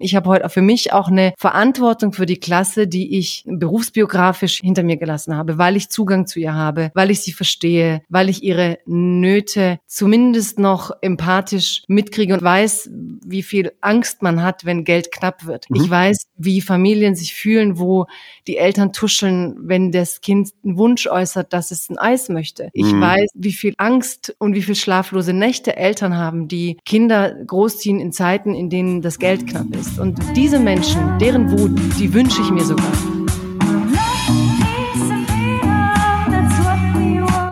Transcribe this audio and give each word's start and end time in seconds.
Ich 0.00 0.14
habe 0.14 0.30
heute 0.30 0.48
für 0.48 0.62
mich 0.62 0.92
auch 0.92 1.08
eine 1.08 1.34
Verantwortung 1.36 2.12
für 2.12 2.26
die 2.26 2.38
Klasse, 2.38 2.86
die 2.86 3.18
ich 3.18 3.42
berufsbiografisch 3.46 4.60
hinter 4.62 4.84
mir 4.84 4.96
gelassen 4.96 5.36
habe, 5.36 5.58
weil 5.58 5.76
ich 5.76 5.88
Zugang 5.88 6.26
zu 6.26 6.38
ihr 6.38 6.54
habe, 6.54 6.92
weil 6.94 7.10
ich 7.10 7.20
sie 7.20 7.32
verstehe, 7.32 8.02
weil 8.08 8.28
ich 8.28 8.42
ihre 8.44 8.78
Nöte 8.86 9.80
zumindest 9.86 10.58
noch 10.60 10.92
empathisch 11.00 11.82
mitkriege 11.88 12.34
und 12.34 12.42
weiß, 12.42 12.90
wie 13.26 13.42
viel 13.42 13.72
Angst 13.80 14.22
man 14.22 14.42
hat, 14.42 14.64
wenn 14.64 14.84
Geld 14.84 15.10
knapp 15.10 15.46
wird. 15.46 15.68
Mhm. 15.68 15.76
Ich 15.76 15.90
weiß, 15.90 16.26
wie 16.36 16.60
Familien 16.60 17.16
sich 17.16 17.34
fühlen, 17.34 17.78
wo 17.78 18.06
die 18.46 18.56
Eltern 18.56 18.92
tuscheln, 18.92 19.56
wenn 19.60 19.90
das 19.90 20.20
Kind 20.20 20.50
einen 20.64 20.78
Wunsch 20.78 21.08
äußert, 21.08 21.52
dass 21.52 21.72
es 21.72 21.90
ein 21.90 21.98
Eis 21.98 22.28
möchte. 22.28 22.70
Ich 22.72 22.92
mhm. 22.92 23.00
weiß, 23.00 23.30
wie 23.34 23.52
viel 23.52 23.74
Angst 23.78 24.36
und 24.38 24.54
wie 24.54 24.62
viel 24.62 24.76
schlaflose 24.76 25.32
Nächte 25.32 25.76
Eltern 25.76 26.16
haben, 26.16 26.46
die 26.46 26.78
Kinder 26.84 27.34
großziehen 27.44 27.98
in 27.98 28.12
Zeiten, 28.12 28.54
in 28.54 28.70
denen 28.70 29.02
das 29.02 29.18
Geld 29.18 29.46
knapp 29.48 29.74
ist 29.74 29.87
ist. 29.88 29.98
Und 29.98 30.18
diese 30.36 30.58
Menschen, 30.58 31.18
deren 31.18 31.50
Wut, 31.50 31.78
die 31.98 32.12
wünsche 32.12 32.40
ich 32.42 32.50
mir 32.50 32.64
sogar. 32.64 32.92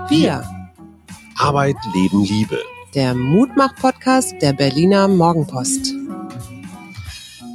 Wir. 0.09 0.43
Arbeit, 1.39 1.77
Leben, 1.95 2.25
Liebe. 2.25 2.59
Der 2.95 3.15
Mutmach-Podcast 3.15 4.35
der 4.41 4.53
Berliner 4.53 5.09
Morgenpost. 5.09 5.93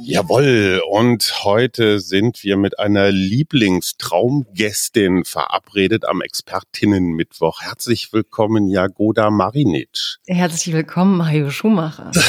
Jawohl, 0.04 0.82
und 0.90 1.44
heute 1.44 2.00
sind 2.00 2.42
wir 2.42 2.56
mit 2.56 2.80
einer 2.80 3.12
Lieblingstraumgästin 3.12 5.24
verabredet 5.24 6.08
am 6.08 6.22
Expertinnenmittwoch. 6.22 7.62
Herzlich 7.62 8.12
willkommen, 8.12 8.66
Jagoda 8.66 9.30
Marinic. 9.30 10.16
Herzlich 10.26 10.74
willkommen, 10.74 11.16
Mario 11.16 11.50
Schumacher. 11.50 12.10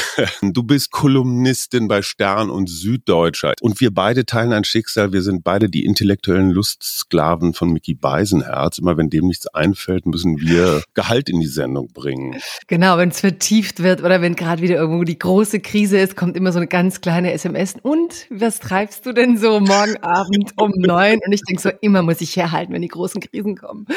Du 0.42 0.62
bist 0.62 0.92
Kolumnistin 0.92 1.88
bei 1.88 2.04
Stern 2.04 2.52
und 2.52 2.70
Süddeutscher. 2.70 3.54
Und 3.62 3.82
wir 3.82 3.92
beide 3.92 4.26
teilen 4.26 4.54
ein 4.54 4.66
Schicksal. 4.66 5.12
Wir 5.12 5.24
sind 5.24 5.44
beide 5.44 5.68
die 5.70 5.86
intellektuellen 5.86 6.52
Lustsklaven 6.52 7.54
von 7.54 7.72
Mickey 7.72 7.96
Beisenherz. 7.96 8.78
Immer 8.78 8.98
wenn 8.98 9.10
dem 9.10 9.26
nichts 9.28 9.48
einfällt, 9.48 10.06
müssen 10.06 10.40
wir 10.40 10.84
Gehalt 10.94 11.30
in 11.30 11.40
die 11.40 11.48
Sendung 11.48 11.88
bringen. 11.92 12.40
Genau, 12.68 12.98
wenn 12.98 13.10
es 13.10 13.22
vertieft 13.22 13.82
wird 13.82 14.04
oder 14.04 14.22
wenn 14.22 14.36
gerade 14.36 14.62
wieder 14.62 14.76
irgendwo 14.76 15.04
die 15.04 15.18
große 15.18 15.62
Krise 15.62 15.98
ist, 15.98 16.16
kommt 16.16 16.38
immer 16.38 16.52
so 16.52 16.60
eine 16.60 16.68
ganz 16.68 17.02
kleine 17.02 17.32
SMS 17.32 17.63
Essen. 17.64 17.80
Und 17.82 18.28
was 18.30 18.60
treibst 18.60 19.06
du 19.06 19.14
denn 19.14 19.38
so 19.38 19.60
morgen 19.62 19.96
Abend 20.04 20.52
um 20.60 20.72
neun? 20.76 21.20
Und 21.26 21.32
ich 21.32 21.42
denke 21.42 21.62
so, 21.62 21.72
immer 21.82 22.02
muss 22.02 22.20
ich 22.20 22.36
herhalten, 22.36 22.74
wenn 22.74 22.82
die 22.82 22.90
großen 22.90 23.22
Krisen 23.22 23.56
kommen. 23.56 23.88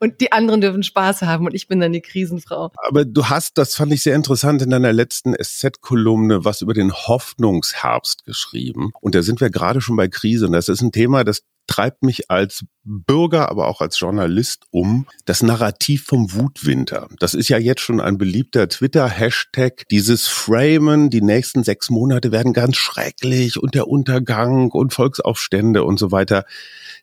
Und 0.00 0.20
die 0.20 0.32
anderen 0.32 0.62
dürfen 0.62 0.82
Spaß 0.82 1.22
haben 1.22 1.44
und 1.44 1.54
ich 1.54 1.68
bin 1.68 1.80
dann 1.80 1.92
die 1.92 2.00
Krisenfrau. 2.00 2.72
Aber 2.88 3.04
du 3.04 3.26
hast, 3.26 3.58
das 3.58 3.74
fand 3.74 3.92
ich 3.92 4.02
sehr 4.02 4.16
interessant, 4.16 4.62
in 4.62 4.70
deiner 4.70 4.92
letzten 4.92 5.34
SZ-Kolumne 5.34 6.44
was 6.44 6.62
über 6.62 6.72
den 6.72 6.92
Hoffnungsherbst 6.92 8.24
geschrieben. 8.24 8.92
Und 9.00 9.14
da 9.14 9.22
sind 9.22 9.40
wir 9.40 9.50
gerade 9.50 9.82
schon 9.82 9.96
bei 9.96 10.08
Krise. 10.08 10.46
Und 10.46 10.52
das 10.52 10.70
ist 10.70 10.80
ein 10.80 10.92
Thema, 10.92 11.22
das 11.22 11.42
treibt 11.70 12.02
mich 12.02 12.30
als 12.30 12.64
Bürger, 12.82 13.48
aber 13.48 13.68
auch 13.68 13.80
als 13.80 14.00
Journalist 14.00 14.64
um. 14.70 15.06
Das 15.24 15.42
Narrativ 15.42 16.04
vom 16.04 16.32
Wutwinter. 16.32 17.08
Das 17.20 17.34
ist 17.34 17.48
ja 17.48 17.58
jetzt 17.58 17.80
schon 17.80 18.00
ein 18.00 18.18
beliebter 18.18 18.68
Twitter-Hashtag. 18.68 19.84
Dieses 19.88 20.26
Framen, 20.26 21.10
die 21.10 21.22
nächsten 21.22 21.62
sechs 21.62 21.88
Monate 21.88 22.32
werden 22.32 22.52
ganz 22.52 22.76
schrecklich 22.76 23.62
und 23.62 23.76
der 23.76 23.86
Untergang 23.86 24.70
und 24.70 24.92
Volksaufstände 24.92 25.84
und 25.84 25.98
so 25.98 26.10
weiter. 26.10 26.44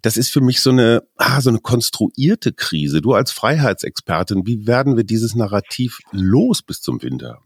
Das 0.02 0.18
ist 0.18 0.34
für 0.34 0.42
mich 0.42 0.60
so 0.60 0.72
eine, 0.72 1.04
ah, 1.16 1.40
so 1.40 1.50
eine 1.50 1.60
konstruierte 1.60 2.52
Krise. 2.52 3.02
Du 3.02 3.14
als 3.14 3.32
Freiheitsexpertin, 3.32 4.46
wie 4.46 4.68
werden 4.68 4.98
wir 4.98 5.06
dieses 5.06 5.34
Narrativ 5.34 6.00
los 6.12 6.62
bis 6.62 6.82
zum 6.82 7.02
Winter? 7.02 7.40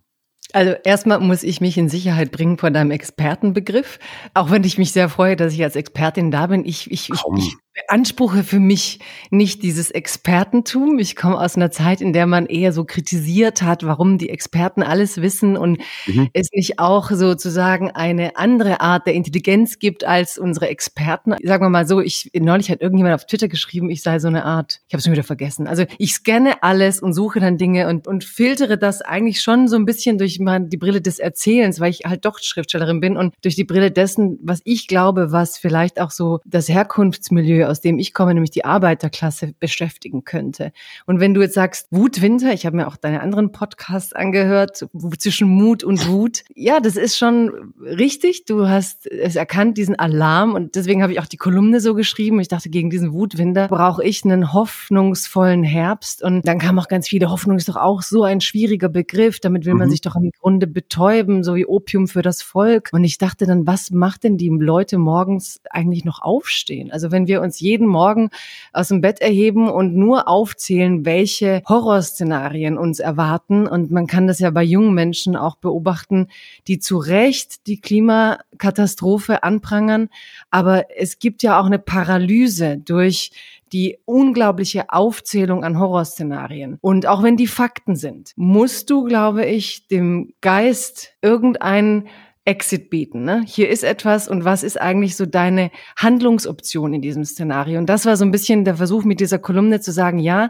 Also 0.53 0.73
erstmal 0.83 1.19
muss 1.19 1.43
ich 1.43 1.61
mich 1.61 1.77
in 1.77 1.89
Sicherheit 1.89 2.31
bringen 2.31 2.57
von 2.57 2.73
deinem 2.73 2.91
Expertenbegriff. 2.91 3.99
Auch 4.33 4.51
wenn 4.51 4.63
ich 4.63 4.77
mich 4.77 4.91
sehr 4.91 5.09
freue, 5.09 5.35
dass 5.35 5.53
ich 5.53 5.63
als 5.63 5.75
Expertin 5.75 6.31
da 6.31 6.47
bin. 6.47 6.65
Ich, 6.65 6.91
ich, 6.91 7.09
ich, 7.09 7.21
ich 7.37 7.55
beanspruche 7.73 8.43
für 8.43 8.59
mich 8.59 8.99
nicht 9.29 9.63
dieses 9.63 9.91
Expertentum. 9.91 10.99
Ich 10.99 11.15
komme 11.15 11.39
aus 11.39 11.55
einer 11.55 11.71
Zeit, 11.71 12.01
in 12.01 12.11
der 12.11 12.27
man 12.27 12.45
eher 12.45 12.73
so 12.73 12.83
kritisiert 12.83 13.61
hat, 13.61 13.85
warum 13.85 14.17
die 14.17 14.29
Experten 14.29 14.83
alles 14.83 15.21
wissen 15.21 15.55
und 15.55 15.79
mhm. 16.05 16.29
es 16.33 16.49
nicht 16.51 16.79
auch 16.79 17.09
sozusagen 17.11 17.89
eine 17.91 18.35
andere 18.35 18.81
Art 18.81 19.07
der 19.07 19.13
Intelligenz 19.13 19.79
gibt 19.79 20.03
als 20.03 20.37
unsere 20.37 20.67
Experten. 20.67 21.35
Sagen 21.43 21.63
wir 21.63 21.69
mal 21.69 21.87
so, 21.87 22.01
ich 22.01 22.29
neulich 22.33 22.69
hat 22.69 22.81
irgendjemand 22.81 23.15
auf 23.15 23.25
Twitter 23.25 23.47
geschrieben, 23.47 23.89
ich 23.89 24.01
sei 24.01 24.19
so 24.19 24.27
eine 24.27 24.43
Art, 24.43 24.81
ich 24.87 24.93
habe 24.93 24.99
es 24.99 25.05
schon 25.05 25.13
wieder 25.13 25.23
vergessen. 25.23 25.67
Also 25.67 25.85
ich 25.97 26.13
scanne 26.13 26.63
alles 26.63 27.01
und 27.01 27.13
suche 27.13 27.39
dann 27.39 27.57
Dinge 27.57 27.87
und, 27.87 28.05
und 28.05 28.25
filtere 28.25 28.77
das 28.77 29.01
eigentlich 29.01 29.41
schon 29.41 29.69
so 29.69 29.77
ein 29.77 29.85
bisschen 29.85 30.17
durch 30.17 30.39
die 30.39 30.77
Brille 30.77 31.01
des 31.01 31.19
Erzählens, 31.19 31.79
weil 31.79 31.91
ich 31.91 32.01
halt 32.05 32.25
doch 32.25 32.39
Schriftstellerin 32.39 32.99
bin 32.99 33.15
und 33.15 33.33
durch 33.41 33.55
die 33.55 33.63
Brille 33.63 33.91
dessen, 33.91 34.39
was 34.41 34.59
ich 34.65 34.87
glaube, 34.87 35.31
was 35.31 35.57
vielleicht 35.57 36.01
auch 36.01 36.11
so 36.11 36.39
das 36.45 36.67
Herkunftsmilieu 36.67 37.60
aus 37.69 37.81
dem 37.81 37.99
ich 37.99 38.13
komme, 38.13 38.33
nämlich 38.33 38.51
die 38.51 38.65
Arbeiterklasse, 38.65 39.53
beschäftigen 39.59 40.23
könnte. 40.23 40.71
Und 41.05 41.19
wenn 41.19 41.33
du 41.33 41.41
jetzt 41.41 41.53
sagst, 41.53 41.87
Wutwinter, 41.91 42.53
ich 42.53 42.65
habe 42.65 42.75
mir 42.75 42.87
auch 42.87 42.97
deine 42.97 43.21
anderen 43.21 43.51
Podcasts 43.51 44.13
angehört, 44.13 44.85
zwischen 45.17 45.47
Mut 45.47 45.83
und 45.83 46.07
Wut. 46.07 46.43
Ja, 46.53 46.79
das 46.79 46.95
ist 46.95 47.17
schon 47.17 47.73
richtig. 47.79 48.45
Du 48.45 48.67
hast 48.67 49.07
es 49.07 49.35
erkannt, 49.35 49.77
diesen 49.77 49.97
Alarm. 49.97 50.53
Und 50.53 50.75
deswegen 50.75 51.01
habe 51.01 51.13
ich 51.13 51.19
auch 51.19 51.25
die 51.25 51.37
Kolumne 51.37 51.79
so 51.79 51.95
geschrieben. 51.95 52.39
Ich 52.39 52.49
dachte, 52.49 52.69
gegen 52.69 52.89
diesen 52.89 53.13
Wutwinter 53.13 53.67
brauche 53.67 54.03
ich 54.03 54.23
einen 54.23 54.53
hoffnungsvollen 54.53 55.63
Herbst. 55.63 56.21
Und 56.21 56.47
dann 56.47 56.59
kam 56.59 56.77
auch 56.77 56.87
ganz 56.87 57.07
viele, 57.07 57.31
Hoffnung 57.31 57.57
ist 57.57 57.67
doch 57.67 57.77
auch 57.77 58.01
so 58.03 58.23
ein 58.23 58.41
schwieriger 58.41 58.89
Begriff. 58.89 59.39
Damit 59.39 59.65
will 59.65 59.73
man 59.73 59.87
mhm. 59.87 59.91
sich 59.91 60.01
doch 60.01 60.15
im 60.15 60.31
Grunde 60.39 60.67
betäuben, 60.67 61.43
so 61.43 61.55
wie 61.55 61.65
Opium 61.65 62.07
für 62.07 62.21
das 62.21 62.41
Volk. 62.41 62.89
Und 62.91 63.03
ich 63.03 63.17
dachte 63.17 63.45
dann, 63.45 63.65
was 63.65 63.89
macht 63.91 64.23
denn 64.23 64.37
die 64.37 64.49
Leute 64.49 64.97
morgens 64.97 65.61
eigentlich 65.69 66.05
noch 66.05 66.21
aufstehen? 66.21 66.91
Also 66.91 67.11
wenn 67.11 67.27
wir 67.27 67.41
uns 67.41 67.50
uns 67.51 67.59
jeden 67.59 67.87
Morgen 67.87 68.29
aus 68.71 68.87
dem 68.87 69.01
Bett 69.01 69.19
erheben 69.19 69.69
und 69.69 69.93
nur 69.93 70.29
aufzählen, 70.29 71.05
welche 71.05 71.61
Horrorszenarien 71.67 72.77
uns 72.77 72.99
erwarten. 72.99 73.67
Und 73.67 73.91
man 73.91 74.07
kann 74.07 74.25
das 74.25 74.39
ja 74.39 74.51
bei 74.51 74.63
jungen 74.63 74.93
Menschen 74.93 75.35
auch 75.35 75.57
beobachten, 75.57 76.27
die 76.69 76.79
zu 76.79 76.97
Recht 76.97 77.67
die 77.67 77.81
Klimakatastrophe 77.81 79.43
anprangern. 79.43 80.07
Aber 80.49 80.85
es 80.97 81.19
gibt 81.19 81.43
ja 81.43 81.59
auch 81.59 81.65
eine 81.65 81.79
Paralyse 81.79 82.77
durch 82.77 83.31
die 83.73 83.97
unglaubliche 84.05 84.89
Aufzählung 84.89 85.65
an 85.65 85.77
Horrorszenarien. 85.77 86.77
Und 86.79 87.05
auch 87.05 87.21
wenn 87.21 87.35
die 87.35 87.47
Fakten 87.47 87.97
sind, 87.97 88.31
musst 88.37 88.89
du, 88.89 89.03
glaube 89.03 89.45
ich, 89.45 89.87
dem 89.87 90.33
Geist 90.39 91.13
irgendeinen 91.21 92.07
Exit 92.43 92.89
bieten. 92.89 93.23
Ne? 93.23 93.43
Hier 93.45 93.69
ist 93.69 93.83
etwas 93.83 94.27
und 94.27 94.45
was 94.45 94.63
ist 94.63 94.81
eigentlich 94.81 95.15
so 95.15 95.25
deine 95.25 95.69
Handlungsoption 95.95 96.93
in 96.93 97.01
diesem 97.01 97.23
Szenario? 97.23 97.77
Und 97.77 97.87
das 97.87 98.05
war 98.05 98.17
so 98.17 98.25
ein 98.25 98.31
bisschen 98.31 98.65
der 98.65 98.75
Versuch 98.75 99.03
mit 99.03 99.19
dieser 99.19 99.37
Kolumne 99.37 99.79
zu 99.79 99.91
sagen, 99.91 100.17
ja, 100.17 100.49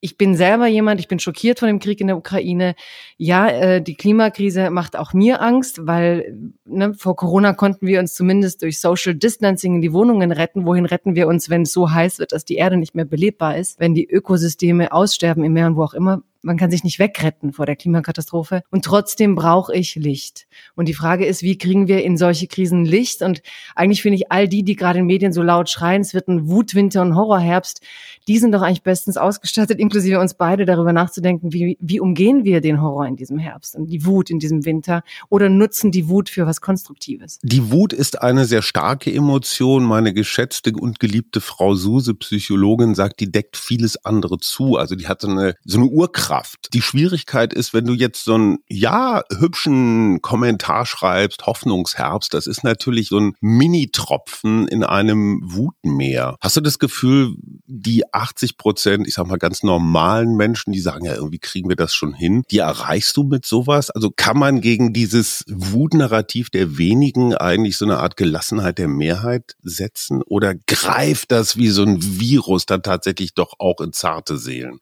ich 0.00 0.16
bin 0.16 0.36
selber 0.36 0.68
jemand, 0.68 1.00
ich 1.00 1.08
bin 1.08 1.18
schockiert 1.18 1.58
von 1.58 1.66
dem 1.66 1.80
Krieg 1.80 2.00
in 2.00 2.06
der 2.06 2.16
Ukraine. 2.16 2.76
Ja, 3.16 3.48
äh, 3.48 3.82
die 3.82 3.96
Klimakrise 3.96 4.70
macht 4.70 4.96
auch 4.96 5.12
mir 5.12 5.42
Angst, 5.42 5.86
weil 5.86 6.38
ne, 6.64 6.94
vor 6.94 7.16
Corona 7.16 7.52
konnten 7.52 7.86
wir 7.86 7.98
uns 7.98 8.14
zumindest 8.14 8.62
durch 8.62 8.80
Social 8.80 9.14
Distancing 9.14 9.76
in 9.76 9.80
die 9.82 9.92
Wohnungen 9.92 10.30
retten. 10.30 10.66
Wohin 10.66 10.86
retten 10.86 11.16
wir 11.16 11.26
uns, 11.26 11.50
wenn 11.50 11.62
es 11.62 11.72
so 11.72 11.90
heiß 11.90 12.20
wird, 12.20 12.32
dass 12.32 12.44
die 12.44 12.54
Erde 12.54 12.76
nicht 12.76 12.94
mehr 12.94 13.06
belebbar 13.06 13.56
ist, 13.56 13.80
wenn 13.80 13.94
die 13.94 14.08
Ökosysteme 14.08 14.92
aussterben 14.92 15.42
im 15.42 15.52
Meer 15.52 15.66
und 15.66 15.76
wo 15.76 15.82
auch 15.82 15.94
immer? 15.94 16.22
Man 16.42 16.56
kann 16.56 16.70
sich 16.70 16.84
nicht 16.84 16.98
wegretten 16.98 17.52
vor 17.52 17.66
der 17.66 17.76
Klimakatastrophe. 17.76 18.62
Und 18.70 18.84
trotzdem 18.84 19.34
brauche 19.34 19.74
ich 19.74 19.94
Licht. 19.96 20.46
Und 20.74 20.88
die 20.88 20.94
Frage 20.94 21.26
ist, 21.26 21.42
wie 21.42 21.58
kriegen 21.58 21.88
wir 21.88 22.04
in 22.04 22.16
solche 22.16 22.46
Krisen 22.46 22.84
Licht? 22.84 23.22
Und 23.22 23.42
eigentlich 23.74 24.02
finde 24.02 24.16
ich 24.16 24.30
all 24.30 24.48
die, 24.48 24.62
die 24.62 24.76
gerade 24.76 25.00
in 25.00 25.06
Medien 25.06 25.32
so 25.32 25.42
laut 25.42 25.68
schreien, 25.68 26.02
es 26.02 26.14
wird 26.14 26.28
ein 26.28 26.48
Wutwinter 26.48 27.02
und 27.02 27.14
Horrorherbst, 27.14 27.80
die 28.28 28.38
sind 28.38 28.52
doch 28.52 28.62
eigentlich 28.62 28.82
bestens 28.82 29.16
ausgestattet, 29.16 29.78
inklusive 29.78 30.20
uns 30.20 30.34
beide, 30.34 30.64
darüber 30.64 30.92
nachzudenken, 30.92 31.52
wie, 31.52 31.76
wie 31.80 32.00
umgehen 32.00 32.44
wir 32.44 32.60
den 32.60 32.80
Horror 32.80 33.06
in 33.06 33.16
diesem 33.16 33.38
Herbst 33.38 33.74
und 33.74 33.86
die 33.86 34.04
Wut 34.04 34.30
in 34.30 34.38
diesem 34.38 34.64
Winter 34.64 35.02
oder 35.28 35.48
nutzen 35.48 35.90
die 35.90 36.08
Wut 36.08 36.28
für 36.28 36.46
was 36.46 36.60
Konstruktives? 36.60 37.38
Die 37.42 37.70
Wut 37.70 37.92
ist 37.92 38.22
eine 38.22 38.44
sehr 38.44 38.62
starke 38.62 39.12
Emotion. 39.12 39.84
Meine 39.84 40.12
geschätzte 40.12 40.72
und 40.72 41.00
geliebte 41.00 41.40
Frau 41.40 41.74
Suse, 41.74 42.14
Psychologin, 42.14 42.94
sagt, 42.94 43.20
die 43.20 43.30
deckt 43.30 43.56
vieles 43.56 44.04
andere 44.04 44.38
zu. 44.38 44.76
Also 44.76 44.94
die 44.94 45.08
hat 45.08 45.20
so 45.20 45.28
eine, 45.28 45.54
so 45.64 45.78
eine 45.78 45.86
Urkraft. 45.86 46.27
Die 46.74 46.82
Schwierigkeit 46.82 47.52
ist, 47.52 47.74
wenn 47.74 47.86
du 47.86 47.94
jetzt 47.94 48.24
so 48.24 48.34
einen, 48.34 48.58
ja, 48.68 49.22
hübschen 49.38 50.20
Kommentar 50.22 50.86
schreibst, 50.86 51.46
Hoffnungsherbst, 51.46 52.32
das 52.34 52.46
ist 52.46 52.64
natürlich 52.64 53.08
so 53.08 53.18
ein 53.18 53.34
Mini-Tropfen 53.40 54.68
in 54.68 54.84
einem 54.84 55.40
Wutmeer. 55.42 56.36
Hast 56.40 56.56
du 56.56 56.60
das 56.60 56.78
Gefühl, 56.78 57.34
die 57.66 58.12
80 58.12 58.56
Prozent, 58.56 59.06
ich 59.06 59.14
sag 59.14 59.26
mal 59.26 59.38
ganz 59.38 59.62
normalen 59.62 60.36
Menschen, 60.36 60.72
die 60.72 60.80
sagen 60.80 61.04
ja, 61.04 61.14
irgendwie 61.14 61.38
kriegen 61.38 61.68
wir 61.68 61.76
das 61.76 61.94
schon 61.94 62.14
hin. 62.14 62.42
Die 62.50 62.58
erreichst 62.58 63.16
du 63.16 63.22
mit 63.22 63.46
sowas? 63.46 63.90
Also 63.90 64.10
kann 64.14 64.38
man 64.38 64.60
gegen 64.60 64.92
dieses 64.92 65.44
Wutnarrativ 65.48 66.50
der 66.50 66.78
wenigen 66.78 67.34
eigentlich 67.34 67.76
so 67.76 67.84
eine 67.84 67.98
Art 67.98 68.16
Gelassenheit 68.16 68.78
der 68.78 68.88
Mehrheit 68.88 69.56
setzen? 69.62 70.22
Oder 70.22 70.54
greift 70.54 71.32
das 71.32 71.56
wie 71.56 71.68
so 71.68 71.82
ein 71.82 71.98
Virus 72.00 72.66
dann 72.66 72.82
tatsächlich 72.82 73.34
doch 73.34 73.54
auch 73.58 73.80
in 73.80 73.92
zarte 73.92 74.38
Seelen? 74.38 74.80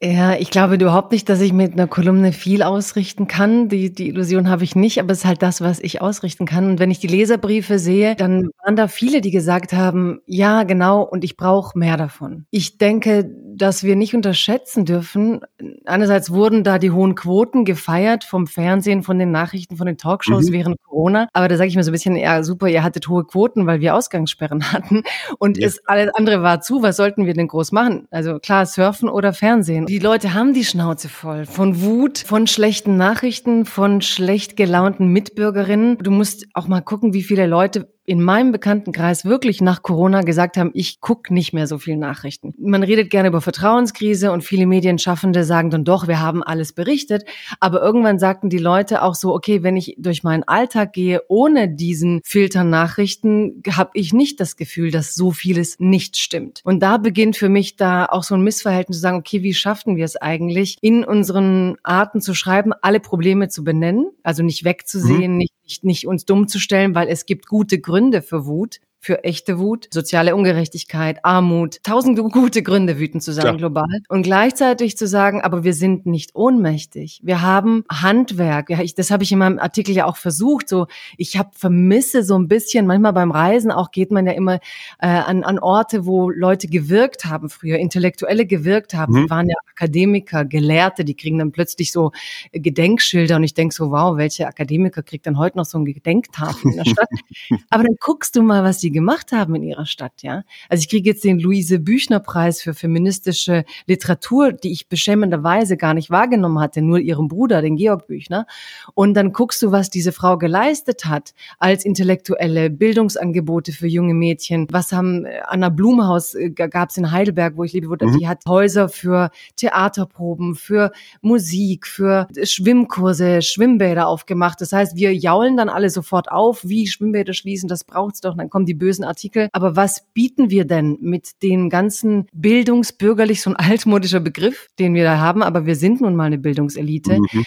Ja, 0.00 0.34
ich 0.34 0.50
glaube, 0.50 0.63
glaube 0.68 0.82
überhaupt 0.82 1.12
nicht, 1.12 1.28
dass 1.28 1.40
ich 1.42 1.52
mit 1.52 1.74
einer 1.74 1.86
Kolumne 1.86 2.32
viel 2.32 2.62
ausrichten 2.62 3.28
kann. 3.28 3.68
Die, 3.68 3.92
die 3.92 4.08
Illusion 4.08 4.48
habe 4.48 4.64
ich 4.64 4.74
nicht, 4.74 4.98
aber 4.98 5.12
es 5.12 5.18
ist 5.18 5.24
halt 5.26 5.42
das, 5.42 5.60
was 5.60 5.78
ich 5.78 6.00
ausrichten 6.00 6.46
kann. 6.46 6.70
Und 6.70 6.78
wenn 6.78 6.90
ich 6.90 7.00
die 7.00 7.06
Leserbriefe 7.06 7.78
sehe, 7.78 8.16
dann 8.16 8.48
waren 8.64 8.74
da 8.74 8.88
viele, 8.88 9.20
die 9.20 9.30
gesagt 9.30 9.74
haben, 9.74 10.20
ja, 10.26 10.62
genau, 10.62 11.02
und 11.02 11.22
ich 11.22 11.36
brauche 11.36 11.78
mehr 11.78 11.98
davon. 11.98 12.46
Ich 12.50 12.78
denke, 12.78 13.30
dass 13.56 13.84
wir 13.84 13.94
nicht 13.94 14.14
unterschätzen 14.14 14.86
dürfen. 14.86 15.40
Einerseits 15.84 16.30
wurden 16.30 16.64
da 16.64 16.78
die 16.78 16.90
hohen 16.90 17.14
Quoten 17.14 17.64
gefeiert 17.64 18.24
vom 18.24 18.46
Fernsehen, 18.46 19.02
von 19.02 19.18
den 19.18 19.30
Nachrichten, 19.30 19.76
von 19.76 19.86
den 19.86 19.98
Talkshows 19.98 20.48
mhm. 20.48 20.52
während 20.52 20.82
Corona. 20.82 21.28
Aber 21.34 21.48
da 21.48 21.56
sage 21.56 21.68
ich 21.68 21.76
mir 21.76 21.84
so 21.84 21.90
ein 21.90 21.92
bisschen, 21.92 22.16
ja, 22.16 22.42
super, 22.42 22.68
ihr 22.68 22.82
hattet 22.82 23.06
hohe 23.08 23.24
Quoten, 23.24 23.66
weil 23.66 23.80
wir 23.80 23.94
Ausgangssperren 23.94 24.72
hatten. 24.72 25.02
Und 25.38 25.58
ja. 25.58 25.66
es, 25.66 25.86
alles 25.86 26.10
andere 26.14 26.42
war 26.42 26.62
zu. 26.62 26.82
Was 26.82 26.96
sollten 26.96 27.26
wir 27.26 27.34
denn 27.34 27.48
groß 27.48 27.72
machen? 27.72 28.08
Also 28.10 28.38
klar, 28.38 28.64
surfen 28.66 29.08
oder 29.08 29.34
Fernsehen. 29.34 29.86
Die 29.86 29.98
Leute 29.98 30.32
haben 30.32 30.53
die 30.54 30.64
Schnauze 30.64 31.08
voll 31.08 31.44
von 31.46 31.82
Wut, 31.82 32.18
von 32.18 32.46
schlechten 32.46 32.96
Nachrichten, 32.96 33.66
von 33.66 34.00
schlecht 34.00 34.56
gelaunten 34.56 35.08
Mitbürgerinnen. 35.08 35.98
Du 35.98 36.10
musst 36.10 36.46
auch 36.54 36.68
mal 36.68 36.80
gucken, 36.80 37.12
wie 37.12 37.22
viele 37.22 37.46
Leute 37.46 37.93
in 38.06 38.22
meinem 38.22 38.52
Bekanntenkreis 38.52 39.24
wirklich 39.24 39.60
nach 39.60 39.82
Corona 39.82 40.22
gesagt 40.22 40.56
haben, 40.56 40.70
ich 40.74 41.00
gucke 41.00 41.32
nicht 41.32 41.52
mehr 41.52 41.66
so 41.66 41.78
viel 41.78 41.96
Nachrichten. 41.96 42.54
Man 42.58 42.82
redet 42.82 43.10
gerne 43.10 43.28
über 43.28 43.40
Vertrauenskrise 43.40 44.30
und 44.30 44.44
viele 44.44 44.66
Medienschaffende 44.66 45.44
sagen 45.44 45.70
dann 45.70 45.84
doch, 45.84 46.06
wir 46.06 46.20
haben 46.20 46.42
alles 46.42 46.72
berichtet. 46.72 47.24
Aber 47.60 47.80
irgendwann 47.80 48.18
sagten 48.18 48.50
die 48.50 48.58
Leute 48.58 49.02
auch 49.02 49.14
so, 49.14 49.34
okay, 49.34 49.62
wenn 49.62 49.76
ich 49.76 49.96
durch 49.98 50.22
meinen 50.22 50.42
Alltag 50.42 50.92
gehe 50.92 51.22
ohne 51.28 51.68
diesen 51.68 52.20
Filter 52.24 52.64
Nachrichten, 52.64 53.62
habe 53.70 53.90
ich 53.94 54.12
nicht 54.12 54.38
das 54.40 54.56
Gefühl, 54.56 54.90
dass 54.90 55.14
so 55.14 55.30
vieles 55.30 55.76
nicht 55.78 56.16
stimmt. 56.16 56.60
Und 56.64 56.80
da 56.82 56.98
beginnt 56.98 57.36
für 57.36 57.48
mich 57.48 57.76
da 57.76 58.06
auch 58.06 58.22
so 58.22 58.34
ein 58.34 58.42
Missverhältnis 58.42 58.98
zu 58.98 59.02
sagen, 59.02 59.18
okay, 59.18 59.42
wie 59.42 59.54
schafften 59.54 59.96
wir 59.96 60.04
es 60.04 60.16
eigentlich, 60.16 60.76
in 60.82 61.04
unseren 61.04 61.76
Arten 61.82 62.20
zu 62.20 62.34
schreiben, 62.34 62.72
alle 62.82 63.00
Probleme 63.00 63.48
zu 63.48 63.64
benennen, 63.64 64.10
also 64.22 64.42
nicht 64.42 64.64
wegzusehen, 64.64 65.32
mhm. 65.32 65.38
nicht 65.38 65.53
nicht, 65.64 65.84
nicht 65.84 66.06
uns 66.06 66.24
dumm 66.24 66.48
zu 66.48 66.58
stellen, 66.58 66.94
weil 66.94 67.08
es 67.08 67.26
gibt 67.26 67.46
gute 67.46 67.80
Gründe 67.80 68.22
für 68.22 68.46
Wut 68.46 68.80
für 69.04 69.22
echte 69.22 69.58
Wut, 69.58 69.88
soziale 69.92 70.34
Ungerechtigkeit, 70.34 71.18
Armut, 71.24 71.82
tausend 71.82 72.18
gute 72.32 72.62
Gründe, 72.62 72.98
wütend 72.98 73.22
zu 73.22 73.32
sein 73.32 73.44
ja. 73.44 73.52
global. 73.52 73.84
Und 74.08 74.22
gleichzeitig 74.22 74.96
zu 74.96 75.06
sagen, 75.06 75.42
aber 75.42 75.62
wir 75.62 75.74
sind 75.74 76.06
nicht 76.06 76.34
ohnmächtig. 76.34 77.20
Wir 77.22 77.42
haben 77.42 77.84
Handwerk. 77.90 78.70
Ja, 78.70 78.80
ich, 78.80 78.94
das 78.94 79.10
habe 79.10 79.22
ich 79.22 79.30
in 79.30 79.38
meinem 79.38 79.58
Artikel 79.58 79.94
ja 79.94 80.06
auch 80.06 80.16
versucht. 80.16 80.70
So, 80.70 80.86
ich 81.18 81.36
habe 81.36 81.50
vermisse 81.52 82.22
so 82.22 82.38
ein 82.38 82.48
bisschen, 82.48 82.86
manchmal 82.86 83.12
beim 83.12 83.30
Reisen 83.30 83.70
auch 83.70 83.90
geht 83.90 84.10
man 84.10 84.24
ja 84.26 84.32
immer 84.32 84.54
äh, 85.00 85.06
an, 85.06 85.44
an 85.44 85.58
Orte, 85.58 86.06
wo 86.06 86.30
Leute 86.30 86.66
gewirkt 86.66 87.26
haben 87.26 87.50
früher, 87.50 87.76
Intellektuelle 87.76 88.46
gewirkt 88.46 88.94
haben. 88.94 89.12
Mhm. 89.12 89.24
Die 89.24 89.30
waren 89.30 89.48
ja 89.48 89.56
Akademiker, 89.70 90.46
Gelehrte, 90.46 91.04
die 91.04 91.14
kriegen 91.14 91.38
dann 91.38 91.52
plötzlich 91.52 91.92
so 91.92 92.12
Gedenkschilder 92.52 93.36
und 93.36 93.44
ich 93.44 93.52
denk 93.52 93.74
so, 93.74 93.90
wow, 93.90 94.16
welche 94.16 94.46
Akademiker 94.46 95.02
kriegt 95.02 95.26
dann 95.26 95.36
heute 95.36 95.58
noch 95.58 95.66
so 95.66 95.78
ein 95.78 95.84
Gedenktafel 95.84 96.70
in 96.70 96.76
der 96.78 96.84
Stadt? 96.86 97.08
aber 97.70 97.82
dann 97.82 97.96
guckst 98.00 98.34
du 98.36 98.42
mal, 98.42 98.64
was 98.64 98.78
die 98.78 98.93
gemacht 98.94 99.32
haben 99.32 99.54
in 99.56 99.62
ihrer 99.62 99.84
Stadt, 99.84 100.22
ja. 100.22 100.44
Also 100.70 100.80
ich 100.80 100.88
kriege 100.88 101.10
jetzt 101.10 101.24
den 101.24 101.38
Luise 101.38 101.78
Büchner 101.78 102.20
Preis 102.20 102.62
für 102.62 102.72
feministische 102.72 103.64
Literatur, 103.86 104.52
die 104.52 104.72
ich 104.72 104.88
beschämenderweise 104.88 105.76
gar 105.76 105.92
nicht 105.92 106.08
wahrgenommen 106.08 106.60
hatte, 106.60 106.80
nur 106.80 106.98
ihrem 106.98 107.28
Bruder, 107.28 107.60
den 107.60 107.76
Georg 107.76 108.06
Büchner. 108.06 108.46
Und 108.94 109.14
dann 109.14 109.32
guckst 109.32 109.60
du, 109.62 109.72
was 109.72 109.90
diese 109.90 110.12
Frau 110.12 110.38
geleistet 110.38 111.04
hat 111.04 111.34
als 111.58 111.84
intellektuelle 111.84 112.70
Bildungsangebote 112.70 113.72
für 113.72 113.86
junge 113.86 114.14
Mädchen. 114.14 114.66
Was 114.70 114.92
haben 114.92 115.26
äh, 115.26 115.40
Anna 115.44 115.68
Blumhaus 115.68 116.34
äh, 116.34 116.50
gab 116.50 116.90
es 116.90 116.96
in 116.96 117.10
Heidelberg, 117.10 117.56
wo 117.56 117.64
ich 117.64 117.72
lebe, 117.72 117.88
wo 117.88 117.94
mhm. 117.94 118.18
die 118.18 118.28
hat 118.28 118.42
Häuser 118.46 118.88
für 118.88 119.30
Theaterproben, 119.56 120.54
für 120.54 120.92
Musik, 121.20 121.86
für 121.86 122.28
Schwimmkurse, 122.42 123.42
Schwimmbäder 123.42 124.06
aufgemacht. 124.06 124.60
Das 124.60 124.72
heißt, 124.72 124.96
wir 124.96 125.14
jaulen 125.14 125.56
dann 125.56 125.68
alle 125.68 125.90
sofort 125.90 126.30
auf, 126.30 126.64
wie 126.64 126.86
Schwimmbäder 126.86 127.34
schließen, 127.34 127.68
das 127.68 127.84
braucht's 127.84 128.20
doch. 128.20 128.36
dann 128.36 128.50
kommen 128.50 128.66
die 128.66 128.74
bösen 128.84 129.04
Artikel. 129.04 129.48
Aber 129.52 129.76
was 129.76 130.04
bieten 130.12 130.50
wir 130.50 130.66
denn 130.66 130.98
mit 131.00 131.42
den 131.42 131.70
ganzen 131.70 132.26
bildungsbürgerlich, 132.32 133.40
so 133.40 133.50
ein 133.50 133.56
altmodischer 133.56 134.20
Begriff, 134.20 134.68
den 134.78 134.94
wir 134.94 135.04
da 135.04 135.18
haben, 135.18 135.42
aber 135.42 135.64
wir 135.64 135.76
sind 135.76 136.00
nun 136.02 136.14
mal 136.16 136.24
eine 136.24 136.38
Bildungselite. 136.38 137.18
Mhm 137.20 137.44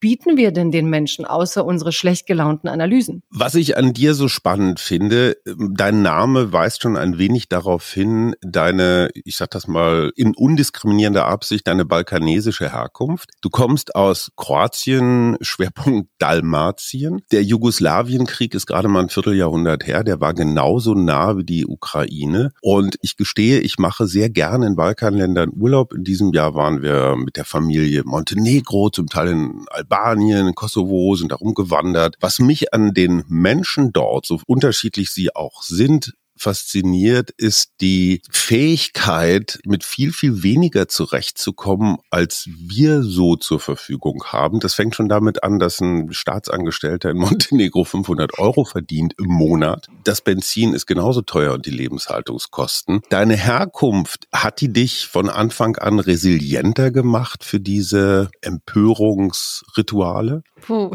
bieten 0.00 0.36
wir 0.36 0.52
denn 0.52 0.70
den 0.70 0.88
Menschen 0.88 1.24
außer 1.24 1.64
unsere 1.64 1.92
schlecht 1.92 2.26
gelaunten 2.26 2.68
Analysen? 2.68 3.22
Was 3.30 3.54
ich 3.54 3.76
an 3.76 3.92
dir 3.92 4.14
so 4.14 4.28
spannend 4.28 4.80
finde, 4.80 5.36
dein 5.44 6.02
Name 6.02 6.52
weist 6.52 6.82
schon 6.82 6.96
ein 6.96 7.18
wenig 7.18 7.48
darauf 7.48 7.90
hin, 7.92 8.34
deine, 8.40 9.10
ich 9.14 9.36
sag 9.36 9.50
das 9.50 9.66
mal, 9.66 10.12
in 10.16 10.34
undiskriminierender 10.34 11.26
Absicht, 11.26 11.66
deine 11.66 11.84
balkanesische 11.84 12.72
Herkunft. 12.72 13.30
Du 13.40 13.50
kommst 13.50 13.94
aus 13.94 14.30
Kroatien, 14.36 15.36
Schwerpunkt 15.40 16.10
Dalmatien. 16.18 17.22
Der 17.32 17.42
Jugoslawienkrieg 17.42 18.54
ist 18.54 18.66
gerade 18.66 18.88
mal 18.88 19.00
ein 19.00 19.08
Vierteljahrhundert 19.08 19.86
her. 19.86 20.04
Der 20.04 20.20
war 20.20 20.34
genauso 20.34 20.94
nah 20.94 21.36
wie 21.36 21.44
die 21.44 21.66
Ukraine. 21.66 22.52
Und 22.60 22.96
ich 23.02 23.16
gestehe, 23.16 23.60
ich 23.60 23.78
mache 23.78 24.06
sehr 24.06 24.30
gerne 24.30 24.66
in 24.66 24.76
Balkanländern 24.76 25.50
Urlaub. 25.54 25.92
In 25.92 26.04
diesem 26.04 26.32
Jahr 26.32 26.54
waren 26.54 26.82
wir 26.82 27.16
mit 27.16 27.36
der 27.36 27.44
Familie 27.44 28.02
Montenegro, 28.04 28.90
zum 28.90 29.08
Teil 29.08 29.28
in 29.28 29.64
Albanien 29.70 29.87
Albanien, 29.90 30.54
Kosovo, 30.54 31.14
sind 31.16 31.32
da 31.32 31.36
rumgewandert. 31.36 32.16
Was 32.20 32.38
mich 32.38 32.74
an 32.74 32.92
den 32.92 33.24
Menschen 33.28 33.92
dort, 33.92 34.26
so 34.26 34.40
unterschiedlich 34.46 35.10
sie 35.10 35.34
auch 35.34 35.62
sind, 35.62 36.14
fasziniert, 36.38 37.30
ist 37.36 37.72
die 37.80 38.22
Fähigkeit, 38.30 39.58
mit 39.64 39.84
viel, 39.84 40.12
viel 40.12 40.42
weniger 40.42 40.88
zurechtzukommen, 40.88 41.98
als 42.10 42.48
wir 42.58 43.02
so 43.02 43.36
zur 43.36 43.60
Verfügung 43.60 44.24
haben. 44.26 44.60
Das 44.60 44.74
fängt 44.74 44.94
schon 44.94 45.08
damit 45.08 45.42
an, 45.42 45.58
dass 45.58 45.80
ein 45.80 46.12
Staatsangestellter 46.12 47.10
in 47.10 47.18
Montenegro 47.18 47.84
500 47.84 48.38
Euro 48.38 48.64
verdient 48.64 49.14
im 49.18 49.26
Monat. 49.26 49.86
Das 50.04 50.20
Benzin 50.20 50.74
ist 50.74 50.86
genauso 50.86 51.22
teuer 51.22 51.54
und 51.54 51.66
die 51.66 51.70
Lebenshaltungskosten. 51.70 53.00
Deine 53.10 53.36
Herkunft, 53.36 54.26
hat 54.32 54.60
die 54.60 54.72
dich 54.72 55.06
von 55.06 55.28
Anfang 55.28 55.76
an 55.76 55.98
resilienter 55.98 56.90
gemacht 56.90 57.44
für 57.44 57.60
diese 57.60 58.30
Empörungsrituale? 58.40 60.42
Puh, 60.60 60.90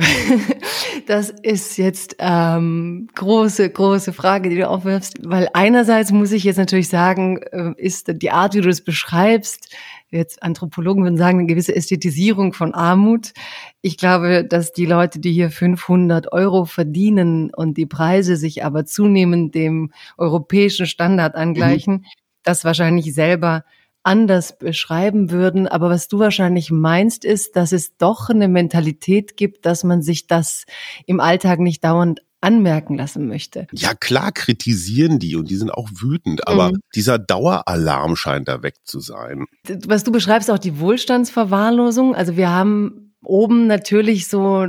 das 1.07 1.33
ist 1.41 1.77
jetzt 1.77 2.15
ähm, 2.19 3.07
große, 3.15 3.69
große 3.69 4.13
Frage, 4.13 4.49
die 4.49 4.57
du 4.57 4.67
aufwirfst, 4.67 5.25
weil 5.33 5.49
einerseits 5.53 6.11
muss 6.11 6.31
ich 6.31 6.43
jetzt 6.43 6.57
natürlich 6.57 6.89
sagen, 6.89 7.41
äh, 7.41 7.73
ist 7.77 8.21
die 8.21 8.29
Art, 8.29 8.53
wie 8.53 8.61
du 8.61 8.67
das 8.67 8.81
beschreibst, 8.81 9.75
jetzt 10.11 10.43
Anthropologen 10.43 11.01
würden 11.01 11.17
sagen, 11.17 11.39
eine 11.39 11.47
gewisse 11.47 11.75
Ästhetisierung 11.75 12.53
von 12.53 12.75
Armut. 12.75 13.33
Ich 13.81 13.97
glaube, 13.97 14.45
dass 14.45 14.73
die 14.73 14.85
Leute, 14.85 15.17
die 15.17 15.31
hier 15.31 15.49
500 15.49 16.31
Euro 16.31 16.65
verdienen 16.65 17.51
und 17.51 17.77
die 17.77 17.87
Preise 17.87 18.35
sich 18.35 18.63
aber 18.63 18.85
zunehmend 18.85 19.55
dem 19.55 19.91
europäischen 20.19 20.85
Standard 20.85 21.33
angleichen, 21.33 21.93
mhm. 21.93 22.05
das 22.43 22.63
wahrscheinlich 22.63 23.11
selber 23.11 23.63
anders 24.03 24.59
beschreiben 24.59 25.31
würden. 25.31 25.67
Aber 25.67 25.89
was 25.89 26.09
du 26.09 26.19
wahrscheinlich 26.19 26.69
meinst, 26.69 27.25
ist, 27.25 27.55
dass 27.55 27.71
es 27.71 27.97
doch 27.97 28.29
eine 28.29 28.47
Mentalität 28.47 29.35
gibt, 29.35 29.65
dass 29.65 29.83
man 29.83 30.03
sich 30.03 30.27
das 30.27 30.67
im 31.07 31.19
Alltag 31.19 31.57
nicht 31.57 31.83
dauernd 31.83 32.21
anmerken 32.43 32.95
lassen 32.95 33.27
möchte. 33.27 33.67
Ja, 33.71 33.93
klar 33.93 34.31
kritisieren 34.31 35.19
die 35.19 35.35
und 35.35 35.49
die 35.49 35.55
sind 35.55 35.71
auch 35.71 35.89
wütend, 35.93 36.47
aber 36.47 36.71
mhm. 36.71 36.79
dieser 36.95 37.17
Daueralarm 37.17 38.15
scheint 38.15 38.47
da 38.47 38.61
weg 38.61 38.75
zu 38.83 38.99
sein. 38.99 39.45
Was 39.87 40.03
du 40.03 40.11
beschreibst, 40.11 40.51
auch 40.51 40.59
die 40.59 40.79
Wohlstandsverwahrlosung. 40.79 42.15
Also 42.15 42.37
wir 42.37 42.49
haben 42.49 43.13
oben 43.23 43.67
natürlich 43.67 44.27
so 44.27 44.67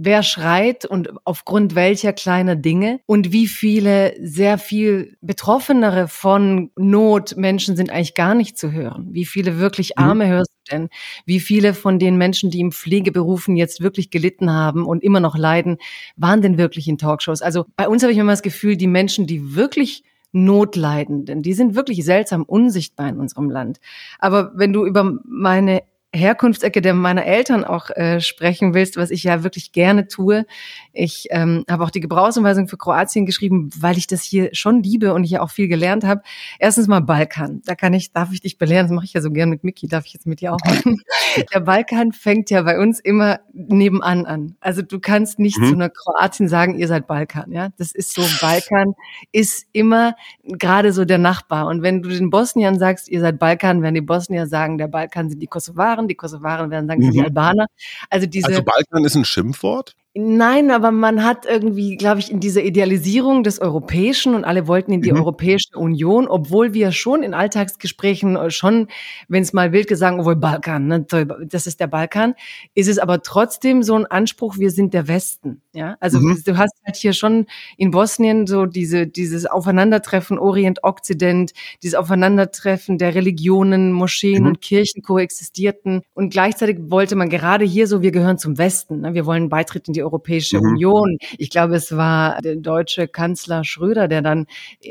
wer 0.00 0.22
schreit 0.22 0.84
und 0.84 1.10
aufgrund 1.24 1.74
welcher 1.74 2.12
kleiner 2.12 2.54
Dinge 2.54 3.00
und 3.06 3.32
wie 3.32 3.48
viele 3.48 4.14
sehr 4.20 4.58
viel 4.58 5.16
Betroffenere 5.20 6.06
von 6.06 6.70
Not 6.76 7.36
Menschen 7.36 7.76
sind 7.76 7.90
eigentlich 7.90 8.14
gar 8.14 8.34
nicht 8.34 8.56
zu 8.56 8.70
hören. 8.70 9.08
Wie 9.10 9.24
viele 9.24 9.58
wirklich 9.58 9.94
mhm. 9.96 10.04
Arme 10.04 10.28
hörst 10.28 10.52
denn? 10.68 10.88
Wie 11.26 11.40
viele 11.40 11.74
von 11.74 11.98
den 11.98 12.16
Menschen, 12.16 12.50
die 12.50 12.60
im 12.60 12.72
Pflegeberufen 12.72 13.56
jetzt 13.56 13.80
wirklich 13.80 14.10
gelitten 14.10 14.52
haben 14.52 14.86
und 14.86 15.02
immer 15.02 15.20
noch 15.20 15.36
leiden, 15.36 15.78
waren 16.16 16.42
denn 16.42 16.58
wirklich 16.58 16.88
in 16.88 16.98
Talkshows? 16.98 17.42
Also 17.42 17.66
bei 17.76 17.88
uns 17.88 18.02
habe 18.02 18.12
ich 18.12 18.18
immer 18.18 18.32
das 18.32 18.42
Gefühl, 18.42 18.76
die 18.76 18.86
Menschen, 18.86 19.26
die 19.26 19.54
wirklich 19.54 20.04
Notleidenden, 20.32 21.42
die 21.42 21.54
sind 21.54 21.74
wirklich 21.74 22.04
seltsam 22.04 22.42
unsichtbar 22.42 23.08
in 23.08 23.18
unserem 23.18 23.50
Land. 23.50 23.80
Aber 24.18 24.52
wenn 24.54 24.72
du 24.72 24.84
über 24.84 25.18
meine 25.24 25.82
Herkunftsecke 26.14 26.80
der 26.80 26.94
meiner 26.94 27.26
Eltern 27.26 27.64
auch 27.64 27.90
äh, 27.90 28.20
sprechen 28.20 28.72
willst, 28.72 28.96
was 28.96 29.10
ich 29.10 29.24
ja 29.24 29.42
wirklich 29.42 29.72
gerne 29.72 30.08
tue. 30.08 30.46
Ich 30.94 31.26
ähm, 31.30 31.64
habe 31.68 31.84
auch 31.84 31.90
die 31.90 32.00
Gebrauchsanweisung 32.00 32.66
für 32.66 32.78
Kroatien 32.78 33.26
geschrieben, 33.26 33.68
weil 33.78 33.98
ich 33.98 34.06
das 34.06 34.22
hier 34.22 34.48
schon 34.52 34.82
liebe 34.82 35.12
und 35.12 35.24
hier 35.24 35.42
auch 35.42 35.50
viel 35.50 35.68
gelernt 35.68 36.04
habe. 36.04 36.22
Erstens 36.58 36.88
mal 36.88 37.00
Balkan. 37.00 37.60
Da 37.66 37.74
kann 37.74 37.92
ich, 37.92 38.12
darf 38.12 38.32
ich 38.32 38.40
dich 38.40 38.56
belehren, 38.56 38.86
das 38.86 38.94
mache 38.94 39.04
ich 39.04 39.12
ja 39.12 39.20
so 39.20 39.30
gern 39.30 39.50
mit 39.50 39.64
Miki, 39.64 39.86
darf 39.86 40.06
ich 40.06 40.14
jetzt 40.14 40.26
mit 40.26 40.40
dir 40.40 40.54
auch 40.54 40.60
machen. 40.64 41.02
Der 41.52 41.60
Balkan 41.60 42.12
fängt 42.12 42.48
ja 42.48 42.62
bei 42.62 42.78
uns 42.78 43.00
immer 43.00 43.40
nebenan 43.52 44.24
an. 44.24 44.56
Also 44.60 44.80
du 44.80 45.00
kannst 45.00 45.38
nicht 45.38 45.58
mhm. 45.58 45.66
zu 45.66 45.74
einer 45.74 45.90
Kroatien 45.90 46.48
sagen, 46.48 46.78
ihr 46.78 46.88
seid 46.88 47.06
Balkan. 47.06 47.52
Ja, 47.52 47.68
das 47.76 47.92
ist 47.92 48.14
so. 48.14 48.22
Balkan 48.40 48.94
ist 49.30 49.66
immer 49.72 50.14
gerade 50.44 50.94
so 50.94 51.04
der 51.04 51.18
Nachbar. 51.18 51.66
Und 51.66 51.82
wenn 51.82 52.02
du 52.02 52.08
den 52.08 52.30
Bosniern 52.30 52.78
sagst, 52.78 53.10
ihr 53.10 53.20
seid 53.20 53.38
Balkan, 53.38 53.82
werden 53.82 53.94
die 53.94 54.00
Bosnier 54.00 54.46
sagen, 54.46 54.78
der 54.78 54.88
Balkan 54.88 55.28
sind 55.28 55.40
die 55.40 55.46
Kosovaren 55.46 55.97
Kosovaren. 55.98 56.08
Die 56.08 56.14
Kosovaren 56.14 56.70
werden 56.70 56.86
sagen, 56.86 57.06
mhm. 57.06 57.10
die 57.10 57.20
Albaner. 57.20 57.66
Also 58.10 58.26
diese. 58.26 58.48
Also 58.48 58.62
Balkan 58.62 59.04
ist 59.04 59.14
ein 59.14 59.24
Schimpfwort? 59.24 59.96
Nein, 60.14 60.70
aber 60.70 60.90
man 60.90 61.22
hat 61.22 61.44
irgendwie, 61.44 61.96
glaube 61.96 62.18
ich, 62.20 62.30
in 62.30 62.40
dieser 62.40 62.62
Idealisierung 62.64 63.44
des 63.44 63.60
Europäischen 63.60 64.34
und 64.34 64.44
alle 64.44 64.66
wollten 64.66 64.90
in 64.90 65.02
die 65.02 65.12
mhm. 65.12 65.18
Europäische 65.18 65.76
Union, 65.76 66.26
obwohl 66.28 66.72
wir 66.72 66.92
schon 66.92 67.22
in 67.22 67.34
Alltagsgesprächen 67.34 68.34
äh, 68.34 68.50
schon, 68.50 68.88
wenn 69.28 69.42
es 69.42 69.52
mal 69.52 69.70
wild 69.70 69.86
gesagt, 69.86 70.18
obwohl 70.18 70.34
Balkan, 70.34 70.86
ne, 70.86 71.06
das 71.46 71.66
ist 71.66 71.78
der 71.78 71.88
Balkan, 71.88 72.34
ist 72.74 72.88
es 72.88 72.98
aber 72.98 73.22
trotzdem 73.22 73.82
so 73.82 73.94
ein 73.94 74.06
Anspruch, 74.06 74.56
wir 74.58 74.70
sind 74.70 74.94
der 74.94 75.08
Westen. 75.08 75.60
Ja, 75.74 75.96
also 76.00 76.18
mhm. 76.20 76.42
du 76.44 76.56
hast 76.56 76.72
halt 76.84 76.96
hier 76.96 77.12
schon 77.12 77.46
in 77.76 77.90
Bosnien 77.90 78.46
so 78.46 78.64
diese, 78.64 79.06
dieses 79.06 79.44
Aufeinandertreffen 79.46 80.38
Orient-Okzident, 80.38 81.52
dieses 81.82 81.94
Aufeinandertreffen 81.94 82.96
der 82.96 83.14
Religionen, 83.14 83.92
Moscheen 83.92 84.42
mhm. 84.42 84.48
und 84.48 84.60
Kirchen 84.62 85.02
koexistierten 85.02 86.02
und 86.14 86.30
gleichzeitig 86.30 86.78
wollte 86.90 87.14
man 87.14 87.28
gerade 87.28 87.64
hier 87.64 87.86
so, 87.86 88.02
wir 88.02 88.10
gehören 88.10 88.38
zum 88.38 88.58
Westen, 88.58 89.02
ne? 89.02 89.14
wir 89.14 89.26
wollen 89.26 89.48
Beitritt 89.48 89.86
in 89.86 89.94
die 89.94 89.97
Europäische 90.02 90.58
mhm. 90.58 90.70
Union. 90.70 91.18
Ich 91.38 91.50
glaube, 91.50 91.76
es 91.76 91.96
war 91.96 92.40
der 92.42 92.56
deutsche 92.56 93.08
Kanzler 93.08 93.64
Schröder, 93.64 94.08
der 94.08 94.22
dann 94.22 94.46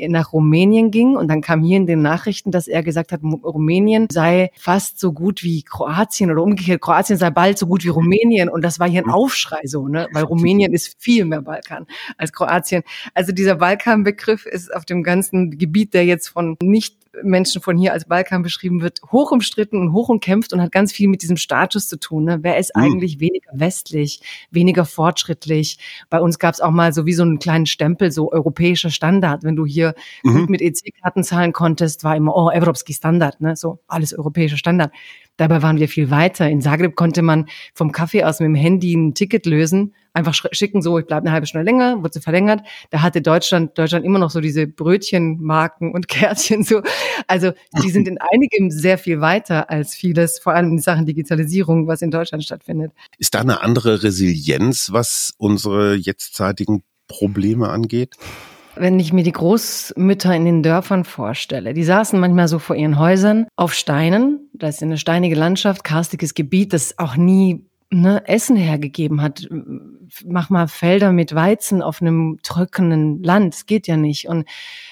nach 0.08 0.32
Rumänien 0.32 0.90
ging 0.90 1.16
und 1.16 1.28
dann 1.28 1.40
kam 1.40 1.62
hier 1.62 1.76
in 1.76 1.86
den 1.86 2.02
Nachrichten, 2.02 2.50
dass 2.50 2.68
er 2.68 2.82
gesagt 2.82 3.12
hat, 3.12 3.20
Rumänien 3.22 4.08
sei 4.10 4.50
fast 4.56 4.98
so 5.00 5.12
gut 5.12 5.42
wie 5.42 5.62
Kroatien 5.62 6.30
oder 6.30 6.42
umgekehrt, 6.42 6.80
Kroatien 6.80 7.18
sei 7.18 7.30
bald 7.30 7.58
so 7.58 7.66
gut 7.66 7.84
wie 7.84 7.88
Rumänien 7.88 8.48
und 8.48 8.62
das 8.62 8.78
war 8.78 8.88
hier 8.88 9.02
ein 9.02 9.06
mhm. 9.06 9.12
Aufschrei 9.12 9.60
so, 9.64 9.88
ne, 9.88 10.08
weil 10.12 10.24
Rumänien 10.24 10.72
ist 10.72 10.96
viel 10.98 11.24
mehr 11.24 11.42
Balkan 11.42 11.86
als 12.16 12.32
Kroatien. 12.32 12.82
Also 13.14 13.32
dieser 13.32 13.56
Balkanbegriff 13.56 14.46
ist 14.46 14.74
auf 14.74 14.84
dem 14.84 15.02
ganzen 15.02 15.58
Gebiet, 15.58 15.94
der 15.94 16.04
jetzt 16.04 16.28
von 16.28 16.56
nicht 16.62 16.96
Menschen 17.22 17.62
von 17.62 17.76
hier 17.76 17.92
als 17.92 18.06
Balkan 18.06 18.42
beschrieben 18.42 18.80
wird, 18.80 19.00
hoch 19.10 19.30
umstritten 19.30 19.80
und 19.80 19.92
hoch 19.92 20.08
umkämpft 20.08 20.52
und 20.52 20.60
hat 20.60 20.72
ganz 20.72 20.92
viel 20.92 21.08
mit 21.08 21.22
diesem 21.22 21.36
Status 21.36 21.88
zu 21.88 21.98
tun. 21.98 22.24
Ne? 22.24 22.38
Wer 22.42 22.58
ist 22.58 22.74
mhm. 22.74 22.82
eigentlich 22.82 23.20
weniger 23.20 23.50
westlich, 23.52 24.20
weniger 24.50 24.84
fortschrittlich? 24.84 25.78
Bei 26.10 26.20
uns 26.20 26.38
gab 26.38 26.54
es 26.54 26.60
auch 26.60 26.70
mal 26.70 26.92
so 26.92 27.06
wie 27.06 27.12
so 27.12 27.22
einen 27.22 27.38
kleinen 27.38 27.66
Stempel, 27.66 28.10
so 28.10 28.32
europäischer 28.32 28.90
Standard. 28.90 29.44
Wenn 29.44 29.56
du 29.56 29.66
hier 29.66 29.94
mhm. 30.22 30.40
gut 30.40 30.50
mit 30.50 30.60
EC-Karten 30.60 31.24
zahlen 31.24 31.52
konntest, 31.52 32.04
war 32.04 32.16
immer, 32.16 32.36
oh, 32.36 32.50
Evropski 32.50 32.92
Standard, 32.92 33.40
ne? 33.40 33.56
so 33.56 33.80
alles 33.88 34.16
europäischer 34.16 34.56
Standard. 34.56 34.92
Dabei 35.38 35.62
waren 35.62 35.78
wir 35.78 35.88
viel 35.88 36.10
weiter. 36.10 36.50
In 36.50 36.60
Zagreb 36.60 36.96
konnte 36.96 37.22
man 37.22 37.46
vom 37.72 37.92
Kaffee 37.92 38.24
aus 38.24 38.40
mit 38.40 38.46
dem 38.46 38.54
Handy 38.56 38.94
ein 38.94 39.14
Ticket 39.14 39.46
lösen, 39.46 39.94
einfach 40.12 40.34
schicken, 40.34 40.82
so, 40.82 40.98
ich 40.98 41.06
bleibe 41.06 41.22
eine 41.22 41.32
halbe 41.32 41.46
Stunde 41.46 41.64
länger, 41.64 42.02
wurde 42.02 42.20
verlängert. 42.20 42.60
Da 42.90 43.02
hatte 43.02 43.22
Deutschland, 43.22 43.78
Deutschland 43.78 44.04
immer 44.04 44.18
noch 44.18 44.30
so 44.30 44.40
diese 44.40 44.66
Brötchenmarken 44.66 45.92
und 45.92 46.08
Kärtchen 46.18 46.64
so. 46.64 46.82
Also 47.28 47.52
die 47.82 47.90
sind 47.90 48.08
in 48.08 48.18
einigem 48.18 48.70
sehr 48.70 48.98
viel 48.98 49.20
weiter 49.20 49.70
als 49.70 49.94
vieles, 49.94 50.40
vor 50.40 50.54
allem 50.54 50.72
in 50.72 50.78
Sachen 50.80 51.06
Digitalisierung, 51.06 51.86
was 51.86 52.02
in 52.02 52.10
Deutschland 52.10 52.42
stattfindet. 52.42 52.92
Ist 53.18 53.34
da 53.34 53.40
eine 53.40 53.62
andere 53.62 54.02
Resilienz, 54.02 54.90
was 54.92 55.34
unsere 55.38 55.94
jetztzeitigen 55.94 56.82
Probleme 57.06 57.68
angeht? 57.68 58.16
Wenn 58.80 58.98
ich 58.98 59.12
mir 59.12 59.22
die 59.22 59.32
Großmütter 59.32 60.34
in 60.34 60.44
den 60.44 60.62
Dörfern 60.62 61.04
vorstelle, 61.04 61.74
die 61.74 61.84
saßen 61.84 62.18
manchmal 62.18 62.48
so 62.48 62.58
vor 62.58 62.76
ihren 62.76 62.98
Häusern 62.98 63.46
auf 63.56 63.74
Steinen, 63.74 64.50
da 64.52 64.68
ist 64.68 64.82
eine 64.82 64.98
steinige 64.98 65.34
Landschaft, 65.34 65.84
karstiges 65.84 66.34
Gebiet, 66.34 66.72
das 66.72 66.98
auch 66.98 67.16
nie 67.16 67.64
ne, 67.90 68.26
Essen 68.26 68.56
hergegeben 68.56 69.22
hat. 69.22 69.48
Mach 70.24 70.50
mal 70.50 70.68
Felder 70.68 71.12
mit 71.12 71.34
Weizen 71.34 71.82
auf 71.82 72.00
einem 72.00 72.38
trockenen 72.42 73.22
Land, 73.22 73.54
das 73.54 73.66
geht 73.66 73.86
ja 73.86 73.96
nicht. 73.96 74.28
Und 74.28 74.46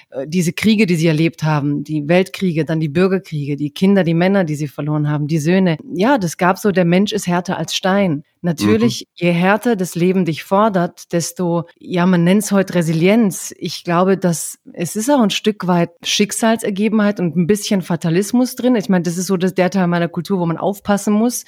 äh, 0.09 0.27
diese 0.27 0.53
Kriege, 0.53 0.85
die 0.85 0.95
sie 0.95 1.07
erlebt 1.07 1.43
haben, 1.43 1.83
die 1.83 2.07
Weltkriege, 2.07 2.65
dann 2.65 2.79
die 2.79 2.89
Bürgerkriege, 2.89 3.55
die 3.55 3.71
Kinder, 3.71 4.03
die 4.03 4.13
Männer, 4.13 4.43
die 4.43 4.55
sie 4.55 4.67
verloren 4.67 5.09
haben, 5.09 5.27
die 5.27 5.39
Söhne. 5.39 5.77
Ja, 5.93 6.17
das 6.17 6.37
gab 6.37 6.57
so, 6.57 6.71
der 6.71 6.85
Mensch 6.85 7.11
ist 7.11 7.27
härter 7.27 7.57
als 7.57 7.75
Stein. 7.75 8.23
Natürlich, 8.47 9.01
mhm. 9.01 9.25
je 9.25 9.31
härter 9.31 9.75
das 9.75 9.95
Leben 9.95 10.23
dich 10.23 10.45
fordert, 10.45 11.11
desto, 11.11 11.65
ja, 11.77 12.05
man 12.05 12.23
nennt 12.23 12.43
es 12.43 12.53
heute 12.53 12.75
Resilienz. 12.75 13.53
Ich 13.57 13.83
glaube, 13.83 14.17
dass 14.17 14.57
es 14.71 14.95
ist 14.95 15.09
auch 15.09 15.19
ein 15.19 15.31
Stück 15.31 15.67
weit 15.67 15.89
Schicksalsergebenheit 16.01 17.19
und 17.19 17.35
ein 17.35 17.45
bisschen 17.45 17.81
Fatalismus 17.81 18.55
drin. 18.55 18.77
Ich 18.77 18.87
meine, 18.87 19.03
das 19.03 19.17
ist 19.17 19.27
so 19.27 19.35
das, 19.35 19.53
der 19.53 19.69
Teil 19.69 19.87
meiner 19.87 20.07
Kultur, 20.07 20.39
wo 20.39 20.45
man 20.45 20.57
aufpassen 20.57 21.13
muss. 21.13 21.43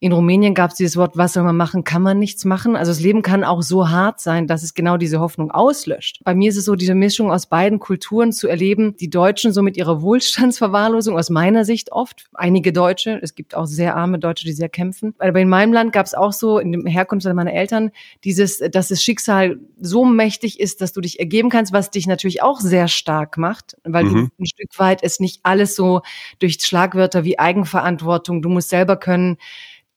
In 0.00 0.12
Rumänien 0.12 0.54
gab 0.54 0.70
es 0.70 0.76
dieses 0.76 0.96
Wort, 0.96 1.16
was 1.16 1.32
soll 1.32 1.42
man 1.42 1.56
machen, 1.56 1.84
kann 1.84 2.02
man 2.02 2.18
nichts 2.18 2.44
machen. 2.44 2.76
Also 2.76 2.92
das 2.92 3.00
Leben 3.00 3.22
kann 3.22 3.44
auch 3.44 3.62
so 3.62 3.88
hart 3.88 4.20
sein, 4.20 4.46
dass 4.46 4.62
es 4.62 4.74
genau 4.74 4.96
diese 4.96 5.20
Hoffnung 5.20 5.50
auslöscht. 5.50 6.20
Bei 6.24 6.34
mir 6.34 6.50
ist 6.50 6.56
es 6.56 6.64
so, 6.64 6.74
diese 6.74 6.94
Mischung 6.94 7.30
aus 7.30 7.46
beiden 7.46 7.78
Kulturen 7.78 8.32
zu 8.32 8.48
erleben, 8.48 8.96
die 8.98 9.10
Deutschen 9.10 9.52
so 9.52 9.62
mit 9.62 9.76
ihrer 9.76 10.02
Wohlstandsverwahrlosung 10.02 11.16
aus 11.16 11.30
meiner 11.30 11.64
Sicht 11.64 11.92
oft, 11.92 12.26
einige 12.34 12.72
Deutsche, 12.72 13.18
es 13.22 13.34
gibt 13.34 13.54
auch 13.54 13.66
sehr 13.66 13.96
arme 13.96 14.18
Deutsche, 14.18 14.44
die 14.44 14.52
sehr 14.52 14.68
kämpfen. 14.68 15.14
Aber 15.18 15.40
in 15.40 15.48
meinem 15.48 15.72
Land 15.72 15.92
gab 15.92 16.06
es 16.06 16.14
auch 16.14 16.32
so, 16.36 16.58
in 16.58 16.72
dem 16.72 16.86
Herkunft 16.86 17.26
meiner 17.26 17.52
Eltern, 17.52 17.90
dieses, 18.24 18.58
dass 18.58 18.88
das 18.88 19.02
Schicksal 19.02 19.58
so 19.80 20.04
mächtig 20.04 20.60
ist, 20.60 20.80
dass 20.80 20.92
du 20.92 21.00
dich 21.00 21.18
ergeben 21.18 21.50
kannst, 21.50 21.72
was 21.72 21.90
dich 21.90 22.06
natürlich 22.06 22.42
auch 22.42 22.60
sehr 22.60 22.88
stark 22.88 23.36
macht, 23.38 23.76
weil 23.84 24.04
mhm. 24.04 24.12
du 24.14 24.42
ein 24.42 24.46
Stück 24.46 24.78
weit 24.78 25.02
es 25.02 25.20
nicht 25.20 25.40
alles 25.42 25.74
so 25.74 26.02
durch 26.38 26.58
Schlagwörter 26.60 27.24
wie 27.24 27.38
Eigenverantwortung, 27.38 28.42
du 28.42 28.48
musst 28.48 28.68
selber 28.68 28.96
können, 28.96 29.38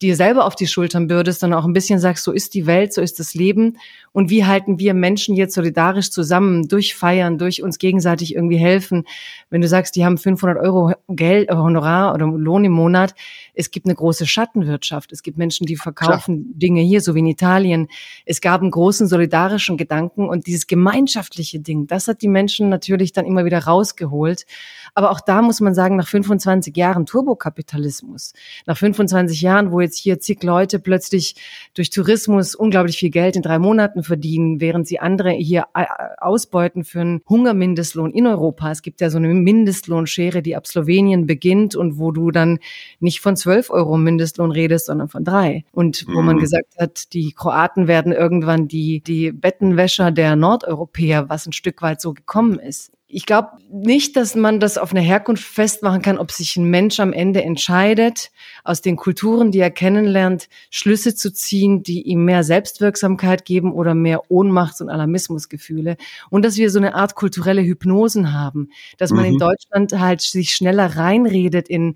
dir 0.02 0.16
selber 0.16 0.46
auf 0.46 0.56
die 0.56 0.68
Schultern 0.68 1.08
bürdest, 1.08 1.42
sondern 1.42 1.60
auch 1.60 1.66
ein 1.66 1.74
bisschen 1.74 2.00
sagst, 2.00 2.24
so 2.24 2.32
ist 2.32 2.54
die 2.54 2.66
Welt, 2.66 2.94
so 2.94 3.02
ist 3.02 3.20
das 3.20 3.34
Leben 3.34 3.78
und 4.12 4.30
wie 4.30 4.46
halten 4.46 4.80
wir 4.80 4.94
Menschen 4.94 5.36
jetzt 5.36 5.54
solidarisch 5.54 6.12
zusammen 6.12 6.68
durch 6.68 6.96
Feiern, 6.96 7.38
durch 7.38 7.62
uns 7.62 7.78
gegenseitig 7.78 8.36
irgendwie 8.36 8.58
helfen. 8.58 9.06
Wenn 9.50 9.62
du 9.62 9.68
sagst, 9.68 9.96
die 9.96 10.06
haben 10.06 10.18
500 10.18 10.58
Euro 10.58 10.94
Geld, 11.08 11.50
äh, 11.50 11.54
Honorar 11.54 12.14
oder 12.14 12.26
Lohn 12.28 12.66
im 12.66 12.72
Monat, 12.72 13.14
es 13.54 13.72
gibt 13.72 13.86
eine 13.86 13.96
große 13.96 14.26
Schattenwirtschaft. 14.26 15.12
Es 15.12 15.24
gibt 15.24 15.38
Menschen, 15.38 15.66
die 15.66 15.76
verkaufen 15.76 16.44
Klar. 16.44 16.54
Dinge 16.56 16.82
hier, 16.82 17.02
so 17.02 17.16
wie 17.16 17.20
in 17.20 17.28
Italien. 17.28 17.88
Es 18.26 18.42
gab 18.42 18.62
einen 18.62 18.72
großen 18.72 19.08
solidarischen 19.08 19.78
Gedanken 19.78 20.28
und 20.28 20.48
dieses 20.48 20.68
gemeinschaftliche 20.68 21.60
Ding, 21.60 21.88
das 21.88 22.08
hat 22.08 22.22
die 22.22 22.28
Menschen 22.28 22.70
natürlich 22.70 23.14
dann 23.14 23.26
immer 23.26 23.46
wieder 23.46 23.60
rausgeholt. 23.60 24.46
Aber 24.94 25.12
auch 25.12 25.22
da 25.22 25.42
muss 25.42 25.62
man 25.62 25.74
sagen, 25.74 25.96
nach 25.96 26.08
25 26.08 26.76
Jahren 26.76 27.06
Turbokapitalismus, 27.06 28.34
nach 28.66 28.78
25 28.78 29.42
Jahren, 29.42 29.72
wo 29.72 29.82
jetzt 29.82 29.89
hier 29.98 30.20
zig 30.20 30.44
Leute 30.44 30.80
plötzlich 30.80 31.36
durch 31.74 31.90
Tourismus 31.90 32.56
unglaublich 32.56 32.98
viel 32.98 33.10
Geld 33.10 33.36
in 33.36 33.42
drei 33.42 33.60
Monaten 33.60 34.04
verdienen, 34.04 34.62
während 34.62 34.88
sie 34.88 35.00
andere 35.00 35.32
hier 35.32 35.66
äh, 35.74 35.86
ausbeuten 36.18 36.84
für 36.84 37.02
einen 37.02 37.22
Hungermindestlohn 37.28 38.12
in 38.12 38.28
Europa. 38.28 38.72
Es 38.72 38.82
gibt 38.82 39.02
ja 39.02 39.10
so 39.10 39.18
eine 39.18 39.28
Mindestlohnschere, 39.30 40.42
die 40.42 40.56
ab 40.56 40.68
Slowenien 40.68 41.26
beginnt 41.26 41.76
und 41.76 41.98
wo 41.98 42.12
du 42.12 42.32
dann 42.32 42.60
nicht 43.00 43.22
von 43.22 43.36
12 43.36 43.70
Euro 43.70 43.98
Mindestlohn 43.98 44.52
redest, 44.52 44.88
sondern 44.88 45.10
von 45.10 45.24
drei. 45.24 45.66
Und 45.72 46.06
wo 46.08 46.20
mhm. 46.20 46.26
man 46.26 46.38
gesagt 46.38 46.76
hat, 46.80 47.14
die 47.14 47.32
Kroaten 47.32 47.88
werden 47.88 48.12
irgendwann 48.12 48.68
die, 48.68 49.02
die 49.02 49.32
Bettenwäscher 49.32 50.12
der 50.12 50.36
Nordeuropäer, 50.36 51.30
was 51.30 51.48
ein 51.48 51.54
Stück 51.54 51.82
weit 51.82 52.02
so 52.02 52.14
gekommen 52.14 52.60
ist. 52.60 52.92
Ich 53.12 53.26
glaube 53.26 53.58
nicht, 53.72 54.16
dass 54.16 54.36
man 54.36 54.60
das 54.60 54.78
auf 54.78 54.92
eine 54.92 55.02
Herkunft 55.02 55.44
festmachen 55.44 56.04
kann, 56.04 56.20
ob 56.20 56.32
sich 56.32 56.56
ein 56.58 56.70
Mensch 56.70 57.00
am 57.00 57.12
Ende 57.12 57.42
entscheidet, 57.42 58.30
aus 58.64 58.82
den 58.82 58.98
Kulturen, 58.98 59.50
die 59.50 59.58
er 59.58 59.72
kennenlernt, 59.72 60.48
Schlüsse 60.70 61.16
zu 61.16 61.34
ziehen, 61.34 61.82
die 61.82 62.04
ihm 62.04 62.24
mehr 62.24 62.44
Selbstwirksamkeit 62.44 63.46
geben 63.46 63.74
oder 63.74 63.96
mehr 63.96 64.30
Ohnmachts- 64.30 64.80
und 64.80 64.90
Alarmismusgefühle. 64.90 65.98
Und 66.30 66.46
dass 66.46 66.58
wir 66.58 66.70
so 66.70 66.78
eine 66.78 66.94
Art 66.94 67.16
kulturelle 67.16 67.64
Hypnosen 67.64 68.32
haben, 68.32 68.70
dass 69.00 69.10
man 69.10 69.22
mhm. 69.22 69.34
in 69.34 69.38
Deutschland 69.40 69.94
halt 69.94 70.22
sich 70.22 70.54
schneller 70.54 70.96
reinredet 70.96 71.68
in 71.68 71.96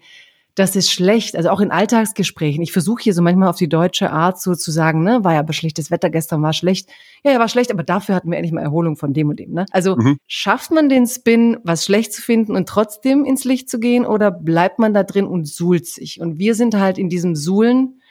das 0.55 0.75
ist 0.75 0.91
schlecht, 0.91 1.35
also 1.35 1.49
auch 1.49 1.61
in 1.61 1.71
Alltagsgesprächen. 1.71 2.61
Ich 2.61 2.71
versuche 2.71 3.01
hier 3.01 3.13
so 3.15 3.23
manchmal 3.23 3.49
auf 3.49 3.55
die 3.55 3.69
deutsche 3.69 4.11
Art 4.11 4.39
so 4.39 4.53
zu 4.53 4.69
sagen, 4.69 5.03
ne, 5.03 5.23
war 5.23 5.33
ja 5.33 5.39
aber 5.39 5.53
schlechtes 5.53 5.89
Wetter 5.89 6.11
gestern, 6.11 6.43
war 6.43 6.53
schlecht. 6.53 6.89
Ja, 7.23 7.31
ja, 7.31 7.39
war 7.39 7.49
schlecht, 7.49 7.71
aber 7.71 7.81
dafür 7.81 8.13
hatten 8.13 8.29
wir 8.29 8.37
endlich 8.37 8.53
mal 8.53 8.61
Erholung 8.61 8.95
von 8.95 9.13
dem 9.13 9.29
und 9.29 9.39
dem. 9.39 9.53
Ne? 9.53 9.65
Also 9.71 9.95
mhm. 9.95 10.17
schafft 10.27 10.69
man 10.69 10.89
den 10.89 11.07
Spin, 11.07 11.57
was 11.63 11.85
schlecht 11.85 12.13
zu 12.13 12.21
finden 12.21 12.55
und 12.55 12.69
trotzdem 12.69 13.25
ins 13.25 13.45
Licht 13.45 13.67
zu 13.67 13.79
gehen 13.79 14.05
oder 14.05 14.29
bleibt 14.29 14.77
man 14.77 14.93
da 14.93 15.01
drin 15.03 15.25
und 15.25 15.47
suhlt 15.47 15.87
sich? 15.87 16.21
Und 16.21 16.37
wir 16.37 16.53
sind 16.53 16.75
halt 16.75 16.99
in 16.99 17.09
diesem 17.09 17.35
Suhlen 17.35 18.01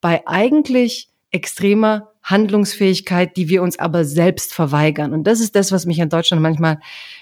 bei 0.00 0.26
eigentlich 0.26 1.08
extremer 1.30 2.11
Handlungsfähigkeit, 2.22 3.36
die 3.36 3.48
wir 3.48 3.62
uns 3.62 3.78
aber 3.78 4.04
selbst 4.04 4.54
verweigern. 4.54 5.12
Und 5.12 5.24
das 5.24 5.40
ist 5.40 5.56
das, 5.56 5.72
was 5.72 5.86
mich 5.86 6.00
an 6.00 6.08
Deutschland 6.08 6.42
manchmal 6.42 6.78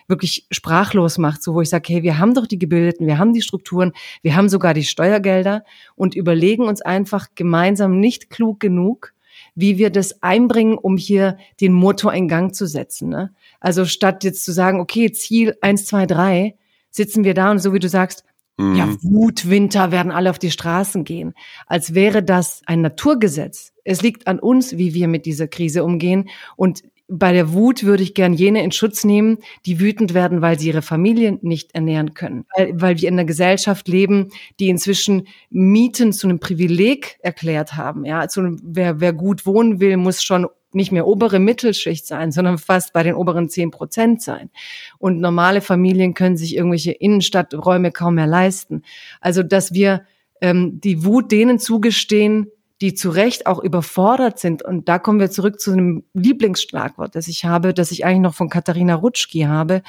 wirklich 0.09 0.47
sprachlos 0.51 1.17
macht, 1.19 1.43
so 1.43 1.55
wo 1.55 1.63
ich 1.63 1.71
sage, 1.71 1.93
hey, 1.93 2.03
wir 2.03 2.19
haben 2.19 2.35
doch 2.35 2.47
die 2.47 2.59
Gebildeten, 2.59 3.07
wir 3.07 3.19
haben 3.19 3.33
die 3.33 3.43
Strukturen, 3.43 3.93
wir 4.23 4.37
haben 4.37 4.49
sogar 4.49 4.75
die 4.75 4.85
Steuergelder 4.85 5.65
und 5.95 6.15
überlegen 6.15 6.65
uns 6.65 6.83
einfach 6.83 7.29
gemeinsam 7.35 7.99
nicht 7.99 8.29
klug 8.31 8.61
genug, 8.61 9.15
wie 9.55 9.79
wir 9.79 9.91
das 9.91 10.23
einbringen, 10.23 10.77
um 10.77 10.97
hier 10.97 11.39
den 11.61 11.73
Motor 11.73 12.13
in 12.13 12.29
Gang 12.29 12.55
zu 12.55 12.67
setzen. 12.67 13.09
Ne? 13.09 13.33
Also 13.59 13.85
statt 13.85 14.25
jetzt 14.25 14.45
zu 14.45 14.53
sagen, 14.53 14.81
okay, 14.81 15.13
Ziel 15.13 15.57
eins, 15.61 15.87
zwei, 15.87 16.07
drei, 16.07 16.57
sitzen 16.91 17.25
wir 17.25 17.35
da 17.35 17.51
und 17.51 17.59
so 17.61 17.73
wie 17.73 17.79
du 17.79 17.89
sagst, 17.89 18.25
mhm. 18.59 18.75
ja, 18.75 18.89
Wutwinter 19.03 19.93
werden 19.93 20.13
alle 20.13 20.31
auf 20.31 20.39
die 20.39 20.51
Straßen 20.51 21.05
gehen, 21.05 21.35
als 21.67 21.95
wäre 21.95 22.23
das 22.23 22.63
ein 22.67 22.81
Naturgesetz. 22.81 23.70
Es 23.85 24.03
liegt 24.03 24.27
an 24.27 24.39
uns, 24.39 24.77
wie 24.77 24.95
wir 24.95 25.09
mit 25.09 25.27
dieser 25.27 25.49
Krise 25.49 25.85
umgehen. 25.85 26.29
Und 26.57 26.83
bei 27.11 27.33
der 27.33 27.53
Wut 27.53 27.83
würde 27.83 28.05
ich 28.05 28.15
gern 28.15 28.33
jene 28.33 28.63
in 28.63 28.71
Schutz 28.71 29.05
nehmen, 29.05 29.39
die 29.67 29.81
wütend 29.81 30.15
werden, 30.15 30.43
weil 30.43 30.59
sie 30.59 30.69
ihre 30.69 30.83
Familie 30.83 31.39
nicht 31.43 31.75
ernähren 31.75 32.15
können. 32.15 32.47
Weil, 32.57 32.81
weil 32.81 33.01
wir 33.01 33.09
in 33.09 33.15
einer 33.15 33.25
Gesellschaft 33.25 33.89
leben, 33.89 34.31
die 34.61 34.69
inzwischen 34.69 35.27
Mieten 35.51 36.13
zu 36.13 36.29
einem 36.29 36.39
Privileg 36.39 37.19
erklärt 37.21 37.75
haben. 37.75 38.05
Ja, 38.05 38.21
also 38.21 38.43
wer, 38.63 39.01
wer 39.01 39.13
gut 39.13 39.45
wohnen 39.45 39.81
will, 39.81 39.97
muss 39.97 40.23
schon 40.23 40.47
nicht 40.73 40.93
mehr 40.93 41.07
obere 41.07 41.41
Mittelschicht 41.41 42.07
sein, 42.07 42.31
sondern 42.31 42.59
fast 42.59 42.93
bei 42.93 43.03
den 43.03 43.15
oberen 43.15 43.49
zehn 43.49 43.73
Prozent 43.73 44.23
sein. 44.23 44.51
Und 44.99 45.19
normale 45.19 45.63
Familien 45.63 46.15
können 46.15 46.37
sich 46.37 46.55
irgendwelche 46.55 46.93
Innenstadträume 46.93 47.91
kaum 47.91 48.15
mehr 48.15 48.29
leisten. 48.29 48.83
Also, 49.21 49.43
dass 49.43 49.75
wir 49.75 50.05
ähm, 50.41 50.81
die 50.81 51.05
Wut 51.05 51.33
denen 51.33 51.59
zugestehen, 51.59 52.47
die 52.81 52.95
zu 52.95 53.11
Recht 53.11 53.47
auch 53.47 53.63
überfordert 53.63 54.39
sind. 54.39 54.63
Und 54.63 54.89
da 54.89 54.99
kommen 54.99 55.21
wir 55.21 55.31
zurück 55.31 55.61
zu 55.61 55.73
einem 55.73 56.05
Lieblingsschlagwort, 56.15 57.15
das 57.15 57.29
ich 57.29 57.45
habe, 57.45 57.75
das 57.75 57.91
ich 57.91 58.05
eigentlich 58.05 58.21
noch 58.21 58.35
von 58.35 58.49
Katharina 58.49 58.95
Rutschki 58.95 59.43
habe, 59.43 59.83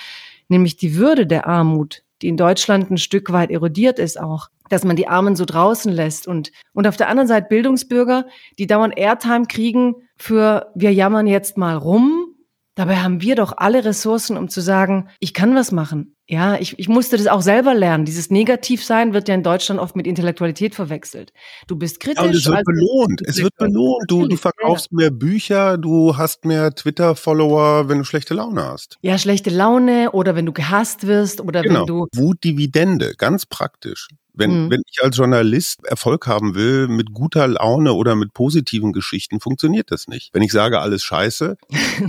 nämlich 0.49 0.77
die 0.77 0.95
Würde 0.95 1.25
der 1.25 1.47
Armut, 1.47 2.03
die 2.21 2.27
in 2.27 2.37
Deutschland 2.37 2.91
ein 2.91 2.97
Stück 2.97 3.31
weit 3.31 3.51
erodiert 3.51 3.97
ist 3.97 4.19
auch, 4.19 4.49
dass 4.69 4.83
man 4.83 4.95
die 4.95 5.07
Armen 5.07 5.35
so 5.35 5.45
draußen 5.45 5.91
lässt 5.91 6.27
und, 6.27 6.51
und 6.73 6.87
auf 6.87 6.97
der 6.97 7.09
anderen 7.09 7.27
Seite 7.27 7.47
Bildungsbürger, 7.49 8.25
die 8.59 8.67
dauernd 8.67 8.97
Airtime 8.97 9.45
kriegen 9.45 9.95
für 10.17 10.71
wir 10.75 10.93
jammern 10.93 11.27
jetzt 11.27 11.57
mal 11.57 11.75
rum. 11.75 12.35
Dabei 12.75 12.97
haben 12.97 13.21
wir 13.21 13.35
doch 13.35 13.53
alle 13.57 13.83
Ressourcen, 13.83 14.37
um 14.37 14.47
zu 14.47 14.61
sagen, 14.61 15.09
ich 15.19 15.33
kann 15.33 15.55
was 15.55 15.71
machen. 15.71 16.15
Ja, 16.31 16.55
ich, 16.55 16.79
ich 16.79 16.87
musste 16.87 17.17
das 17.17 17.27
auch 17.27 17.41
selber 17.41 17.73
lernen. 17.73 18.05
Dieses 18.05 18.29
Negativsein 18.31 19.13
wird 19.13 19.27
ja 19.27 19.35
in 19.35 19.43
Deutschland 19.43 19.81
oft 19.81 19.97
mit 19.97 20.07
Intellektualität 20.07 20.73
verwechselt. 20.73 21.33
Du 21.67 21.75
bist 21.75 21.99
kritisch. 21.99 22.23
Ja, 22.23 22.29
und 22.29 22.35
es 22.35 22.45
wird 22.45 22.55
also 22.55 22.71
belohnt. 22.71 23.21
Es 23.25 23.37
wird 23.43 23.57
belohnt. 23.57 24.05
Du, 24.07 24.27
du 24.27 24.37
verkaufst 24.37 24.93
mehr 24.93 25.11
Bücher, 25.11 25.77
du 25.77 26.15
hast 26.15 26.45
mehr 26.45 26.73
Twitter-Follower, 26.73 27.89
wenn 27.89 27.97
du 27.97 28.05
schlechte 28.05 28.33
Laune 28.33 28.63
hast. 28.63 28.97
Ja, 29.01 29.17
schlechte 29.17 29.49
Laune 29.49 30.11
oder 30.13 30.33
wenn 30.33 30.45
du 30.45 30.53
gehasst 30.53 31.05
wirst 31.05 31.41
oder 31.41 31.63
genau. 31.63 31.81
wenn 31.81 31.87
du. 31.87 32.07
Wutdividende, 32.15 33.13
ganz 33.17 33.45
praktisch. 33.45 34.07
Wenn, 34.33 34.65
mhm. 34.65 34.71
wenn 34.71 34.81
ich 34.89 35.03
als 35.03 35.17
Journalist 35.17 35.85
Erfolg 35.85 36.27
haben 36.27 36.55
will 36.55 36.87
mit 36.87 37.13
guter 37.13 37.47
Laune 37.47 37.93
oder 37.93 38.15
mit 38.15 38.33
positiven 38.33 38.93
Geschichten, 38.93 39.39
funktioniert 39.39 39.91
das 39.91 40.07
nicht. 40.07 40.33
Wenn 40.33 40.43
ich 40.43 40.51
sage, 40.51 40.79
alles 40.79 41.03
scheiße, 41.03 41.57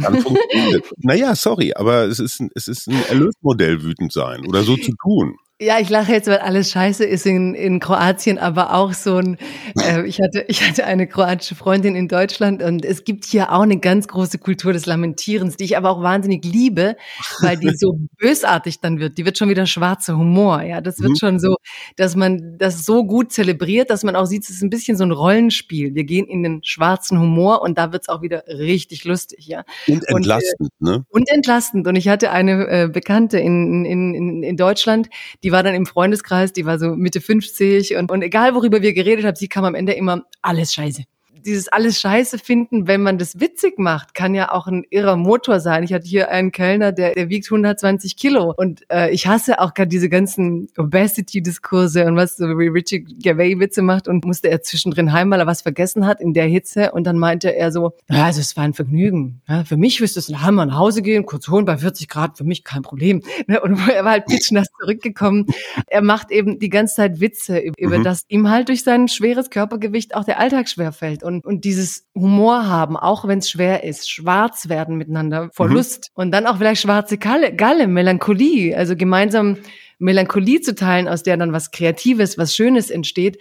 dann 0.03 0.21
funktioniert 0.23 0.85
es. 0.85 0.93
Naja, 0.99 1.35
sorry, 1.35 1.73
aber 1.75 2.05
es 2.05 2.19
ist, 2.19 2.43
es 2.55 2.69
ist 2.69 2.89
ein 2.89 3.03
Erlösmodell, 3.09 3.83
wütend 3.83 4.13
sein 4.13 4.47
oder 4.47 4.63
so 4.63 4.77
zu 4.77 4.93
tun. 5.03 5.37
Ja, 5.63 5.79
ich 5.79 5.91
lache 5.91 6.11
jetzt, 6.11 6.27
weil 6.27 6.39
alles 6.39 6.73
scheiße 6.73 7.05
ist 7.05 7.25
in, 7.25 7.55
in 7.55 7.79
Kroatien, 7.79 8.37
aber 8.37 8.75
auch 8.75 8.93
so 8.95 9.19
ein, 9.19 9.39
äh, 9.79 10.05
ich 10.05 10.21
hatte, 10.21 10.45
ich 10.49 10.69
hatte 10.69 10.85
eine 10.87 11.07
kroatische 11.07 11.55
Freundin 11.55 11.95
in 11.95 12.09
Deutschland 12.09 12.65
und 12.65 12.85
es 12.85 13.05
gibt 13.05 13.25
hier 13.27 13.53
auch 13.53 13.61
eine 13.61 13.79
ganz 13.79 14.09
große 14.09 14.39
Kultur 14.39 14.73
des 14.73 14.87
Lamentierens, 14.87 15.57
die 15.57 15.63
ich 15.63 15.77
aber 15.77 15.91
auch 15.91 16.03
wahnsinnig 16.03 16.45
liebe, 16.45 16.97
weil 17.43 17.57
die 17.59 17.71
so 17.77 17.97
bösartig 18.19 18.81
dann 18.81 18.99
wird. 18.99 19.19
Die 19.19 19.25
wird 19.25 19.39
schon 19.39 19.51
wieder 19.51 19.67
schwarzer 19.67 20.19
Humor, 20.19 20.63
ja. 20.63 20.81
Das 20.81 20.99
wird 20.99 21.13
mhm. 21.13 21.17
schon 21.17 21.39
so, 21.39 21.55
dass 21.95 22.17
man 22.17 22.59
das 22.59 22.85
so 22.85 23.05
gut 23.05 23.31
zelebriert, 23.31 23.89
dass 23.91 24.03
man 24.03 24.17
auch 24.17 24.27
sieht, 24.27 24.43
es 24.43 24.51
ist 24.51 24.63
ein 24.63 24.71
bisschen 24.71 24.97
so 24.97 25.05
ein 25.05 25.13
Rollenspiel. 25.13 25.95
Wir 25.95 26.03
gehen 26.03 26.27
in 26.27 26.43
den 26.43 26.65
schwarzen 26.65 27.21
Humor 27.21 27.63
und 27.63 27.79
da 27.79 27.93
wird's 27.93 28.09
auch 28.09 28.23
wieder 28.23 28.43
richtig 28.49 29.05
lustig, 29.05 29.47
ja. 29.47 29.63
Und 29.87 30.09
entlastend, 30.09 30.71
und, 30.81 30.89
äh, 30.89 30.91
ne? 30.91 31.05
Und 31.09 31.31
entlastend. 31.31 31.87
Und 31.87 31.95
ich 31.95 32.09
hatte 32.09 32.33
eine 32.33 32.67
äh, 32.67 32.89
Bekannte 32.89 33.39
in, 33.39 33.85
in, 33.85 34.13
in, 34.13 34.43
in 34.43 34.57
Deutschland, 34.57 35.09
die 35.45 35.52
war 35.53 35.63
dann 35.63 35.75
im 35.75 35.87
Freundeskreis, 35.87 36.53
die 36.53 36.67
war 36.67 36.79
so 36.79 36.97
Mitte 36.97 37.21
50 37.21 37.97
und, 37.97 38.11
und 38.11 38.23
egal 38.23 38.55
worüber 38.55 38.83
wir 38.83 38.93
geredet 38.93 39.25
haben, 39.25 39.37
sie 39.37 39.49
kam 39.49 39.65
am 39.65 39.75
Ende 39.75 39.93
immer 39.93 40.25
alles 40.43 40.73
scheiße 40.73 41.05
dieses 41.45 41.69
alles 41.69 42.01
Scheiße 42.01 42.39
finden, 42.39 42.87
wenn 42.87 43.03
man 43.03 43.19
das 43.19 43.41
witzig 43.41 43.79
macht, 43.79 44.15
kann 44.15 44.35
ja 44.35 44.53
auch 44.53 44.67
ein 44.67 44.85
irrer 44.91 45.17
Motor 45.17 45.61
sein. 45.61 45.83
Ich 45.83 45.93
hatte 45.93 46.07
hier 46.07 46.31
einen 46.31 46.53
Kellner, 46.53 46.93
der, 46.93 47.13
der 47.15 47.29
wiegt 47.29 47.47
120 47.47 48.17
Kilo 48.17 48.55
und 48.57 48.83
äh, 48.91 49.11
ich 49.11 49.27
hasse 49.27 49.61
auch 49.61 49.75
gerade 49.75 49.89
diese 49.89 50.09
ganzen 50.09 50.69
Obesity-Diskurse 50.77 52.07
und 52.07 52.17
was 52.17 52.37
so 52.37 52.47
wie 52.59 52.69
Richie 52.69 53.01
Gervais 53.01 53.59
Witze 53.59 53.83
macht 53.83 54.09
und 54.09 54.25
musste 54.25 54.49
er 54.51 54.63
zwischendrin 54.63 55.13
heim, 55.13 55.31
weil 55.31 55.41
er 55.41 55.47
was 55.47 55.63
vergessen 55.63 56.07
hat 56.07 56.21
in 56.21 56.35
der 56.35 56.47
Hitze 56.47 56.93
und 56.93 57.05
dann 57.05 57.19
meinte 57.19 57.55
er 57.55 57.73
so, 57.73 57.93
ja, 58.09 58.25
also 58.25 58.41
es 58.41 58.57
war 58.57 58.65
ein 58.65 58.75
Vergnügen. 58.75 59.43
Ja, 59.49 59.65
für 59.65 59.77
mich 59.77 60.01
wüsste 60.01 60.19
es 60.19 60.29
ein 60.29 60.43
Hammer 60.43 60.67
nach 60.67 60.79
Hause 60.79 61.03
gehen, 61.03 61.27
kurz 61.27 61.49
holen 61.49 61.65
bei 61.65 61.77
40 61.77 62.09
Grad, 62.09 62.39
für 62.39 62.45
mich 62.45 62.65
kein 62.65 62.83
Problem. 62.83 63.23
Ne, 63.47 63.61
und 63.61 63.79
er 63.89 64.05
war 64.05 64.13
halt 64.13 64.27
pitschnass 64.27 64.69
zurückgekommen. 64.81 65.47
Er 65.87 66.03
macht 66.03 66.31
eben 66.31 66.59
die 66.59 66.69
ganze 66.69 66.97
Zeit 66.97 67.21
Witze 67.21 67.59
über 67.79 67.99
mhm. 67.99 68.05
das 68.05 68.25
ihm 68.29 68.49
halt 68.49 68.69
durch 68.69 68.83
sein 68.83 69.09
schweres 69.09 69.51
Körpergewicht 69.51 70.15
auch 70.15 70.25
der 70.25 70.39
Alltag 70.39 70.69
schwerfällt. 70.69 71.23
Und 71.23 71.32
und, 71.33 71.47
und 71.47 71.65
dieses 71.65 72.07
Humor 72.15 72.67
haben, 72.67 72.97
auch 72.97 73.27
wenn 73.27 73.39
es 73.39 73.51
schwer 73.51 73.85
ist, 73.85 74.11
schwarz 74.11 74.69
werden 74.69 74.97
miteinander 74.97 75.51
vor 75.53 75.69
mhm. 75.69 75.75
Lust 75.75 76.11
und 76.15 76.31
dann 76.31 76.47
auch 76.47 76.59
vielleicht 76.59 76.83
schwarze 76.83 77.19
Galle, 77.19 77.55
Galle, 77.55 77.87
Melancholie, 77.87 78.77
also 78.77 78.97
gemeinsam 78.97 79.57
Melancholie 79.99 80.61
zu 80.61 80.75
teilen, 80.75 81.09
aus 81.09 81.23
der 81.23 81.37
dann 81.37 81.53
was 81.53 81.71
Kreatives, 81.71 82.37
was 82.37 82.55
Schönes 82.55 82.91
entsteht. 82.91 83.39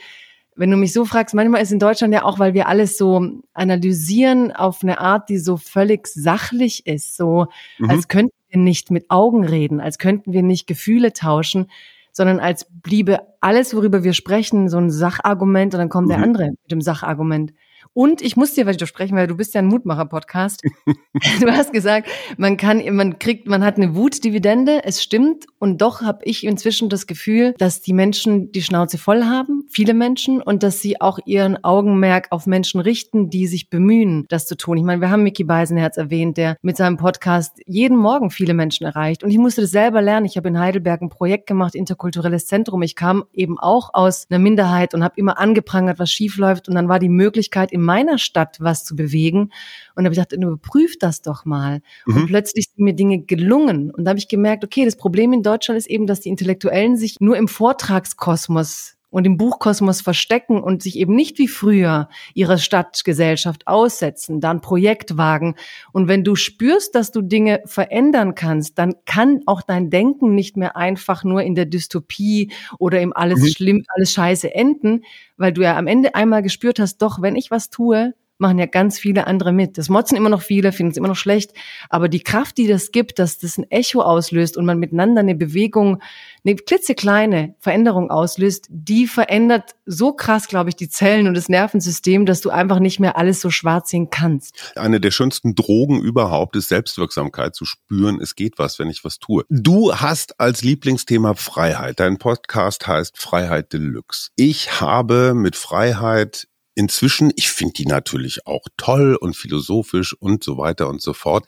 Wenn 0.56 0.72
du 0.72 0.78
mich 0.78 0.94
so 0.94 1.06
fragst, 1.06 1.34
manchmal 1.36 1.62
ist 1.62 1.72
in 1.72 1.80
Deutschland 1.80 2.14
ja 2.14 2.24
auch, 2.24 2.40
weil 2.40 2.54
wir 2.54 2.68
alles 2.68 2.98
so 2.98 3.42
analysieren 3.54 4.52
auf 4.52 4.84
eine 4.84 5.00
Art, 5.00 5.30
die 5.30 5.38
so 5.38 5.58
völlig 5.58 6.08
sachlich 6.08 6.86
ist, 6.88 7.18
so 7.18 7.48
mhm. 7.80 7.90
als 7.90 8.08
könnten 8.08 8.36
wir 8.50 8.60
nicht 8.60 8.92
mit 8.92 9.10
Augen 9.10 9.46
reden, 9.46 9.80
als 9.80 9.98
könnten 9.98 10.34
wir 10.34 10.44
nicht 10.44 10.68
Gefühle 10.68 11.14
tauschen 11.14 11.68
sondern 12.12 12.40
als 12.40 12.68
bliebe 12.70 13.20
alles, 13.40 13.76
worüber 13.76 14.04
wir 14.04 14.14
sprechen, 14.14 14.70
so 14.70 14.78
ein 14.78 14.92
Sachargument 14.92 15.74
und 15.74 15.80
dann 15.80 15.90
kommt 15.90 16.08
mhm. 16.08 16.12
der 16.12 16.24
andere 16.24 16.46
mit 16.52 16.72
dem 16.72 16.82
Sachargument. 16.82 17.54
Und 17.94 18.22
ich 18.22 18.38
muss 18.38 18.54
dir 18.54 18.68
widersprechen, 18.68 19.18
weil 19.18 19.28
du 19.28 19.36
bist 19.36 19.54
ja 19.54 19.60
ein 19.60 19.66
Mutmacher-Podcast. 19.66 20.64
du 21.42 21.52
hast 21.52 21.74
gesagt, 21.74 22.08
man 22.38 22.56
kann, 22.56 22.82
man 22.96 23.20
kriegt, 23.20 23.48
man 23.48 23.66
hat 23.66 23.76
eine 23.76 23.96
Wutdividende. 23.96 24.86
Es 24.86 25.04
stimmt. 25.04 25.46
Und 25.60 25.82
doch 25.82 26.02
habe 26.02 26.24
ich 26.24 26.46
inzwischen 26.46 26.88
das 26.88 27.06
Gefühl, 27.06 27.54
dass 27.58 27.82
die 27.82 27.92
Menschen 27.92 28.52
die 28.54 28.62
Schnauze 28.62 28.98
voll 28.98 29.26
haben, 29.26 29.66
viele 29.70 29.94
Menschen, 29.94 30.42
und 30.42 30.64
dass 30.64 30.80
sie 30.80 31.02
auch 31.02 31.20
ihren 31.26 31.62
Augenmerk 31.66 32.28
auf 32.32 32.48
Menschen 32.48 32.80
richten, 32.80 33.30
die 33.30 33.46
sich 33.46 33.70
bemühen, 33.70 34.26
das 34.30 34.48
zu 34.48 34.56
tun. 34.56 34.78
Ich 34.78 34.84
meine, 34.84 35.02
wir 35.02 35.10
haben 35.10 35.24
Mickey 35.24 35.44
Beisenherz 35.44 35.98
erwähnt, 35.98 36.38
der 36.38 36.56
mit 36.62 36.78
seinem 36.78 36.96
Podcast 36.96 37.60
jeden 37.66 37.98
Morgen 37.98 38.32
viele 38.32 38.54
Menschen 38.54 38.86
erreicht. 38.86 39.22
Und 39.22 39.32
ich 39.32 39.38
musste 39.38 39.62
das 39.62 39.72
selber 39.72 40.02
lernen. 40.02 40.26
Ich 40.26 40.38
habe 40.38 40.48
in 40.48 40.58
Heidelberg 40.58 41.02
ein 41.02 41.10
Projekt 41.10 41.46
gemacht, 41.46 41.76
interkulturelles 41.76 42.48
Zentrum. 42.48 42.84
Ich 42.84 42.96
kam 42.96 43.26
eben 43.34 43.60
auch 43.60 43.90
aus 43.94 44.28
einer 44.30 44.40
Minderheit 44.40 44.94
und 44.94 45.04
habe 45.04 45.16
immer 45.18 45.38
angeprangert, 45.38 46.00
was 46.00 46.10
schief 46.10 46.38
läuft. 46.38 46.70
Und 46.70 46.76
dann 46.76 46.88
war 46.88 47.00
die 47.00 47.10
Möglichkeit, 47.10 47.74
in 47.82 47.86
meiner 47.86 48.18
Stadt 48.18 48.58
was 48.60 48.86
zu 48.86 48.96
bewegen. 48.96 49.52
Und 49.96 50.04
da 50.04 50.06
habe 50.06 50.14
ich 50.14 50.20
gedacht, 50.20 50.34
überprüf 50.34 50.98
das 51.00 51.22
doch 51.22 51.46
mal. 51.46 51.82
Mhm. 52.06 52.16
Und 52.16 52.28
plötzlich 52.28 52.70
sind 52.74 52.84
mir 52.84 52.94
Dinge 52.94 53.24
gelungen. 53.24 53.92
Und 53.92 54.06
da 54.06 54.10
habe 54.10 54.20
ich 54.20 54.28
gemerkt, 54.28 54.64
okay, 54.64 54.86
das 54.86 54.96
Problem 54.96 55.34
in 55.34 55.44
Deutschland 55.44 55.78
ist 55.78 55.90
eben, 55.90 56.08
dass 56.08 56.22
die 56.22 56.30
Intellektuellen 56.30 56.96
sich 56.96 57.20
nur 57.20 57.36
im 57.36 57.48
Vortragskosmos 57.48 58.98
und 59.12 59.26
im 59.26 59.38
Buchkosmos 59.38 60.02
verstecken 60.02 60.60
und 60.60 60.82
sich 60.82 60.98
eben 60.98 61.16
nicht 61.16 61.38
wie 61.38 61.48
früher 61.48 62.10
ihrer 62.34 62.58
Stadtgesellschaft 62.58 63.68
aussetzen, 63.68 64.42
dann 64.42 64.62
Projekt 64.62 65.18
wagen. 65.18 65.56
Und 65.92 66.08
wenn 66.08 66.24
du 66.24 66.36
spürst, 66.36 66.96
dass 66.96 67.12
du 67.12 67.22
Dinge 67.22 67.62
verändern 67.66 68.34
kannst, 68.34 68.80
dann 68.80 68.96
kann 69.06 69.42
auch 69.46 69.62
dein 69.62 69.90
Denken 69.90 70.34
nicht 70.34 70.58
mehr 70.58 70.76
einfach 70.76 71.24
nur 71.24 71.44
in 71.44 71.54
der 71.54 71.66
Dystopie 71.66 72.52
oder 72.80 73.02
im 73.02 73.14
alles 73.16 73.42
mhm. 73.42 73.48
schlimm, 73.48 73.86
alles 73.96 74.14
scheiße 74.14 74.56
enden, 74.56 75.04
weil 75.38 75.52
du 75.54 75.62
ja 75.62 75.78
am 75.78 75.88
Ende 75.88 76.16
einmal 76.16 76.42
gespürt 76.42 76.80
hast, 76.80 76.98
doch, 77.02 77.22
wenn 77.22 77.36
ich 77.36 77.52
was 77.52 77.70
tue, 77.70 78.14
machen 78.42 78.60
ja 78.60 78.66
ganz 78.66 79.00
viele 79.00 79.28
andere 79.28 79.54
mit. 79.54 79.78
Das 79.78 79.88
motzen 79.88 80.18
immer 80.18 80.30
noch 80.30 80.42
viele, 80.42 80.74
finden 80.74 80.92
es 80.92 80.98
immer 80.98 81.08
noch 81.08 81.16
schlecht. 81.16 81.52
Aber 81.90 82.10
die 82.10 82.20
Kraft, 82.20 82.58
die 82.58 82.68
das 82.68 82.92
gibt, 82.92 83.20
dass 83.20 83.38
das 83.38 83.58
ein 83.58 83.70
Echo 83.72 84.02
auslöst 84.02 84.58
und 84.58 84.66
man 84.66 84.80
miteinander 84.80 85.22
eine 85.22 85.36
Bewegung, 85.36 86.02
eine 86.44 86.56
klitzekleine 86.56 87.56
Veränderung 87.60 88.10
auslöst, 88.10 88.68
die 88.70 89.08
verändert 89.08 89.76
so 89.86 90.14
krass, 90.14 90.48
glaube 90.48 90.70
ich, 90.70 90.76
die 90.76 90.90
Zellen 90.90 91.28
und 91.28 91.36
das 91.36 91.48
Nervensystem, 91.48 92.26
dass 92.26 92.42
du 92.42 92.50
einfach 92.50 92.80
nicht 92.80 93.00
mehr 93.00 93.16
alles 93.18 93.40
so 93.40 93.50
schwarz 93.50 93.92
sehen 93.92 94.10
kannst. 94.10 94.74
Eine 94.76 95.00
der 95.00 95.12
schönsten 95.12 95.56
Drogen 95.56 96.02
überhaupt 96.02 96.56
ist 96.56 96.70
Selbstwirksamkeit 96.70 97.56
zu 97.56 97.66
spüren. 97.66 98.20
Es 98.20 98.36
geht 98.36 98.58
was, 98.58 98.80
wenn 98.80 98.90
ich 98.90 99.06
was 99.06 99.20
tue. 99.20 99.46
Du 99.50 99.94
hast 99.94 100.40
als 100.40 100.64
Lieblingsthema 100.64 101.36
Freiheit. 101.36 102.00
Dein 102.00 102.18
Podcast 102.18 102.88
heißt 102.88 103.20
Freiheit 103.20 103.72
Deluxe. 103.72 104.30
Ich 104.36 104.82
habe 104.82 105.34
mit 105.36 105.56
Freiheit 105.56 106.48
inzwischen, 106.76 107.32
ich 107.36 107.50
finde 107.50 107.74
die 107.74 107.86
natürlich 107.86 108.48
auch 108.48 108.66
toll 108.78 109.16
und 109.16 109.36
philosophisch 109.36 110.14
und 110.20 110.44
so 110.44 110.58
weiter 110.58 110.88
und 110.90 111.02
so 111.02 111.14
fort. 111.14 111.46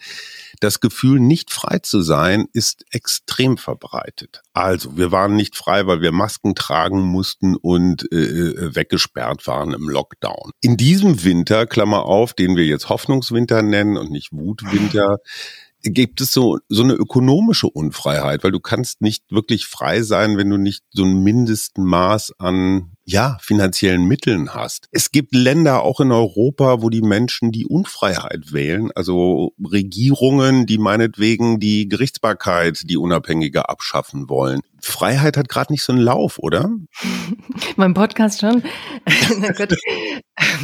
Das 0.59 0.79
Gefühl, 0.79 1.19
nicht 1.19 1.51
frei 1.51 1.79
zu 1.79 2.01
sein, 2.01 2.47
ist 2.53 2.85
extrem 2.91 3.57
verbreitet. 3.57 4.41
Also, 4.53 4.97
wir 4.97 5.11
waren 5.11 5.35
nicht 5.35 5.55
frei, 5.55 5.87
weil 5.87 6.01
wir 6.01 6.11
Masken 6.11 6.55
tragen 6.55 7.01
mussten 7.01 7.55
und 7.55 8.11
äh, 8.11 8.17
äh 8.17 8.75
weggesperrt 8.75 9.47
waren 9.47 9.73
im 9.73 9.89
Lockdown. 9.89 10.51
In 10.61 10.77
diesem 10.77 11.23
Winter, 11.23 11.65
Klammer 11.65 12.05
auf, 12.05 12.33
den 12.33 12.55
wir 12.55 12.65
jetzt 12.65 12.89
Hoffnungswinter 12.89 13.61
nennen 13.61 13.97
und 13.97 14.11
nicht 14.11 14.31
Wutwinter, 14.31 15.17
gibt 15.83 16.21
es 16.21 16.31
so, 16.31 16.59
so 16.69 16.83
eine 16.83 16.93
ökonomische 16.93 17.67
Unfreiheit, 17.67 18.43
weil 18.43 18.51
du 18.51 18.59
kannst 18.59 19.01
nicht 19.01 19.23
wirklich 19.29 19.65
frei 19.65 20.01
sein, 20.01 20.37
wenn 20.37 20.49
du 20.49 20.57
nicht 20.57 20.83
so 20.91 21.03
ein 21.03 21.23
Mindestmaß 21.23 22.33
an 22.39 22.93
ja, 23.05 23.37
finanziellen 23.41 24.05
Mitteln 24.05 24.53
hast. 24.53 24.87
Es 24.91 25.11
gibt 25.11 25.35
Länder 25.35 25.83
auch 25.83 25.99
in 25.99 26.13
Europa, 26.13 26.81
wo 26.81 26.89
die 26.89 27.01
Menschen 27.01 27.51
die 27.51 27.65
Unfreiheit 27.65 28.53
wählen, 28.53 28.91
also 28.95 29.51
Regierungen, 29.61 30.65
die 30.65 30.77
meinetwegen 30.77 31.59
die 31.59 31.89
Gerichtsbarkeit, 31.89 32.83
die 32.85 32.97
Unabhängige 32.97 33.67
abschaffen 33.67 34.29
wollen. 34.29 34.61
Freiheit 34.81 35.35
hat 35.35 35.49
gerade 35.49 35.73
nicht 35.73 35.83
so 35.83 35.91
einen 35.91 36.01
Lauf, 36.01 36.39
oder? 36.39 36.71
mein 37.75 37.93
Podcast 37.93 38.39
schon. 38.39 38.63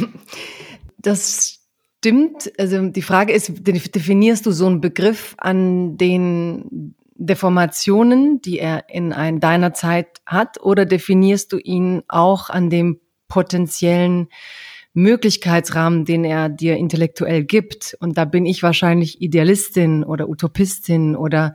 das 0.98 1.59
stimmt. 2.00 2.50
Also 2.58 2.88
die 2.88 3.02
Frage 3.02 3.32
ist, 3.34 3.52
definierst 3.66 4.46
du 4.46 4.52
so 4.52 4.66
einen 4.66 4.80
Begriff 4.80 5.34
an 5.36 5.98
den 5.98 6.94
Deformationen, 7.14 8.40
die 8.40 8.58
er 8.58 8.88
in 8.88 9.12
ein, 9.12 9.38
deiner 9.38 9.74
Zeit 9.74 10.22
hat, 10.24 10.62
oder 10.62 10.86
definierst 10.86 11.52
du 11.52 11.58
ihn 11.58 12.02
auch 12.08 12.48
an 12.48 12.70
dem 12.70 13.00
potenziellen 13.28 14.28
Möglichkeitsrahmen, 14.94 16.06
den 16.06 16.24
er 16.24 16.48
dir 16.48 16.78
intellektuell 16.78 17.44
gibt? 17.44 17.94
Und 18.00 18.16
da 18.16 18.24
bin 18.24 18.46
ich 18.46 18.62
wahrscheinlich 18.62 19.20
Idealistin 19.20 20.02
oder 20.02 20.30
Utopistin 20.30 21.16
oder 21.16 21.52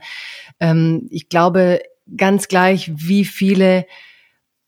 ähm, 0.60 1.08
ich 1.10 1.28
glaube 1.28 1.80
ganz 2.16 2.46
gleich, 2.46 2.92
wie 2.94 3.24
viele 3.24 3.84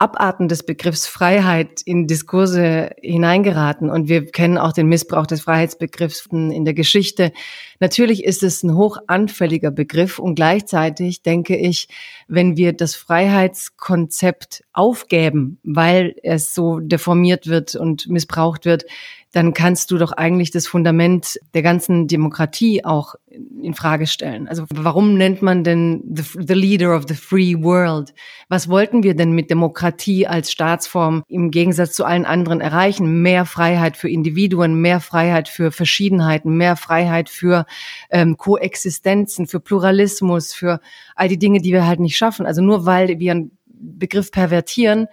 Abarten 0.00 0.46
des 0.46 0.62
Begriffs 0.62 1.08
Freiheit 1.08 1.82
in 1.84 2.06
Diskurse 2.06 2.90
hineingeraten. 3.02 3.90
Und 3.90 4.08
wir 4.08 4.26
kennen 4.26 4.56
auch 4.56 4.72
den 4.72 4.87
Missbrauch 4.87 5.26
des 5.26 5.40
Freiheitsbegriffs 5.40 6.26
in 6.30 6.64
der 6.64 6.74
Geschichte. 6.74 7.32
Natürlich 7.80 8.22
ist 8.22 8.44
es 8.44 8.62
ein 8.62 8.76
hoch 8.76 8.98
anfälliger 9.08 9.72
Begriff 9.72 10.20
und 10.20 10.37
gleichzeitig 10.37 11.22
denke 11.22 11.56
ich, 11.56 11.88
wenn 12.28 12.56
wir 12.56 12.74
das 12.74 12.94
Freiheitskonzept 12.94 14.62
aufgeben, 14.72 15.58
weil 15.64 16.14
es 16.22 16.54
so 16.54 16.78
deformiert 16.78 17.48
wird 17.48 17.74
und 17.74 18.08
missbraucht 18.08 18.66
wird, 18.66 18.84
dann 19.32 19.52
kannst 19.52 19.90
du 19.90 19.98
doch 19.98 20.12
eigentlich 20.12 20.50
das 20.50 20.66
Fundament 20.66 21.38
der 21.52 21.62
ganzen 21.62 22.08
Demokratie 22.08 22.84
auch 22.84 23.14
in 23.28 23.74
Frage 23.74 24.06
stellen. 24.06 24.48
Also 24.48 24.64
warum 24.72 25.18
nennt 25.18 25.42
man 25.42 25.64
denn 25.64 26.02
the, 26.14 26.22
the, 26.46 26.54
leader 26.54 26.96
of 26.96 27.04
the 27.08 27.14
free 27.14 27.54
world? 27.54 28.14
Was 28.48 28.68
wollten 28.68 29.02
wir 29.02 29.14
denn 29.14 29.32
mit 29.32 29.50
Demokratie 29.50 30.26
als 30.26 30.50
Staatsform 30.50 31.24
im 31.28 31.50
Gegensatz 31.50 31.92
zu 31.92 32.04
allen 32.04 32.24
anderen 32.24 32.60
erreichen? 32.62 33.20
Mehr 33.20 33.44
Freiheit 33.44 33.98
für 33.98 34.08
Individuen, 34.08 34.80
mehr 34.80 35.00
Freiheit 35.00 35.48
für 35.48 35.72
Verschiedenheiten, 35.72 36.56
mehr 36.56 36.76
Freiheit 36.76 37.28
für 37.28 37.66
ähm, 38.10 38.38
Koexistenzen, 38.38 39.46
für 39.46 39.60
Pluralismus, 39.60 40.54
für 40.54 40.80
all 41.14 41.28
die 41.28 41.38
Dinge, 41.38 41.60
die 41.60 41.72
wir 41.72 41.86
halt 41.86 42.00
nicht 42.00 42.16
schaffen. 42.16 42.46
Also 42.46 42.62
nur 42.62 42.86
weil 42.86 43.18
wir 43.18 43.32
einen 43.32 43.50
Begriff 43.66 44.30
pervertieren 44.30 45.06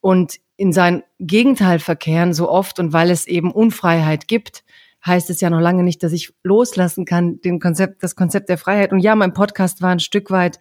und 0.00 0.38
in 0.56 0.72
sein 0.72 1.02
Gegenteil 1.18 1.78
verkehren 1.78 2.34
so 2.34 2.48
oft 2.48 2.78
und 2.78 2.92
weil 2.92 3.10
es 3.10 3.26
eben 3.26 3.52
Unfreiheit 3.52 4.28
gibt, 4.28 4.64
heißt 5.04 5.30
es 5.30 5.40
ja 5.40 5.50
noch 5.50 5.60
lange 5.60 5.82
nicht, 5.82 6.02
dass 6.02 6.12
ich 6.12 6.32
loslassen 6.42 7.04
kann, 7.04 7.40
den 7.40 7.58
Konzept, 7.58 8.02
das 8.02 8.14
Konzept 8.14 8.48
der 8.48 8.58
Freiheit. 8.58 8.92
Und 8.92 9.00
ja, 9.00 9.16
mein 9.16 9.32
Podcast 9.32 9.82
war 9.82 9.90
ein 9.90 10.00
Stück 10.00 10.30
weit 10.30 10.58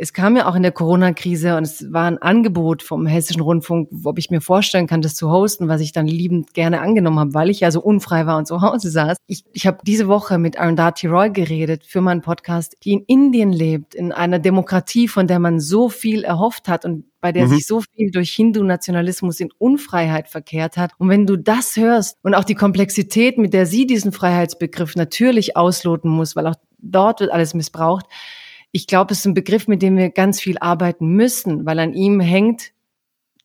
es 0.00 0.12
kam 0.12 0.36
ja 0.36 0.48
auch 0.48 0.54
in 0.54 0.62
der 0.62 0.72
Corona-Krise 0.72 1.56
und 1.56 1.64
es 1.64 1.92
war 1.92 2.04
ein 2.04 2.18
Angebot 2.18 2.82
vom 2.82 3.06
Hessischen 3.06 3.42
Rundfunk, 3.42 3.88
ob 4.04 4.18
ich 4.18 4.30
mir 4.30 4.40
vorstellen 4.40 4.86
kann, 4.86 5.02
das 5.02 5.16
zu 5.16 5.30
hosten, 5.30 5.66
was 5.68 5.80
ich 5.80 5.92
dann 5.92 6.06
liebend 6.06 6.54
gerne 6.54 6.80
angenommen 6.80 7.18
habe, 7.18 7.34
weil 7.34 7.50
ich 7.50 7.60
ja 7.60 7.70
so 7.72 7.82
unfrei 7.82 8.24
war 8.24 8.38
und 8.38 8.46
zu 8.46 8.62
Hause 8.62 8.90
saß. 8.90 9.16
Ich, 9.26 9.44
ich 9.52 9.66
habe 9.66 9.78
diese 9.84 10.06
Woche 10.06 10.38
mit 10.38 10.58
Arundhati 10.58 11.08
Roy 11.08 11.30
geredet 11.30 11.84
für 11.84 12.00
meinen 12.00 12.22
Podcast, 12.22 12.76
die 12.84 12.92
in 12.92 13.04
Indien 13.06 13.52
lebt, 13.52 13.96
in 13.96 14.12
einer 14.12 14.38
Demokratie, 14.38 15.08
von 15.08 15.26
der 15.26 15.40
man 15.40 15.58
so 15.58 15.88
viel 15.88 16.22
erhofft 16.22 16.68
hat 16.68 16.84
und 16.84 17.04
bei 17.20 17.32
der 17.32 17.46
mhm. 17.46 17.50
sich 17.50 17.66
so 17.66 17.80
viel 17.80 18.12
durch 18.12 18.30
Hindu-Nationalismus 18.30 19.40
in 19.40 19.50
Unfreiheit 19.58 20.28
verkehrt 20.28 20.76
hat. 20.76 20.92
Und 20.98 21.08
wenn 21.08 21.26
du 21.26 21.36
das 21.36 21.76
hörst 21.76 22.16
und 22.22 22.34
auch 22.34 22.44
die 22.44 22.54
Komplexität, 22.54 23.38
mit 23.38 23.52
der 23.52 23.66
sie 23.66 23.86
diesen 23.86 24.12
Freiheitsbegriff 24.12 24.94
natürlich 24.94 25.56
ausloten 25.56 26.08
muss, 26.08 26.36
weil 26.36 26.46
auch 26.46 26.54
dort 26.78 27.18
wird 27.18 27.32
alles 27.32 27.54
missbraucht, 27.54 28.06
ich 28.72 28.86
glaube, 28.86 29.12
es 29.12 29.20
ist 29.20 29.26
ein 29.26 29.34
Begriff, 29.34 29.68
mit 29.68 29.82
dem 29.82 29.96
wir 29.96 30.10
ganz 30.10 30.40
viel 30.40 30.58
arbeiten 30.58 31.08
müssen, 31.08 31.64
weil 31.66 31.78
an 31.78 31.94
ihm 31.94 32.20
hängt 32.20 32.72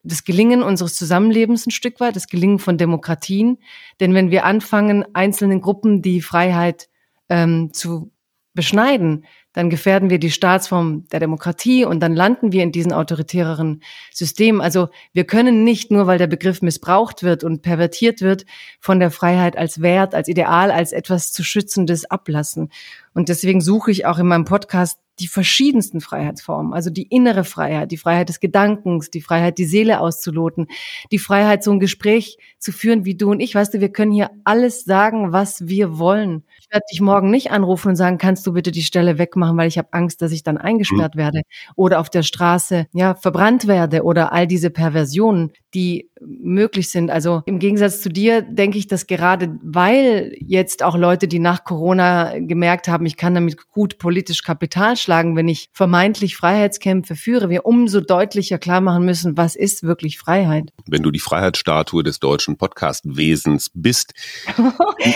das 0.04 0.26
Gelingen 0.26 0.64
unseres 0.64 0.96
Zusammenlebens 0.96 1.66
ein 1.66 1.72
Stück 1.72 2.00
weit, 2.00 2.16
das 2.16 2.28
Gelingen 2.28 2.60
von 2.60 2.78
Demokratien. 2.78 3.60
Denn 4.00 4.14
wenn 4.14 4.32
wir 4.32 4.44
anfangen, 4.44 5.06
einzelnen 5.14 5.62
Gruppen 5.62 6.02
die 6.02 6.22
Freiheit 6.22 6.90
ähm, 7.30 7.72
zu 7.72 8.12
beschneiden, 8.54 9.26
dann 9.54 9.70
gefährden 9.70 10.10
wir 10.10 10.20
die 10.20 10.32
Staatsform 10.32 11.08
der 11.12 11.20
Demokratie 11.20 11.86
und 11.86 12.00
dann 12.02 12.16
landen 12.16 12.52
wir 12.52 12.64
in 12.64 12.72
diesen 12.72 12.92
autoritäreren 12.92 13.82
Systemen. 14.12 14.62
Also 14.62 14.90
wir 15.14 15.26
können 15.26 15.64
nicht 15.64 15.92
nur, 15.92 16.08
weil 16.08 16.18
der 16.18 16.28
Begriff 16.28 16.62
missbraucht 16.62 17.24
wird 17.24 17.44
und 17.44 17.62
pervertiert 17.62 18.22
wird, 18.22 18.46
von 18.80 19.00
der 19.00 19.12
Freiheit 19.12 19.58
als 19.58 19.82
Wert, 19.82 20.16
als 20.16 20.28
Ideal, 20.28 20.72
als 20.72 20.92
etwas 20.92 21.32
zu 21.32 21.44
schützendes 21.44 22.06
ablassen. 22.06 22.70
Und 23.14 23.30
deswegen 23.30 23.62
suche 23.62 23.92
ich 23.92 24.06
auch 24.06 24.20
in 24.20 24.28
meinem 24.28 24.46
Podcast 24.46 25.00
die 25.20 25.28
verschiedensten 25.28 26.02
Freiheitsformen, 26.02 26.74
also 26.74 26.90
die 26.90 27.04
innere 27.04 27.44
Freiheit, 27.44 27.92
die 27.92 27.98
Freiheit 27.98 28.30
des 28.30 28.40
Gedankens, 28.40 29.12
die 29.12 29.22
Freiheit, 29.22 29.60
die 29.60 29.66
Seele 29.66 30.00
auszuloten, 30.00 30.68
die 31.12 31.20
Freiheit, 31.20 31.64
so 31.64 31.72
ein 31.72 31.80
Gespräch 31.80 32.38
zu 32.58 32.72
führen 32.72 33.06
wie 33.06 33.16
du 33.16 33.30
und 33.30 33.40
ich. 33.40 33.54
Weißt 33.54 33.74
du, 33.74 33.80
wir 33.80 33.90
können 33.90 34.12
hier 34.12 34.32
alles 34.44 34.86
sagen, 34.86 35.32
was 35.32 35.68
wir 35.68 36.00
wollen. 36.00 36.44
Ich 36.60 36.68
werde 36.72 36.86
dich 36.92 37.02
morgen 37.02 37.30
nicht 37.30 37.52
anrufen 37.52 37.90
und 37.90 37.96
sagen, 37.96 38.18
kannst 38.18 38.48
du 38.48 38.54
bitte 38.54 38.72
die 38.72 38.82
Stelle 38.82 39.20
wegmachen, 39.20 39.56
weil 39.58 39.68
ich 39.68 39.78
habe 39.78 39.90
Angst, 39.92 40.22
dass 40.22 40.32
ich 40.32 40.42
dann 40.42 40.58
eingesperrt 40.58 41.16
mhm. 41.16 41.20
werde 41.20 41.42
oder 41.76 42.00
auf 42.00 42.10
der 42.10 42.24
Straße 42.24 42.88
ja 42.94 43.14
verbrannt 43.14 43.68
werde 43.68 44.04
oder 44.04 44.34
all 44.34 44.48
diese 44.48 44.72
Perversionen, 44.72 45.52
die 45.76 46.10
möglich 46.22 46.90
sind. 46.90 47.12
Also 47.12 47.44
im 47.46 47.60
Gegensatz 47.60 48.02
zu 48.02 48.10
dir 48.10 48.42
denke 48.42 48.78
ich, 48.78 48.88
dass 48.88 49.08
gerade 49.08 49.60
weil 49.62 50.36
jetzt 50.40 50.84
auch 50.84 50.98
Leute, 50.98 51.28
die 51.28 51.40
nach 51.40 51.64
Corona 51.64 52.40
gemerkt 52.40 52.88
haben, 52.88 53.03
ich 53.06 53.18
kann 53.18 53.34
damit 53.34 53.70
gut 53.70 53.98
politisch 53.98 54.44
Kapital 54.44 54.98
schlagen, 54.98 55.36
wenn 55.36 55.48
ich 55.48 55.70
vermeintlich 55.74 56.36
Freiheitskämpfe 56.36 57.16
führe, 57.16 57.50
wir 57.50 57.66
umso 57.66 58.02
deutlicher 58.02 58.58
klar 58.58 58.82
machen 58.82 59.06
müssen, 59.06 59.38
was 59.38 59.56
ist 59.56 59.84
wirklich 59.84 60.18
Freiheit. 60.18 60.72
Wenn 60.88 61.04
du 61.04 61.12
die 61.12 61.20
Freiheitsstatue 61.20 62.04
des 62.04 62.20
deutschen 62.20 62.58
Podcastwesens 62.58 63.72
bist. 63.74 64.14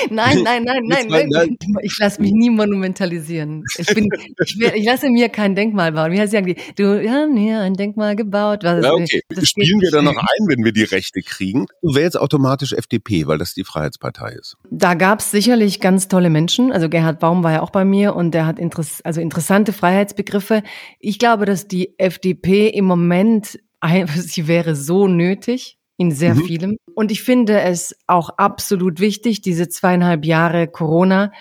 nein, 0.10 0.43
nein, 0.43 0.63
nein, 0.63 0.84
nein, 1.08 1.28
nein. 1.30 1.58
Ich 1.82 1.97
lasse 2.00 2.21
mich 2.21 2.32
nie 2.32 2.50
monumentalisieren. 2.50 3.63
Ich 3.78 3.88
bin, 3.93 4.10
ich, 4.43 4.60
ich 4.60 4.86
lasse 4.86 5.10
mir 5.10 5.30
kein 5.30 5.56
Denkmal 5.56 5.91
bauen. 5.91 6.12
Wie 6.12 6.19
heißt 6.19 6.34
es 6.34 6.56
Du 6.76 7.10
hast 7.10 7.32
mir 7.32 7.62
ein 7.62 7.73
Denkmal 7.73 8.15
gebaut. 8.15 8.63
Was 8.63 8.84
ja, 8.84 8.93
okay. 8.93 9.21
Spielen 9.43 9.82
wir 9.82 9.91
da 9.91 10.02
noch 10.02 10.17
ein, 10.17 10.47
wenn 10.47 10.63
wir 10.63 10.71
die 10.71 10.84
Rechte 10.84 11.21
kriegen. 11.21 11.65
Du 11.82 11.95
wählst 11.95 12.17
automatisch 12.17 12.73
FDP, 12.73 13.28
weil 13.28 13.38
das 13.38 13.54
die 13.54 13.63
Freiheitspartei 13.63 14.32
ist. 14.32 14.58
Da 14.69 14.93
gab 14.93 15.19
es 15.19 15.32
sicherlich 15.32 15.80
ganz 15.80 16.08
tolle 16.08 16.30
Menschen. 16.30 16.71
Also 16.71 16.89
Gerhard 16.89 17.19
Baum 17.19 17.43
war 17.43 17.54
ja 17.54 17.62
auch 17.62 17.71
bei 17.78 17.86
mir 17.86 18.16
und 18.16 18.32
der 18.32 18.48
hat 18.48 18.58
interess 18.58 19.02
also 19.02 19.22
interessante 19.22 19.72
Freiheitsbegriffe. 19.72 20.63
Ich 21.00 21.20
glaube, 21.20 21.46
dass 21.46 21.68
die 21.68 21.94
FDP 22.00 22.70
im 22.70 22.86
Moment, 22.86 23.60
sie 24.16 24.48
wäre 24.48 24.76
so 24.76 25.08
nötig 25.08 25.78
in 25.96 26.10
sehr 26.10 26.34
mhm. 26.34 26.44
vielem. 26.44 26.78
Und 26.96 27.12
ich 27.12 27.22
finde 27.22 27.62
es 27.62 27.96
auch 28.08 28.30
absolut 28.38 29.00
wichtig, 29.00 29.42
diese 29.42 29.70
zweieinhalb 29.70 30.26
Jahre 30.26 30.68
Corona 30.68 31.32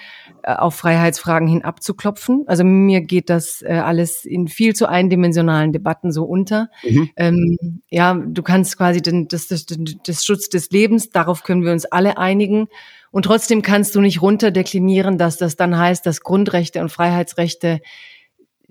äh, 0.43 0.53
auf 0.53 0.75
Freiheitsfragen 0.75 1.49
hin 1.49 1.65
abzuklopfen. 1.65 2.45
Also 2.47 2.65
mir 2.65 3.01
geht 3.01 3.31
das 3.31 3.63
äh, 3.63 3.73
alles 3.73 4.27
in 4.27 4.47
viel 4.47 4.75
zu 4.75 4.91
eindimensionalen 4.91 5.73
Debatten 5.73 6.13
so 6.13 6.25
unter. 6.25 6.69
Mhm. 6.83 7.11
Ähm, 7.17 7.81
ja, 7.89 8.13
du 8.13 8.43
kannst 8.43 8.77
quasi 8.77 9.01
den, 9.01 9.29
das, 9.29 9.47
das, 9.49 9.65
das 9.65 10.25
Schutz 10.25 10.51
des 10.51 10.69
Lebens, 10.71 11.09
darauf 11.09 11.45
können 11.45 11.65
wir 11.65 11.73
uns 11.73 11.87
alle 11.87 12.19
einigen. 12.19 12.69
Und 13.17 13.23
trotzdem 13.23 13.63
kannst 13.63 13.95
du 13.95 14.03
nicht 14.03 14.21
runterdeklinieren, 14.21 15.17
dass 15.17 15.39
das 15.39 15.57
dann 15.57 15.79
heißt, 15.79 16.05
dass 16.05 16.21
Grundrechte 16.21 16.83
und 16.83 16.91
Freiheitsrechte 16.91 17.81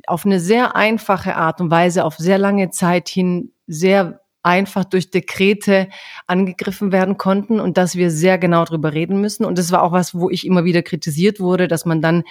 auf 0.06 0.24
eine 0.24 0.40
sehr 0.40 0.76
einfache 0.76 1.36
Art 1.36 1.62
und 1.62 1.72
Weise 1.72 2.06
auf 2.06 2.18
sehr 2.18 2.38
lange 2.38 2.70
Zeit 2.70 3.10
hin 3.10 3.54
sehr 3.66 4.22
einfach 4.44 4.86
durch 4.86 5.10
Dekrete 5.10 5.90
angegriffen 6.28 6.92
werden 6.92 7.18
konnten 7.18 7.60
und 7.60 7.80
dass 7.80 7.96
wir 7.96 8.12
sehr 8.12 8.38
genau 8.38 8.66
drüber 8.66 8.94
reden 8.94 9.20
müssen. 9.20 9.46
Und 9.46 9.58
das 9.58 9.72
war 9.72 9.82
auch 9.82 9.92
was, 9.92 10.14
wo 10.14 10.30
ich 10.30 10.46
immer 10.46 10.64
wieder 10.64 10.84
kritisiert 10.84 11.40
wurde, 11.40 11.68
dass 11.68 11.86
man 11.86 12.04
dann, 12.04 12.24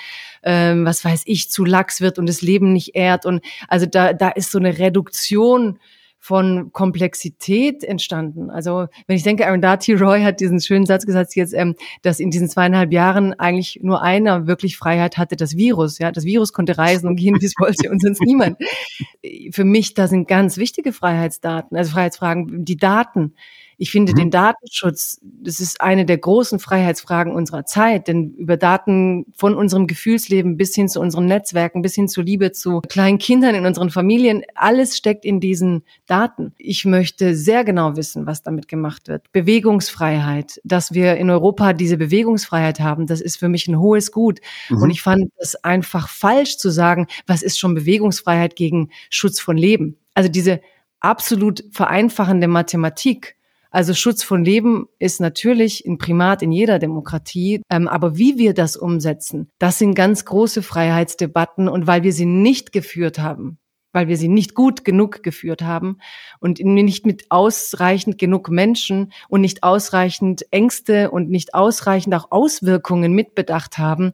ähm, 0.45 0.85
was 0.85 1.05
weiß 1.05 1.23
ich, 1.25 1.51
zu 1.51 1.65
lax 1.65 2.01
wird 2.01 2.21
und 2.21 2.29
das 2.29 2.43
Leben 2.43 2.73
nicht 2.73 2.95
ehrt. 2.95 3.27
Und 3.27 3.45
also 3.67 3.87
da, 3.87 4.13
da 4.13 4.29
ist 4.29 4.53
so 4.53 4.61
eine 4.61 4.79
Reduktion 4.79 5.81
von 6.25 6.73
Komplexität 6.73 7.85
entstanden. 7.85 8.49
Also 8.49 8.87
wenn 9.07 9.17
ich 9.17 9.25
denke, 9.25 9.47
Arundhati 9.47 9.93
Roy 9.93 10.23
hat 10.23 10.41
diesen 10.41 10.59
schönen 10.59 10.87
Satz 10.87 11.05
gesagt, 11.05 11.35
jetzt, 11.35 11.53
ähm, 11.53 11.75
dass 12.01 12.19
in 12.19 12.31
diesen 12.31 12.49
zweieinhalb 12.49 12.95
Jahren 12.95 13.35
eigentlich 13.35 13.81
nur 13.83 14.01
einer 14.01 14.47
wirklich 14.47 14.79
Freiheit 14.79 15.19
hatte, 15.19 15.37
das 15.37 15.55
Virus. 15.59 15.99
Ja, 15.99 16.13
das 16.13 16.25
Virus 16.25 16.55
konnte 16.55 16.79
reisen 16.79 17.09
und 17.09 17.17
gehen, 17.17 17.37
wie 17.39 17.45
es 17.45 17.53
wollte, 17.59 17.91
und 17.91 18.01
sonst 18.01 18.23
niemand. 18.23 18.57
Für 19.51 19.65
mich, 19.65 19.93
da 19.93 20.09
sind 20.09 20.27
ganz 20.27 20.57
wichtige 20.57 20.95
Freiheitsdaten, 20.95 21.77
also 21.77 21.93
Freiheitsfragen, 21.93 22.65
die 22.65 22.79
Daten 22.79 23.35
Ich 23.77 23.91
finde 23.91 24.13
mhm. 24.13 24.17
den 24.17 24.31
Datenschutz, 24.31 25.21
das 25.23 25.61
ist 25.61 25.81
eine 25.81 26.05
der 26.05 26.19
großen 26.19 26.59
Freiheitsfragen 26.59 27.33
unserer 27.33 27.65
Zeit, 27.65 28.09
denn 28.09 28.33
über 28.35 28.57
Daten 28.57 29.27
von 29.37 29.55
unserem 29.55 29.87
Gefühlsleben 29.87 30.57
bis 30.57 30.75
hin 30.75 30.89
zu 30.89 31.01
unseren 31.01 31.27
Netzwerken, 31.27 31.83
bis 31.83 31.95
hin 31.95 32.09
zur 32.09 32.25
Liebe 32.25 32.53
zu 32.53 32.81
kleinen 32.89 33.19
Kindern 33.19 33.55
in 33.55 33.67
unseren 33.67 33.91
Familien, 33.91 34.43
alles 34.55 34.97
steckt 34.97 35.25
in 35.25 35.41
diesen 35.41 35.85
Daten. 36.07 36.53
Ich 36.59 36.85
möchte 36.85 37.35
sehr 37.35 37.65
genau 37.65 37.97
wissen, 37.97 38.27
was 38.27 38.43
damit 38.43 38.69
gemacht 38.69 39.09
wird. 39.09 39.31
Bewegungsfreiheit, 39.33 40.61
dass 40.65 40.93
wir 40.93 41.17
in 41.17 41.31
Europa 41.31 41.73
diese 41.73 41.97
Bewegungsfreiheit 41.97 42.81
haben, 42.81 43.07
das 43.07 43.21
ist 43.21 43.37
für 43.37 43.49
mich 43.49 43.69
ein 43.69 43.79
hohes 43.79 44.13
Gut. 44.13 44.41
Mhm. 44.69 44.83
Und 44.83 44.91
ich 44.91 45.03
fand 45.03 45.31
es 45.39 45.57
einfach 45.57 46.09
falsch 46.09 46.57
zu 46.59 46.71
sagen, 46.71 47.07
was 47.27 47.43
ist 47.43 47.59
schon 47.59 47.75
Bewegungsfreiheit 47.75 48.57
gegen 48.57 48.91
Schutz 49.11 49.41
von 49.41 49.57
Leben? 49.57 49.97
Also 50.15 50.29
diese 50.29 50.61
absolut 51.01 51.65
vereinfachende 51.71 52.49
Mathematik. 52.49 53.37
Also 53.75 53.93
Schutz 53.93 54.23
von 54.23 54.45
Leben 54.45 54.87
ist 55.01 55.21
natürlich 55.21 55.85
ein 55.85 55.99
Primat 55.99 56.43
in 56.43 56.53
jeder 56.53 56.79
Demokratie, 56.79 57.61
ähm, 57.69 57.89
aber 57.89 58.17
wie 58.17 58.39
wir 58.39 58.55
das 58.55 58.77
umsetzen, 58.77 59.51
das 59.59 59.81
sind 59.81 59.97
ganz 59.97 60.25
große 60.25 60.63
Freiheitsdebatten. 60.63 61.69
Und 61.69 61.89
weil 61.89 62.05
wir 62.05 62.13
sie 62.13 62.25
nicht 62.25 62.71
geführt 62.71 63.19
haben, 63.19 63.59
weil 63.93 64.07
wir 64.07 64.17
sie 64.17 64.29
nicht 64.29 64.55
gut 64.55 64.85
genug 64.85 65.25
geführt 65.25 65.63
haben 65.63 65.99
und 66.39 66.61
nicht 66.61 67.05
mit 67.05 67.25
ausreichend 67.31 68.17
genug 68.17 68.49
Menschen 68.49 69.13
und 69.29 69.41
nicht 69.41 69.65
ausreichend 69.65 70.47
Ängste 70.53 71.11
und 71.11 71.29
nicht 71.29 71.53
ausreichend 71.55 72.15
auch 72.15 72.31
Auswirkungen 72.31 73.13
mitbedacht 73.13 73.77
haben, 73.79 74.13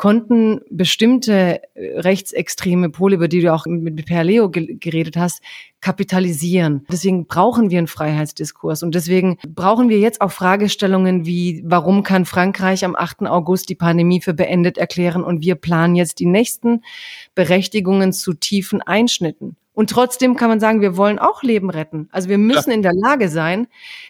konnten 0.00 0.62
bestimmte 0.70 1.60
äh, 1.74 2.00
rechtsextreme 2.00 2.88
Pole, 2.88 3.16
über 3.16 3.28
die 3.28 3.42
du 3.42 3.52
auch 3.52 3.66
mit 3.66 4.06
Per 4.06 4.24
Leo 4.24 4.48
geredet 4.48 5.18
hast, 5.18 5.42
kapitalisieren. 5.82 6.86
Deswegen 6.90 7.26
brauchen 7.26 7.68
wir 7.68 7.76
einen 7.76 7.86
Freiheitsdiskurs 7.86 8.82
und 8.82 8.94
deswegen 8.94 9.36
brauchen 9.46 9.90
wir 9.90 9.98
jetzt 9.98 10.22
auch 10.22 10.32
Fragestellungen 10.32 11.26
wie, 11.26 11.62
warum 11.66 12.02
kann 12.02 12.24
Frankreich 12.24 12.82
am 12.86 12.96
8. 12.96 13.26
August 13.26 13.68
die 13.68 13.74
Pandemie 13.74 14.22
für 14.22 14.32
beendet 14.32 14.78
erklären 14.78 15.22
und 15.22 15.42
wir 15.42 15.54
planen 15.54 15.96
jetzt 15.96 16.18
die 16.18 16.24
nächsten 16.24 16.82
Berechtigungen 17.34 18.14
zu 18.14 18.32
tiefen 18.32 18.80
Einschnitten. 18.80 19.56
Und 19.80 19.88
trotzdem 19.88 20.36
kann 20.36 20.50
man 20.50 20.60
sagen, 20.60 20.82
wir 20.82 20.98
wollen 20.98 21.18
auch 21.18 21.42
Leben 21.42 21.70
retten. 21.70 22.10
Also 22.12 22.28
wir 22.28 22.36
müssen 22.36 22.68
ja. 22.68 22.76
in 22.76 22.82
der 22.82 22.92
Lage 22.92 23.30
sein, 23.30 23.66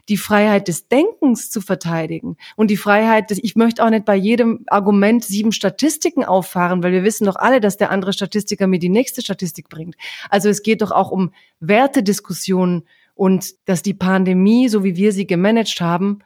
die 0.09 0.16
Freiheit 0.16 0.66
des 0.66 0.88
Denkens 0.88 1.48
zu 1.48 1.61
verteidigen 1.61 2.37
und 2.56 2.72
die 2.72 2.76
Freiheit 2.76 3.30
des, 3.30 3.38
ich 3.40 3.54
möchte 3.54 3.85
auch 3.85 3.90
nicht 3.90 4.04
bei 4.04 4.16
jedem 4.16 4.64
Argument 4.66 5.22
sieben 5.22 5.52
Statistiken 5.52 6.24
auffahren, 6.24 6.83
weil 6.83 6.90
wir 6.90 7.04
wissen 7.04 7.24
doch 7.24 7.37
alle, 7.37 7.61
dass 7.61 7.76
der 7.76 7.92
andere 7.92 8.12
Statistiker 8.12 8.66
mir 8.66 8.80
die 8.80 8.88
nächste 8.88 9.22
Statistik 9.22 9.68
bringt. 9.68 9.94
Also 10.28 10.48
es 10.48 10.64
geht 10.64 10.83
doch 10.83 10.90
auch 10.90 11.12
um 11.12 11.33
Wertediskussionen 11.61 12.83
und 13.14 13.54
dass 13.66 13.83
die 13.83 13.94
Pandemie, 13.94 14.68
so 14.68 14.83
wie 14.83 14.96
wir 14.96 15.12
sie 15.12 15.28
gemanagt 15.28 15.80
haben, 15.80 16.18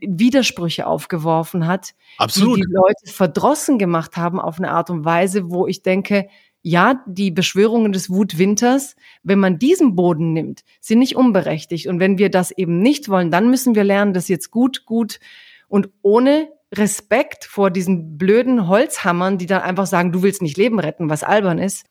Widersprüche 0.00 0.86
aufgeworfen 0.86 1.66
hat, 1.66 1.92
Absolut. 2.16 2.56
die 2.56 2.62
die 2.62 2.72
Leute 2.72 3.12
verdrossen 3.12 3.78
gemacht 3.78 4.16
haben 4.16 4.40
auf 4.40 4.56
eine 4.56 4.70
Art 4.70 4.88
und 4.88 5.04
Weise, 5.04 5.50
wo 5.50 5.66
ich 5.66 5.82
denke, 5.82 6.28
ja, 6.62 7.02
die 7.06 7.30
Beschwörungen 7.30 7.92
des 7.92 8.10
Wutwinters, 8.10 8.96
wenn 9.22 9.38
man 9.38 9.58
diesen 9.58 9.94
Boden 9.94 10.32
nimmt, 10.32 10.62
sind 10.80 10.98
nicht 10.98 11.16
unberechtigt. 11.16 11.86
Und 11.86 12.00
wenn 12.00 12.18
wir 12.18 12.30
das 12.30 12.50
eben 12.50 12.80
nicht 12.80 13.08
wollen, 13.08 13.30
dann 13.30 13.48
müssen 13.50 13.74
wir 13.74 13.84
lernen, 13.84 14.12
das 14.12 14.28
jetzt 14.28 14.50
gut, 14.50 14.84
gut 14.84 15.20
und 15.68 15.88
ohne 16.02 16.48
Respekt 16.72 17.44
vor 17.44 17.70
diesen 17.70 18.16
blöden 18.16 18.68
Holzhammern, 18.68 19.38
die 19.38 19.46
dann 19.46 19.62
einfach 19.62 19.86
sagen, 19.86 20.12
du 20.12 20.22
willst 20.22 20.40
nicht 20.40 20.56
Leben 20.56 20.78
retten, 20.78 21.10
was 21.10 21.24
albern 21.24 21.58
ist. 21.58 21.84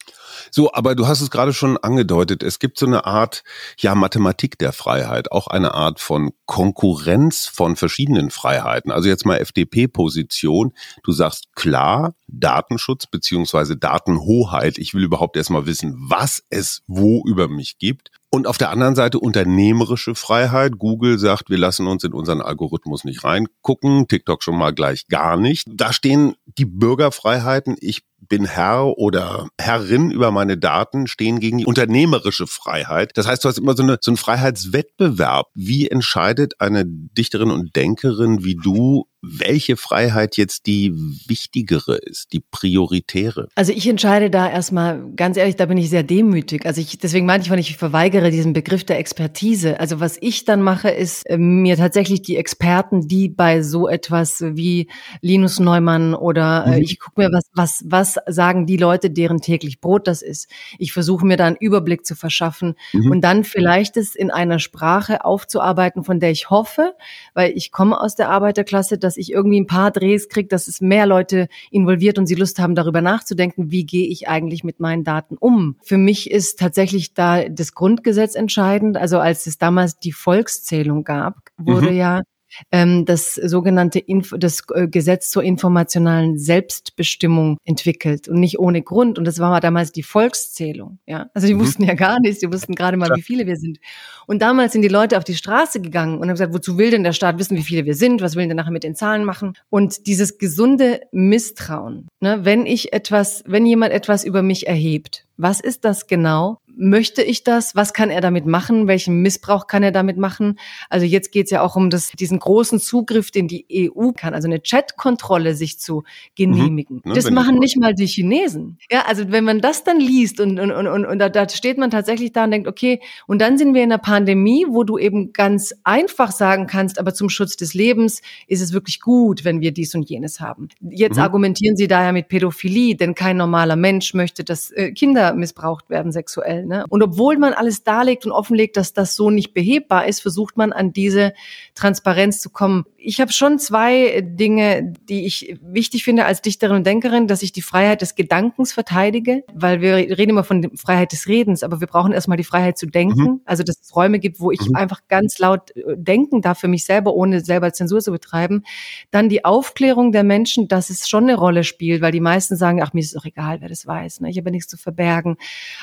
So, 0.51 0.71
aber 0.73 0.95
du 0.95 1.05
hast 1.07 1.19
es 1.19 1.31
gerade 1.31 1.53
schon 1.53 1.77
angedeutet. 1.77 2.43
Es 2.43 2.59
gibt 2.59 2.79
so 2.79 2.85
eine 2.85 3.05
Art, 3.05 3.43
ja, 3.77 3.93
Mathematik 3.93 4.57
der 4.57 4.71
Freiheit, 4.71 5.31
auch 5.31 5.47
eine 5.47 5.73
Art 5.73 5.99
von 5.99 6.31
Konkurrenz 6.45 7.45
von 7.45 7.75
verschiedenen 7.75 8.29
Freiheiten. 8.29 8.91
Also 8.91 9.09
jetzt 9.09 9.25
mal 9.25 9.37
FDP-Position. 9.37 10.73
Du 11.03 11.11
sagst 11.11 11.55
klar, 11.55 12.13
Datenschutz 12.27 13.07
beziehungsweise 13.07 13.75
Datenhoheit. 13.75 14.77
Ich 14.77 14.93
will 14.93 15.03
überhaupt 15.03 15.35
erstmal 15.35 15.65
wissen, 15.65 15.95
was 15.97 16.43
es 16.49 16.83
wo 16.87 17.23
über 17.25 17.49
mich 17.49 17.79
gibt. 17.79 18.11
Und 18.31 18.45
auf 18.45 18.59
der 18.59 18.69
anderen 18.69 18.95
Seite 18.95 19.19
unternehmerische 19.19 20.13
Freiheit. 20.13 20.77
Google 20.77 21.17
sagt, 21.17 21.49
wir 21.49 21.57
lassen 21.57 21.87
uns 21.87 22.03
in 22.03 22.13
unseren 22.13 22.41
Algorithmus 22.41 23.03
nicht 23.03 23.23
reingucken. 23.23 24.07
TikTok 24.07 24.43
schon 24.43 24.57
mal 24.57 24.71
gleich 24.71 25.07
gar 25.07 25.35
nicht. 25.35 25.67
Da 25.67 25.91
stehen 25.93 26.35
die 26.45 26.65
Bürgerfreiheiten. 26.65 27.75
Ich 27.79 28.03
bin 28.27 28.45
Herr 28.45 28.97
oder 28.97 29.47
Herrin 29.59 30.11
über 30.11 30.31
meine 30.31 30.57
Daten 30.57 31.07
stehen 31.07 31.39
gegen 31.39 31.59
die 31.59 31.65
unternehmerische 31.65 32.47
Freiheit. 32.47 33.11
Das 33.15 33.27
heißt, 33.27 33.43
du 33.43 33.49
hast 33.49 33.57
immer 33.57 33.75
so, 33.75 33.83
eine, 33.83 33.97
so 34.01 34.11
einen 34.11 34.17
Freiheitswettbewerb. 34.17 35.47
Wie 35.53 35.87
entscheidet 35.87 36.59
eine 36.59 36.85
Dichterin 36.85 37.51
und 37.51 37.75
Denkerin 37.75 38.43
wie 38.43 38.55
du, 38.55 39.05
welche 39.21 39.75
Freiheit 39.75 40.37
jetzt 40.37 40.65
die 40.65 40.93
wichtigere 41.27 41.97
ist, 41.97 42.31
die 42.31 42.39
prioritäre? 42.39 43.49
Also 43.55 43.73
ich 43.73 43.87
entscheide 43.87 44.29
da 44.29 44.49
erstmal, 44.49 45.11
ganz 45.15 45.35
ehrlich, 45.35 45.57
da 45.57 45.65
bin 45.65 45.77
ich 45.77 45.89
sehr 45.89 46.03
demütig. 46.03 46.65
Also 46.65 46.79
ich, 46.79 46.97
deswegen 46.99 47.25
meine 47.25 47.43
ich, 47.43 47.49
wenn 47.49 47.59
ich 47.59 47.75
verweigere 47.75 48.31
diesen 48.31 48.53
Begriff 48.53 48.85
der 48.85 48.97
Expertise. 48.97 49.79
Also 49.79 49.99
was 49.99 50.17
ich 50.21 50.45
dann 50.45 50.61
mache, 50.61 50.89
ist 50.89 51.23
äh, 51.23 51.37
mir 51.37 51.75
tatsächlich 51.75 52.21
die 52.21 52.37
Experten, 52.37 53.07
die 53.07 53.27
bei 53.27 53.61
so 53.61 53.89
etwas 53.89 54.41
wie 54.41 54.89
Linus 55.21 55.59
Neumann 55.59 56.13
oder 56.13 56.65
äh, 56.65 56.77
mhm. 56.77 56.81
ich 56.83 56.99
gucke 56.99 57.21
mir 57.21 57.29
was, 57.31 57.43
was, 57.53 57.83
was 57.87 58.08
sagen 58.27 58.65
die 58.65 58.77
Leute, 58.77 59.09
deren 59.09 59.41
täglich 59.41 59.81
Brot 59.81 60.07
das 60.07 60.21
ist. 60.21 60.49
Ich 60.77 60.93
versuche 60.93 61.25
mir 61.25 61.37
da 61.37 61.45
einen 61.45 61.55
Überblick 61.55 62.05
zu 62.05 62.15
verschaffen 62.15 62.75
mhm. 62.93 63.11
und 63.11 63.21
dann 63.21 63.43
vielleicht 63.43 63.97
es 63.97 64.15
in 64.15 64.31
einer 64.31 64.59
Sprache 64.59 65.25
aufzuarbeiten, 65.25 66.03
von 66.03 66.19
der 66.19 66.31
ich 66.31 66.49
hoffe, 66.49 66.95
weil 67.33 67.51
ich 67.55 67.71
komme 67.71 67.99
aus 67.99 68.15
der 68.15 68.29
Arbeiterklasse, 68.29 68.97
dass 68.97 69.17
ich 69.17 69.31
irgendwie 69.31 69.59
ein 69.59 69.67
paar 69.67 69.91
Drehs 69.91 70.29
kriege, 70.29 70.47
dass 70.47 70.67
es 70.67 70.81
mehr 70.81 71.05
Leute 71.05 71.47
involviert 71.71 72.17
und 72.17 72.25
sie 72.25 72.35
Lust 72.35 72.59
haben, 72.59 72.75
darüber 72.75 73.01
nachzudenken, 73.01 73.71
wie 73.71 73.85
gehe 73.85 74.07
ich 74.07 74.27
eigentlich 74.27 74.63
mit 74.63 74.79
meinen 74.79 75.03
Daten 75.03 75.37
um. 75.37 75.75
Für 75.83 75.97
mich 75.97 76.31
ist 76.31 76.59
tatsächlich 76.59 77.13
da 77.13 77.47
das 77.49 77.73
Grundgesetz 77.73 78.35
entscheidend. 78.35 78.97
Also 78.97 79.19
als 79.19 79.47
es 79.47 79.57
damals 79.57 79.99
die 79.99 80.11
Volkszählung 80.11 81.03
gab, 81.03 81.35
wurde 81.57 81.91
mhm. 81.91 81.97
ja 81.97 82.21
ähm, 82.71 83.05
das 83.05 83.35
sogenannte 83.35 83.99
Inf 83.99 84.33
das 84.37 84.63
äh, 84.73 84.87
Gesetz 84.87 85.29
zur 85.29 85.43
informationalen 85.43 86.37
Selbstbestimmung 86.37 87.57
entwickelt 87.63 88.27
und 88.27 88.39
nicht 88.39 88.59
ohne 88.59 88.81
Grund. 88.81 89.17
Und 89.17 89.25
das 89.25 89.39
war 89.39 89.59
damals 89.59 89.91
die 89.91 90.03
Volkszählung. 90.03 90.99
Ja, 91.05 91.29
also 91.33 91.47
die 91.47 91.53
mhm. 91.53 91.59
wussten 91.59 91.83
ja 91.83 91.93
gar 91.93 92.19
nichts. 92.19 92.39
Die 92.39 92.51
wussten 92.51 92.75
gerade 92.75 92.97
mal, 92.97 93.09
wie 93.15 93.21
viele 93.21 93.45
wir 93.45 93.57
sind. 93.57 93.79
Und 94.27 94.41
damals 94.41 94.73
sind 94.73 94.81
die 94.81 94.87
Leute 94.87 95.17
auf 95.17 95.23
die 95.23 95.35
Straße 95.35 95.81
gegangen 95.81 96.15
und 96.15 96.23
haben 96.23 96.35
gesagt, 96.35 96.53
wozu 96.53 96.77
will 96.77 96.91
denn 96.91 97.03
der 97.03 97.13
Staat 97.13 97.39
wissen, 97.39 97.57
wie 97.57 97.63
viele 97.63 97.85
wir 97.85 97.95
sind? 97.95 98.21
Was 98.21 98.35
will 98.35 98.41
denn 98.41 98.49
der 98.49 98.55
nachher 98.55 98.71
mit 98.71 98.83
den 98.83 98.95
Zahlen 98.95 99.23
machen? 99.23 99.53
Und 99.69 100.07
dieses 100.07 100.37
gesunde 100.37 101.01
Misstrauen, 101.11 102.07
ne, 102.19 102.39
wenn 102.43 102.65
ich 102.65 102.93
etwas, 102.93 103.43
wenn 103.45 103.65
jemand 103.65 103.93
etwas 103.93 104.23
über 104.23 104.43
mich 104.43 104.67
erhebt, 104.67 105.25
was 105.37 105.61
ist 105.61 105.85
das 105.85 106.07
genau? 106.07 106.59
Möchte 106.81 107.21
ich 107.21 107.43
das? 107.43 107.75
Was 107.75 107.91
kann 107.91 108.09
er 108.09 108.21
damit 108.21 108.45
machen? 108.45 108.87
Welchen 108.87 109.21
Missbrauch 109.21 109.67
kann 109.67 109.83
er 109.83 109.91
damit 109.91 110.15
machen? 110.17 110.57
Also 110.89 111.05
jetzt 111.05 111.33
geht 111.33 111.47
es 111.47 111.51
ja 111.51 111.61
auch 111.61 111.75
um 111.75 111.89
das, 111.89 112.11
diesen 112.11 112.39
großen 112.39 112.79
Zugriff, 112.79 113.31
den 113.31 113.49
die 113.49 113.65
EU 113.69 114.13
kann, 114.13 114.33
also 114.33 114.47
eine 114.47 114.61
Chatkontrolle 114.61 115.55
sich 115.55 115.77
zu 115.77 116.03
genehmigen. 116.35 117.01
Mhm. 117.03 117.13
Das 117.15 117.29
machen 117.31 117.59
nicht 117.59 117.75
mal 117.75 117.93
die 117.93 118.05
Chinesen. 118.05 118.77
Ja, 118.89 119.01
also 119.07 119.29
wenn 119.29 119.43
man 119.43 119.59
das 119.59 119.83
dann 119.83 119.99
liest 119.99 120.39
und, 120.39 120.57
und, 120.57 120.71
und, 120.71 121.05
und 121.05 121.19
da, 121.19 121.27
da 121.27 121.49
steht 121.49 121.77
man 121.77 121.91
tatsächlich 121.91 122.31
da 122.31 122.45
und 122.45 122.51
denkt, 122.51 122.65
okay, 122.65 123.01
und 123.27 123.41
dann 123.41 123.57
sind 123.57 123.73
wir 123.73 123.83
in 123.83 123.91
einer 123.91 124.01
Pandemie, 124.01 124.65
wo 124.69 124.85
du 124.85 124.97
eben 124.97 125.33
ganz 125.33 125.73
einfach 125.83 126.31
sagen 126.31 126.65
kannst, 126.65 126.97
aber 126.97 127.13
zum 127.13 127.29
Schutz 127.29 127.57
des 127.57 127.73
Lebens 127.73 128.21
ist 128.47 128.61
es 128.61 128.71
wirklich 128.71 129.01
gut, 129.01 129.43
wenn 129.43 129.59
wir 129.59 129.73
dies 129.73 129.95
und 129.95 130.09
jenes 130.09 130.39
haben. 130.39 130.69
Jetzt 130.79 131.17
mhm. 131.17 131.23
argumentieren 131.23 131.75
sie 131.75 131.89
daher 131.89 132.13
mit 132.13 132.29
Pädophilie, 132.29 132.95
denn 132.95 133.15
kein 133.15 133.35
normaler 133.35 133.75
Mensch 133.75 134.13
möchte, 134.13 134.45
dass 134.45 134.71
äh, 134.71 134.93
Kinder 134.93 135.33
missbraucht 135.33 135.89
werden 135.89 136.13
sexuell. 136.13 136.68
Ne? 136.69 136.85
Und 136.87 137.01
obwohl 137.01 137.35
man 137.39 137.53
alles 137.53 137.83
darlegt 137.83 138.27
und 138.27 138.31
offenlegt, 138.31 138.77
dass 138.77 138.93
das 138.93 139.15
so 139.15 139.31
nicht 139.31 139.55
behebbar 139.55 140.05
ist, 140.05 140.21
versucht 140.21 140.55
man 140.55 140.71
an 140.71 140.93
diese 140.93 141.33
Transparenz 141.73 142.41
zu 142.41 142.51
kommen. 142.51 142.85
Ich 142.95 143.19
habe 143.19 143.31
schon 143.31 143.57
zwei 143.57 144.21
Dinge, 144.21 144.93
die 145.09 145.25
ich 145.25 145.57
wichtig 145.63 146.03
finde 146.03 146.25
als 146.25 146.43
Dichterin 146.43 146.75
und 146.75 146.85
Denkerin, 146.85 147.25
dass 147.25 147.41
ich 147.41 147.51
die 147.51 147.63
Freiheit 147.63 148.03
des 148.03 148.13
Gedankens 148.13 148.71
verteidige, 148.71 149.43
weil 149.51 149.81
wir 149.81 149.95
reden 149.95 150.29
immer 150.29 150.43
von 150.43 150.61
der 150.61 150.69
Freiheit 150.75 151.11
des 151.11 151.27
Redens, 151.27 151.63
aber 151.63 151.79
wir 151.79 151.87
brauchen 151.87 152.11
erstmal 152.11 152.37
die 152.37 152.43
Freiheit 152.43 152.77
zu 152.77 152.85
denken, 152.85 153.21
mhm. 153.21 153.41
also 153.45 153.63
dass 153.63 153.81
es 153.81 153.95
Räume 153.95 154.19
gibt, 154.19 154.39
wo 154.39 154.51
ich 154.51 154.61
mhm. 154.61 154.75
einfach 154.75 155.01
ganz 155.07 155.39
laut 155.39 155.75
äh, 155.75 155.95
denken 155.97 156.43
darf 156.43 156.59
für 156.59 156.67
mich 156.67 156.85
selber, 156.85 157.15
ohne 157.15 157.43
selber 157.43 157.73
Zensur 157.73 157.99
zu 157.99 158.11
betreiben. 158.11 158.61
Dann 159.09 159.27
die 159.27 159.43
Aufklärung 159.43 160.11
der 160.11 160.23
Menschen, 160.23 160.67
dass 160.67 160.91
es 160.91 161.09
schon 161.09 161.23
eine 161.23 161.35
Rolle 161.35 161.63
spielt, 161.63 162.03
weil 162.03 162.11
die 162.11 162.19
meisten 162.19 162.55
sagen, 162.55 162.83
ach, 162.83 162.93
mir 162.93 162.99
ist 162.99 163.07
es 163.07 163.13
doch 163.13 163.25
egal, 163.25 163.59
wer 163.61 163.69
das 163.69 163.87
weiß, 163.87 164.19
ne? 164.21 164.29
ich 164.29 164.37
habe 164.37 164.51
nichts 164.51 164.67
zu 164.67 164.77
verbergen. 164.77 165.37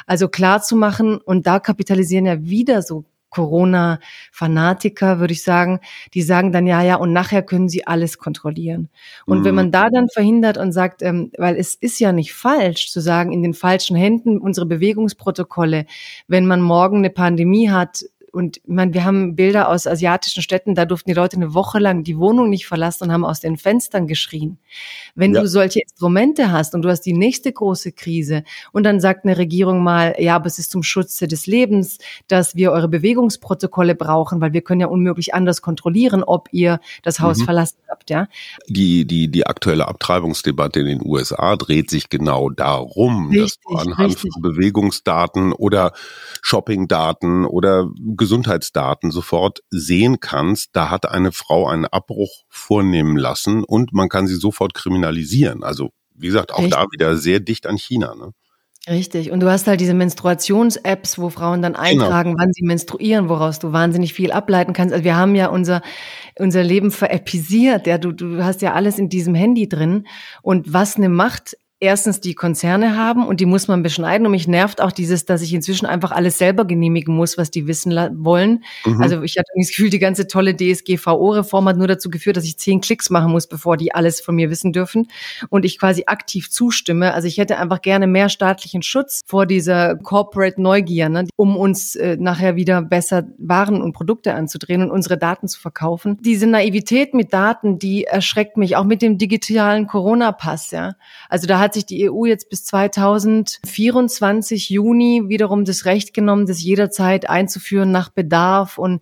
Also 0.06 0.28
klar 0.28 0.62
zu 0.62 0.75
machen 0.76 1.18
und 1.18 1.46
da 1.46 1.58
kapitalisieren 1.60 2.26
ja 2.26 2.42
wieder 2.44 2.82
so 2.82 3.04
Corona-Fanatiker, 3.30 5.18
würde 5.18 5.32
ich 5.32 5.42
sagen, 5.42 5.80
die 6.14 6.22
sagen 6.22 6.52
dann, 6.52 6.66
ja, 6.66 6.82
ja, 6.82 6.96
und 6.96 7.12
nachher 7.12 7.42
können 7.42 7.68
sie 7.68 7.86
alles 7.86 8.16
kontrollieren. 8.18 8.88
Und 9.26 9.40
mhm. 9.40 9.44
wenn 9.44 9.54
man 9.54 9.70
da 9.70 9.90
dann 9.90 10.08
verhindert 10.08 10.56
und 10.56 10.72
sagt, 10.72 11.02
ähm, 11.02 11.30
weil 11.36 11.56
es 11.56 11.74
ist 11.74 12.00
ja 12.00 12.12
nicht 12.12 12.32
falsch 12.32 12.90
zu 12.90 13.00
sagen, 13.00 13.32
in 13.32 13.42
den 13.42 13.52
falschen 13.52 13.96
Händen 13.96 14.38
unsere 14.38 14.66
Bewegungsprotokolle, 14.66 15.84
wenn 16.28 16.46
man 16.46 16.62
morgen 16.62 16.98
eine 16.98 17.10
Pandemie 17.10 17.68
hat, 17.68 18.04
und 18.36 18.60
meine, 18.66 18.92
wir 18.92 19.06
haben 19.06 19.34
Bilder 19.34 19.70
aus 19.70 19.86
asiatischen 19.86 20.42
Städten, 20.42 20.74
da 20.74 20.84
durften 20.84 21.08
die 21.08 21.14
Leute 21.14 21.36
eine 21.36 21.54
Woche 21.54 21.78
lang 21.78 22.04
die 22.04 22.18
Wohnung 22.18 22.50
nicht 22.50 22.66
verlassen 22.66 23.04
und 23.04 23.12
haben 23.12 23.24
aus 23.24 23.40
den 23.40 23.56
Fenstern 23.56 24.06
geschrien. 24.06 24.58
Wenn 25.14 25.34
ja. 25.34 25.40
du 25.40 25.48
solche 25.48 25.80
Instrumente 25.80 26.52
hast 26.52 26.74
und 26.74 26.82
du 26.82 26.90
hast 26.90 27.00
die 27.00 27.14
nächste 27.14 27.50
große 27.50 27.92
Krise 27.92 28.44
und 28.72 28.84
dann 28.84 29.00
sagt 29.00 29.24
eine 29.24 29.38
Regierung 29.38 29.82
mal, 29.82 30.16
ja, 30.18 30.36
aber 30.36 30.48
es 30.48 30.58
ist 30.58 30.70
zum 30.70 30.82
Schutze 30.82 31.26
des 31.28 31.46
Lebens, 31.46 31.96
dass 32.28 32.54
wir 32.54 32.72
eure 32.72 32.88
Bewegungsprotokolle 32.88 33.94
brauchen, 33.94 34.42
weil 34.42 34.52
wir 34.52 34.60
können 34.60 34.82
ja 34.82 34.88
unmöglich 34.88 35.32
anders 35.32 35.62
kontrollieren, 35.62 36.22
ob 36.22 36.48
ihr 36.52 36.78
das 37.02 37.20
Haus 37.20 37.38
mhm. 37.38 37.44
verlassen 37.44 37.78
habt, 37.88 38.10
ja. 38.10 38.28
Die, 38.68 39.06
die, 39.06 39.28
die 39.28 39.46
aktuelle 39.46 39.88
Abtreibungsdebatte 39.88 40.80
in 40.80 40.86
den 40.86 41.00
USA 41.02 41.56
dreht 41.56 41.88
sich 41.88 42.10
genau 42.10 42.50
darum, 42.50 43.30
richtig, 43.30 43.42
dass 43.42 43.58
du 43.60 43.76
anhand 43.78 44.10
richtig. 44.10 44.32
von 44.34 44.42
Bewegungsdaten 44.42 45.54
oder 45.54 45.92
Shoppingdaten 46.42 47.46
oder 47.46 47.88
Gesundheitsdaten 48.26 49.12
sofort 49.12 49.60
sehen 49.70 50.18
kannst, 50.18 50.70
da 50.72 50.90
hat 50.90 51.08
eine 51.08 51.30
Frau 51.30 51.68
einen 51.68 51.84
Abbruch 51.84 52.42
vornehmen 52.48 53.16
lassen 53.16 53.62
und 53.62 53.92
man 53.92 54.08
kann 54.08 54.26
sie 54.26 54.34
sofort 54.34 54.74
kriminalisieren. 54.74 55.62
Also 55.62 55.90
wie 56.12 56.26
gesagt, 56.26 56.52
auch 56.52 56.64
Echt? 56.64 56.72
da 56.72 56.86
wieder 56.90 57.16
sehr 57.16 57.38
dicht 57.38 57.68
an 57.68 57.76
China. 57.76 58.16
Ne? 58.16 58.32
Richtig. 58.88 59.30
Und 59.30 59.40
du 59.40 59.48
hast 59.48 59.68
halt 59.68 59.80
diese 59.80 59.94
Menstruations-Apps, 59.94 61.18
wo 61.18 61.30
Frauen 61.30 61.62
dann 61.62 61.74
genau. 61.74 61.84
eintragen, 61.84 62.30
genau. 62.30 62.42
wann 62.42 62.52
sie 62.52 62.64
menstruieren, 62.64 63.28
woraus 63.28 63.60
du 63.60 63.72
wahnsinnig 63.72 64.12
viel 64.12 64.32
ableiten 64.32 64.72
kannst. 64.72 64.92
Also 64.92 65.04
wir 65.04 65.14
haben 65.14 65.36
ja 65.36 65.48
unser, 65.48 65.82
unser 66.36 66.64
Leben 66.64 66.90
vereppisiert. 66.90 67.86
Ja, 67.86 67.98
du, 67.98 68.10
du 68.10 68.42
hast 68.42 68.60
ja 68.60 68.74
alles 68.74 68.98
in 68.98 69.08
diesem 69.08 69.36
Handy 69.36 69.68
drin. 69.68 70.08
Und 70.42 70.72
was 70.72 70.96
eine 70.96 71.08
Macht 71.08 71.56
erstens 71.86 72.20
die 72.20 72.34
Konzerne 72.34 72.96
haben 72.96 73.26
und 73.26 73.40
die 73.40 73.46
muss 73.46 73.68
man 73.68 73.82
beschneiden. 73.82 74.26
Und 74.26 74.32
mich 74.32 74.48
nervt 74.48 74.80
auch 74.80 74.92
dieses, 74.92 75.24
dass 75.24 75.40
ich 75.40 75.54
inzwischen 75.54 75.86
einfach 75.86 76.10
alles 76.10 76.36
selber 76.36 76.64
genehmigen 76.64 77.14
muss, 77.14 77.38
was 77.38 77.50
die 77.50 77.66
wissen 77.66 77.92
wollen. 77.92 78.64
Mhm. 78.84 79.00
Also 79.00 79.22
ich 79.22 79.38
hatte 79.38 79.50
das 79.56 79.68
Gefühl, 79.68 79.90
die 79.90 79.98
ganze 79.98 80.26
tolle 80.26 80.56
DSGVO-Reform 80.56 81.68
hat 81.68 81.76
nur 81.76 81.86
dazu 81.86 82.10
geführt, 82.10 82.36
dass 82.36 82.44
ich 82.44 82.58
zehn 82.58 82.80
Klicks 82.80 83.08
machen 83.08 83.30
muss, 83.30 83.46
bevor 83.46 83.76
die 83.76 83.94
alles 83.94 84.20
von 84.20 84.34
mir 84.34 84.50
wissen 84.50 84.72
dürfen. 84.72 85.08
Und 85.48 85.64
ich 85.64 85.78
quasi 85.78 86.04
aktiv 86.06 86.50
zustimme. 86.50 87.14
Also 87.14 87.28
ich 87.28 87.38
hätte 87.38 87.58
einfach 87.58 87.80
gerne 87.80 88.06
mehr 88.06 88.28
staatlichen 88.28 88.82
Schutz 88.82 89.22
vor 89.26 89.46
dieser 89.46 89.96
Corporate 89.96 90.60
Neugier, 90.60 91.08
ne, 91.08 91.28
um 91.36 91.56
uns 91.56 91.94
äh, 91.94 92.16
nachher 92.18 92.56
wieder 92.56 92.82
besser 92.82 93.24
Waren 93.38 93.80
und 93.80 93.92
Produkte 93.92 94.34
anzudrehen 94.34 94.82
und 94.82 94.90
unsere 94.90 95.16
Daten 95.16 95.46
zu 95.46 95.60
verkaufen. 95.60 96.18
Diese 96.20 96.46
Naivität 96.46 97.14
mit 97.14 97.32
Daten, 97.32 97.78
die 97.78 98.04
erschreckt 98.04 98.56
mich, 98.56 98.76
auch 98.76 98.84
mit 98.84 99.02
dem 99.02 99.18
digitalen 99.18 99.86
Corona-Pass. 99.86 100.72
Ja. 100.72 100.94
Also 101.28 101.46
da 101.46 101.60
hat 101.60 101.75
sich 101.76 101.86
die 101.86 102.10
EU 102.10 102.26
jetzt 102.26 102.50
bis 102.50 102.64
2024 102.64 104.68
Juni 104.68 105.22
wiederum 105.26 105.64
das 105.64 105.84
Recht 105.84 106.12
genommen, 106.12 106.46
das 106.46 106.62
jederzeit 106.62 107.30
einzuführen 107.30 107.92
nach 107.92 108.10
Bedarf 108.10 108.78
und 108.78 109.00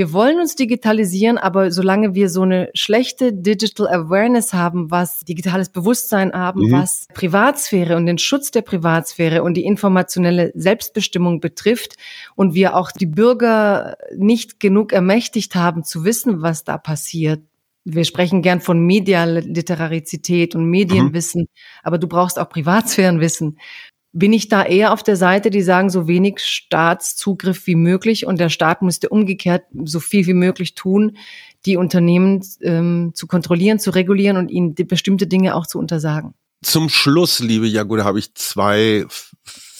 wir 0.00 0.14
wollen 0.14 0.38
uns 0.38 0.54
digitalisieren, 0.54 1.36
aber 1.36 1.72
solange 1.72 2.14
wir 2.14 2.30
so 2.30 2.42
eine 2.42 2.70
schlechte 2.74 3.34
Digital 3.34 3.88
Awareness 3.88 4.54
haben, 4.54 4.90
was 4.90 5.20
digitales 5.20 5.68
Bewusstsein 5.68 6.32
haben, 6.32 6.68
mhm. 6.68 6.72
was 6.72 7.06
Privatsphäre 7.12 7.96
und 7.96 8.06
den 8.06 8.16
Schutz 8.16 8.50
der 8.50 8.62
Privatsphäre 8.62 9.42
und 9.42 9.54
die 9.54 9.64
informationelle 9.64 10.52
Selbstbestimmung 10.54 11.40
betrifft 11.40 11.96
und 12.36 12.54
wir 12.54 12.76
auch 12.76 12.92
die 12.92 13.06
Bürger 13.06 13.96
nicht 14.16 14.60
genug 14.60 14.92
ermächtigt 14.92 15.56
haben 15.56 15.82
zu 15.82 16.04
wissen, 16.04 16.40
was 16.40 16.64
da 16.64 16.78
passiert, 16.78 17.42
wir 17.84 18.04
sprechen 18.04 18.42
gern 18.42 18.60
von 18.60 18.80
Medialiterarizität 18.80 20.54
und 20.54 20.66
Medienwissen, 20.66 21.42
mhm. 21.42 21.48
aber 21.82 21.98
du 21.98 22.06
brauchst 22.06 22.38
auch 22.38 22.48
Privatsphärenwissen. 22.48 23.58
Bin 24.12 24.32
ich 24.32 24.48
da 24.48 24.64
eher 24.64 24.92
auf 24.92 25.04
der 25.04 25.16
Seite, 25.16 25.50
die 25.50 25.62
sagen, 25.62 25.88
so 25.88 26.08
wenig 26.08 26.40
Staatszugriff 26.40 27.66
wie 27.66 27.76
möglich 27.76 28.26
und 28.26 28.40
der 28.40 28.48
Staat 28.48 28.82
müsste 28.82 29.08
umgekehrt 29.08 29.64
so 29.84 30.00
viel 30.00 30.26
wie 30.26 30.34
möglich 30.34 30.74
tun, 30.74 31.16
die 31.64 31.76
Unternehmen 31.76 32.44
ähm, 32.60 33.12
zu 33.14 33.26
kontrollieren, 33.26 33.78
zu 33.78 33.90
regulieren 33.90 34.36
und 34.36 34.50
ihnen 34.50 34.74
bestimmte 34.74 35.26
Dinge 35.26 35.54
auch 35.54 35.66
zu 35.66 35.78
untersagen? 35.78 36.34
Zum 36.62 36.88
Schluss, 36.88 37.38
liebe 37.38 37.66
Jagoda, 37.66 38.04
habe 38.04 38.18
ich 38.18 38.34
zwei 38.34 39.06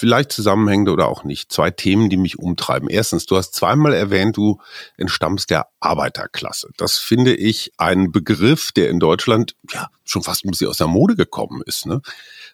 vielleicht 0.01 0.31
zusammenhängende 0.31 0.91
oder 0.91 1.07
auch 1.07 1.23
nicht, 1.23 1.51
zwei 1.51 1.69
Themen, 1.69 2.09
die 2.09 2.17
mich 2.17 2.39
umtreiben. 2.39 2.89
Erstens, 2.89 3.27
du 3.27 3.37
hast 3.37 3.53
zweimal 3.53 3.93
erwähnt, 3.93 4.35
du 4.35 4.59
entstammst 4.97 5.51
der 5.51 5.67
Arbeiterklasse. 5.79 6.69
Das 6.75 6.97
finde 6.97 7.35
ich 7.35 7.71
ein 7.77 8.11
Begriff, 8.11 8.71
der 8.71 8.89
in 8.89 8.99
Deutschland 8.99 9.55
ja 9.71 9.89
schon 10.03 10.23
fast 10.23 10.43
ein 10.43 10.49
bisschen 10.49 10.69
aus 10.69 10.77
der 10.77 10.87
Mode 10.87 11.15
gekommen 11.15 11.61
ist. 11.67 11.85
Ne? 11.85 12.01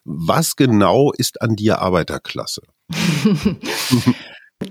Was 0.03 0.57
genau 0.57 1.13
ist 1.13 1.41
an 1.41 1.55
dir 1.55 1.79
Arbeiterklasse? 1.79 2.63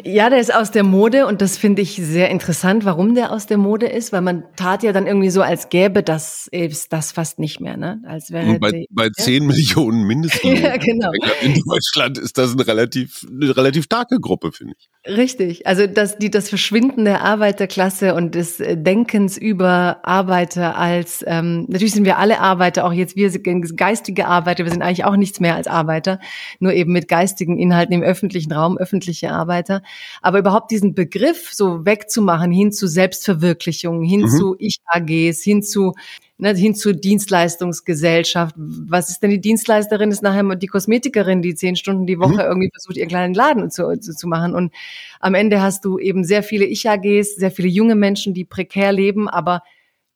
Ja, 0.02 0.30
der 0.30 0.40
ist 0.40 0.52
aus 0.52 0.72
der 0.72 0.82
Mode 0.82 1.28
und 1.28 1.40
das 1.40 1.56
finde 1.56 1.80
ich 1.80 1.94
sehr 1.94 2.28
interessant, 2.30 2.84
warum 2.84 3.14
der 3.14 3.30
aus 3.30 3.46
der 3.46 3.56
Mode 3.56 3.86
ist, 3.86 4.12
weil 4.12 4.20
man 4.20 4.42
tat 4.56 4.82
ja 4.82 4.92
dann 4.92 5.06
irgendwie 5.06 5.30
so, 5.30 5.42
als 5.42 5.68
gäbe 5.68 6.02
das 6.02 6.50
das 6.90 7.12
fast 7.12 7.38
nicht 7.38 7.60
mehr, 7.60 7.76
ne? 7.76 8.02
Als 8.04 8.32
wäre 8.32 8.58
bei, 8.58 8.72
die, 8.72 8.88
bei 8.90 9.10
10 9.10 9.42
ja? 9.42 9.48
Millionen 9.48 10.02
Mindestlohn 10.06 10.56
ja, 10.56 10.76
genau. 10.76 11.12
in 11.40 11.54
Deutschland 11.64 12.18
ist 12.18 12.36
das 12.36 12.52
eine 12.52 12.66
relativ, 12.66 13.24
eine 13.30 13.56
relativ 13.56 13.84
starke 13.84 14.18
Gruppe, 14.18 14.50
finde 14.50 14.74
ich. 14.76 14.88
Richtig, 15.08 15.68
also 15.68 15.86
das, 15.86 16.18
die, 16.18 16.32
das 16.32 16.48
Verschwinden 16.48 17.04
der 17.04 17.22
Arbeiterklasse 17.22 18.14
und 18.14 18.34
des 18.34 18.56
Denkens 18.58 19.38
über 19.38 20.00
Arbeiter 20.02 20.76
als, 20.76 21.24
ähm, 21.28 21.66
natürlich 21.68 21.94
sind 21.94 22.04
wir 22.04 22.18
alle 22.18 22.40
Arbeiter, 22.40 22.86
auch 22.86 22.92
jetzt 22.92 23.14
wir 23.14 23.30
sind 23.30 23.76
geistige 23.76 24.26
Arbeiter, 24.26 24.64
wir 24.64 24.72
sind 24.72 24.82
eigentlich 24.82 25.04
auch 25.04 25.16
nichts 25.16 25.38
mehr 25.38 25.54
als 25.54 25.68
Arbeiter, 25.68 26.18
nur 26.58 26.72
eben 26.72 26.92
mit 26.92 27.06
geistigen 27.06 27.56
Inhalten 27.56 27.94
im 27.94 28.02
öffentlichen 28.02 28.52
Raum, 28.52 28.78
öffentliche 28.78 29.30
Arbeiter 29.30 29.75
weiter. 29.76 29.86
Aber 30.22 30.38
überhaupt 30.38 30.70
diesen 30.70 30.94
Begriff 30.94 31.52
so 31.52 31.84
wegzumachen 31.84 32.52
hin 32.52 32.72
zu 32.72 32.86
Selbstverwirklichung, 32.86 34.02
hin 34.02 34.22
mhm. 34.22 34.28
zu 34.28 34.56
Ich-AGs, 34.58 35.42
hin 35.42 35.62
zu 35.62 35.94
ne, 36.38 36.54
hin 36.54 36.74
zur 36.74 36.92
Dienstleistungsgesellschaft. 36.92 38.54
Was 38.56 39.10
ist 39.10 39.22
denn 39.22 39.30
die 39.30 39.40
Dienstleisterin? 39.40 40.10
Ist 40.10 40.22
nachher 40.22 40.56
die 40.56 40.66
Kosmetikerin, 40.66 41.42
die 41.42 41.54
zehn 41.54 41.76
Stunden 41.76 42.06
die 42.06 42.18
Woche 42.18 42.34
mhm. 42.34 42.40
irgendwie 42.40 42.70
versucht, 42.72 42.96
ihren 42.96 43.08
kleinen 43.08 43.34
Laden 43.34 43.70
zu, 43.70 43.98
zu, 44.00 44.14
zu 44.14 44.28
machen. 44.28 44.54
Und 44.54 44.72
am 45.20 45.34
Ende 45.34 45.62
hast 45.62 45.84
du 45.84 45.98
eben 45.98 46.24
sehr 46.24 46.42
viele 46.42 46.64
Ich-AGs, 46.64 47.36
sehr 47.36 47.50
viele 47.50 47.68
junge 47.68 47.94
Menschen, 47.94 48.34
die 48.34 48.44
prekär 48.44 48.92
leben, 48.92 49.28
aber 49.28 49.62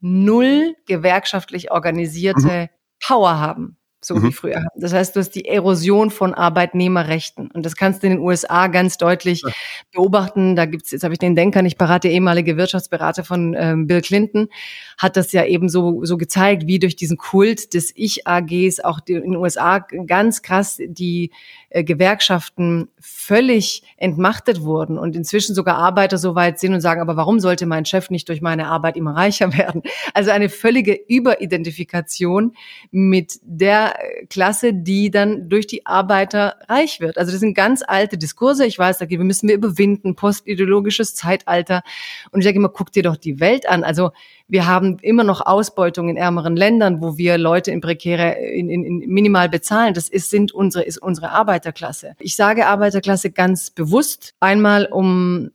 null 0.00 0.74
gewerkschaftlich 0.86 1.70
organisierte 1.70 2.48
mhm. 2.48 2.68
Power 3.02 3.38
haben 3.38 3.76
so 4.02 4.14
mhm. 4.14 4.22
wie 4.24 4.32
früher. 4.32 4.64
Das 4.76 4.92
heißt, 4.92 5.14
du 5.14 5.20
hast 5.20 5.30
die 5.30 5.46
Erosion 5.46 6.10
von 6.10 6.32
Arbeitnehmerrechten. 6.34 7.50
Und 7.50 7.66
das 7.66 7.76
kannst 7.76 8.02
du 8.02 8.06
in 8.06 8.14
den 8.14 8.22
USA 8.22 8.66
ganz 8.68 8.96
deutlich 8.96 9.42
ja. 9.42 9.52
beobachten. 9.92 10.56
Da 10.56 10.64
gibt's, 10.64 10.90
jetzt 10.90 11.04
habe 11.04 11.12
ich 11.12 11.18
den 11.18 11.36
Denker, 11.36 11.62
ich 11.64 11.76
berate 11.76 12.08
ehemalige 12.08 12.56
Wirtschaftsberater 12.56 13.24
von 13.24 13.54
ähm, 13.58 13.86
Bill 13.86 14.00
Clinton, 14.00 14.48
hat 14.96 15.16
das 15.16 15.32
ja 15.32 15.44
eben 15.44 15.68
so, 15.68 16.04
so 16.04 16.16
gezeigt, 16.16 16.66
wie 16.66 16.78
durch 16.78 16.96
diesen 16.96 17.18
Kult 17.18 17.74
des 17.74 17.92
Ich-AGs 17.94 18.80
auch 18.80 19.00
in 19.06 19.22
den 19.22 19.36
USA 19.36 19.78
ganz 19.78 20.42
krass 20.42 20.78
die 20.80 21.30
äh, 21.68 21.84
Gewerkschaften 21.84 22.88
völlig 22.98 23.82
entmachtet 23.96 24.62
wurden 24.62 24.98
und 24.98 25.14
inzwischen 25.14 25.54
sogar 25.54 25.76
Arbeiter 25.76 26.18
so 26.18 26.34
weit 26.34 26.58
sind 26.58 26.74
und 26.74 26.80
sagen, 26.80 27.00
aber 27.00 27.16
warum 27.16 27.38
sollte 27.38 27.66
mein 27.66 27.84
Chef 27.84 28.10
nicht 28.10 28.28
durch 28.28 28.40
meine 28.40 28.68
Arbeit 28.68 28.96
immer 28.96 29.14
reicher 29.14 29.52
werden? 29.56 29.82
Also 30.14 30.30
eine 30.30 30.48
völlige 30.48 30.98
Überidentifikation 31.08 32.54
mit 32.90 33.38
der 33.42 33.89
Klasse, 34.28 34.72
die 34.72 35.10
dann 35.10 35.48
durch 35.48 35.66
die 35.66 35.86
Arbeiter 35.86 36.56
reich 36.68 37.00
wird. 37.00 37.18
Also 37.18 37.32
das 37.32 37.40
sind 37.40 37.54
ganz 37.54 37.82
alte 37.86 38.18
Diskurse. 38.18 38.66
Ich 38.66 38.78
weiß, 38.78 38.98
da 38.98 39.06
müssen 39.08 39.48
wir 39.48 39.54
überwinden, 39.54 40.14
postideologisches 40.14 41.14
Zeitalter. 41.14 41.82
Und 42.30 42.40
ich 42.40 42.44
sage 42.44 42.56
immer, 42.56 42.68
guck 42.68 42.92
dir 42.92 43.02
doch 43.02 43.16
die 43.16 43.40
Welt 43.40 43.68
an. 43.68 43.84
Also 43.84 44.10
wir 44.48 44.66
haben 44.66 44.98
immer 45.00 45.24
noch 45.24 45.44
Ausbeutung 45.44 46.08
in 46.08 46.16
ärmeren 46.16 46.56
Ländern, 46.56 47.00
wo 47.00 47.16
wir 47.16 47.38
Leute 47.38 47.70
in 47.70 47.80
prekäre, 47.80 48.32
in, 48.32 48.68
in, 48.70 48.84
in 48.84 48.98
minimal 49.08 49.48
bezahlen. 49.48 49.94
Das 49.94 50.08
ist, 50.08 50.30
sind 50.30 50.52
unsere, 50.52 50.84
ist 50.84 50.98
unsere 50.98 51.30
Arbeiterklasse. 51.30 52.14
Ich 52.18 52.36
sage 52.36 52.66
Arbeiterklasse 52.66 53.30
ganz 53.30 53.70
bewusst. 53.70 54.34
Einmal, 54.40 54.86
um 54.86 55.50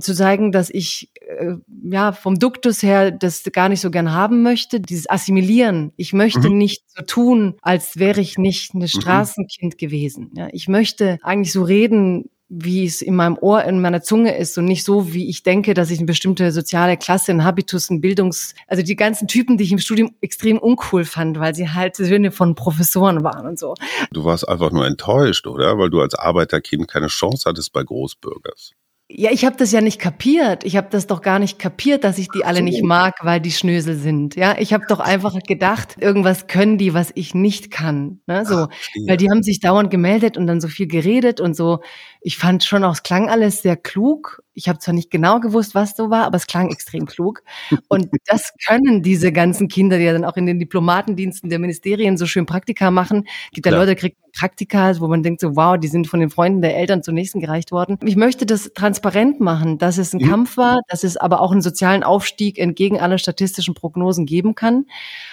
zu 0.00 0.14
zeigen, 0.14 0.52
dass 0.52 0.68
ich 0.70 1.08
äh, 1.26 1.56
ja 1.82 2.12
vom 2.12 2.38
Duktus 2.38 2.82
her 2.82 3.10
das 3.10 3.42
gar 3.52 3.68
nicht 3.68 3.80
so 3.80 3.90
gern 3.90 4.12
haben 4.12 4.42
möchte, 4.42 4.80
dieses 4.80 5.08
Assimilieren. 5.08 5.92
Ich 5.96 6.12
möchte 6.12 6.50
mhm. 6.50 6.58
nicht 6.58 6.84
so 6.88 7.02
tun, 7.02 7.54
als 7.62 7.98
wäre 7.98 8.20
ich 8.20 8.38
nicht 8.38 8.74
ein 8.74 8.80
mhm. 8.80 8.88
Straßenkind 8.88 9.74
mhm. 9.74 9.76
gewesen. 9.78 10.30
Ja, 10.34 10.48
ich 10.52 10.68
möchte 10.68 11.18
eigentlich 11.22 11.52
so 11.52 11.62
reden, 11.62 12.30
wie 12.48 12.84
es 12.84 13.02
in 13.02 13.16
meinem 13.16 13.38
Ohr, 13.40 13.64
in 13.64 13.80
meiner 13.80 14.02
Zunge 14.02 14.36
ist 14.36 14.56
und 14.58 14.66
nicht 14.66 14.84
so, 14.84 15.12
wie 15.12 15.28
ich 15.28 15.42
denke, 15.42 15.74
dass 15.74 15.90
ich 15.90 15.98
eine 15.98 16.06
bestimmte 16.06 16.52
soziale 16.52 16.96
Klasse, 16.96 17.32
ein 17.32 17.44
Habitus, 17.44 17.90
ein 17.90 18.00
Bildungs-, 18.00 18.54
also 18.68 18.82
die 18.82 18.96
ganzen 18.96 19.28
Typen, 19.28 19.56
die 19.56 19.64
ich 19.64 19.72
im 19.72 19.78
Studium 19.78 20.14
extrem 20.20 20.58
uncool 20.58 21.04
fand, 21.04 21.38
weil 21.38 21.54
sie 21.54 21.70
halt 21.70 21.96
Söhne 21.96 22.30
von 22.30 22.54
Professoren 22.54 23.24
waren 23.24 23.46
und 23.46 23.58
so. 23.58 23.74
Du 24.12 24.24
warst 24.24 24.48
einfach 24.48 24.70
nur 24.70 24.86
enttäuscht, 24.86 25.46
oder? 25.46 25.78
Weil 25.78 25.90
du 25.90 26.00
als 26.00 26.14
Arbeiterkind 26.14 26.86
keine 26.86 27.08
Chance 27.08 27.48
hattest 27.48 27.72
bei 27.72 27.82
Großbürgers. 27.82 28.72
Ja, 29.10 29.30
ich 29.30 29.44
habe 29.44 29.56
das 29.56 29.70
ja 29.70 29.82
nicht 29.82 30.00
kapiert. 30.00 30.64
Ich 30.64 30.76
habe 30.76 30.88
das 30.90 31.06
doch 31.06 31.20
gar 31.20 31.38
nicht 31.38 31.58
kapiert, 31.58 32.04
dass 32.04 32.16
ich 32.16 32.28
die 32.34 32.46
alle 32.46 32.62
nicht 32.62 32.82
mag, 32.82 33.16
weil 33.22 33.38
die 33.38 33.50
Schnösel 33.52 33.96
sind. 33.96 34.34
Ja, 34.34 34.56
ich 34.58 34.72
habe 34.72 34.84
doch 34.88 34.98
einfach 34.98 35.34
gedacht, 35.46 35.96
irgendwas 36.00 36.46
können 36.46 36.78
die, 36.78 36.94
was 36.94 37.12
ich 37.14 37.34
nicht 37.34 37.70
kann. 37.70 38.20
Ne? 38.26 38.46
So, 38.46 38.68
weil 39.06 39.18
die 39.18 39.30
haben 39.30 39.42
sich 39.42 39.60
dauernd 39.60 39.90
gemeldet 39.90 40.38
und 40.38 40.46
dann 40.46 40.60
so 40.62 40.68
viel 40.68 40.86
geredet 40.86 41.38
und 41.38 41.54
so. 41.54 41.80
Ich 42.22 42.38
fand 42.38 42.64
schon 42.64 42.82
auch, 42.82 42.94
es 42.94 43.02
klang 43.02 43.28
alles 43.28 43.60
sehr 43.60 43.76
klug 43.76 44.42
ich 44.54 44.68
habe 44.68 44.78
zwar 44.78 44.94
nicht 44.94 45.10
genau 45.10 45.40
gewusst, 45.40 45.74
was 45.74 45.96
so 45.96 46.10
war, 46.10 46.24
aber 46.24 46.36
es 46.36 46.46
klang 46.46 46.70
extrem 46.70 47.06
klug. 47.06 47.42
Und 47.88 48.08
das 48.26 48.52
können 48.66 49.02
diese 49.02 49.32
ganzen 49.32 49.68
Kinder, 49.68 49.98
die 49.98 50.04
ja 50.04 50.12
dann 50.12 50.24
auch 50.24 50.36
in 50.36 50.46
den 50.46 50.58
Diplomatendiensten 50.58 51.50
der 51.50 51.58
Ministerien 51.58 52.16
so 52.16 52.26
schön 52.26 52.46
Praktika 52.46 52.90
machen. 52.90 53.26
Gibt 53.52 53.66
ja. 53.66 53.72
Leute, 53.72 53.96
kriegen 53.96 54.16
Praktika, 54.36 54.98
wo 55.00 55.06
man 55.06 55.22
denkt 55.22 55.40
so, 55.40 55.56
wow, 55.56 55.78
die 55.78 55.88
sind 55.88 56.08
von 56.08 56.20
den 56.20 56.30
Freunden 56.30 56.60
der 56.60 56.76
Eltern 56.76 57.02
zum 57.02 57.14
nächsten 57.14 57.40
gereicht 57.40 57.70
worden. 57.72 57.98
Ich 58.04 58.16
möchte 58.16 58.46
das 58.46 58.72
transparent 58.74 59.40
machen, 59.40 59.78
dass 59.78 59.98
es 59.98 60.12
ein 60.12 60.22
mhm. 60.22 60.28
Kampf 60.28 60.56
war, 60.56 60.80
dass 60.88 61.04
es 61.04 61.16
aber 61.16 61.40
auch 61.40 61.52
einen 61.52 61.62
sozialen 61.62 62.02
Aufstieg 62.02 62.58
entgegen 62.58 63.00
aller 63.00 63.18
statistischen 63.18 63.74
Prognosen 63.74 64.26
geben 64.26 64.54
kann. 64.54 64.86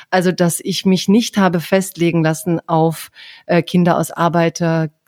Also, 0.10 0.32
dass 0.32 0.60
ich 0.60 0.86
mich 0.86 1.08
nicht 1.08 1.38
habe 1.38 1.60
festlegen 1.60 2.24
lassen 2.24 2.60
auf 2.68 3.10
äh, 3.48 3.64
Kinder 3.64 3.98
aus 3.98 4.12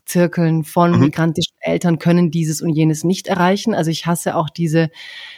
Arbeiterzirkeln 0.03 0.63
von 0.63 0.91
mhm. 0.91 0.99
migrantischen 0.99 1.55
Eltern 1.61 1.99
können 1.99 2.31
dieses 2.31 2.61
und 2.61 2.69
jenes 2.69 3.03
nicht 3.03 3.27
erreichen. 3.27 3.73
Also 3.73 3.91
ich 3.91 4.05
hasse 4.05 4.35
auch 4.35 4.49
diese 4.49 4.89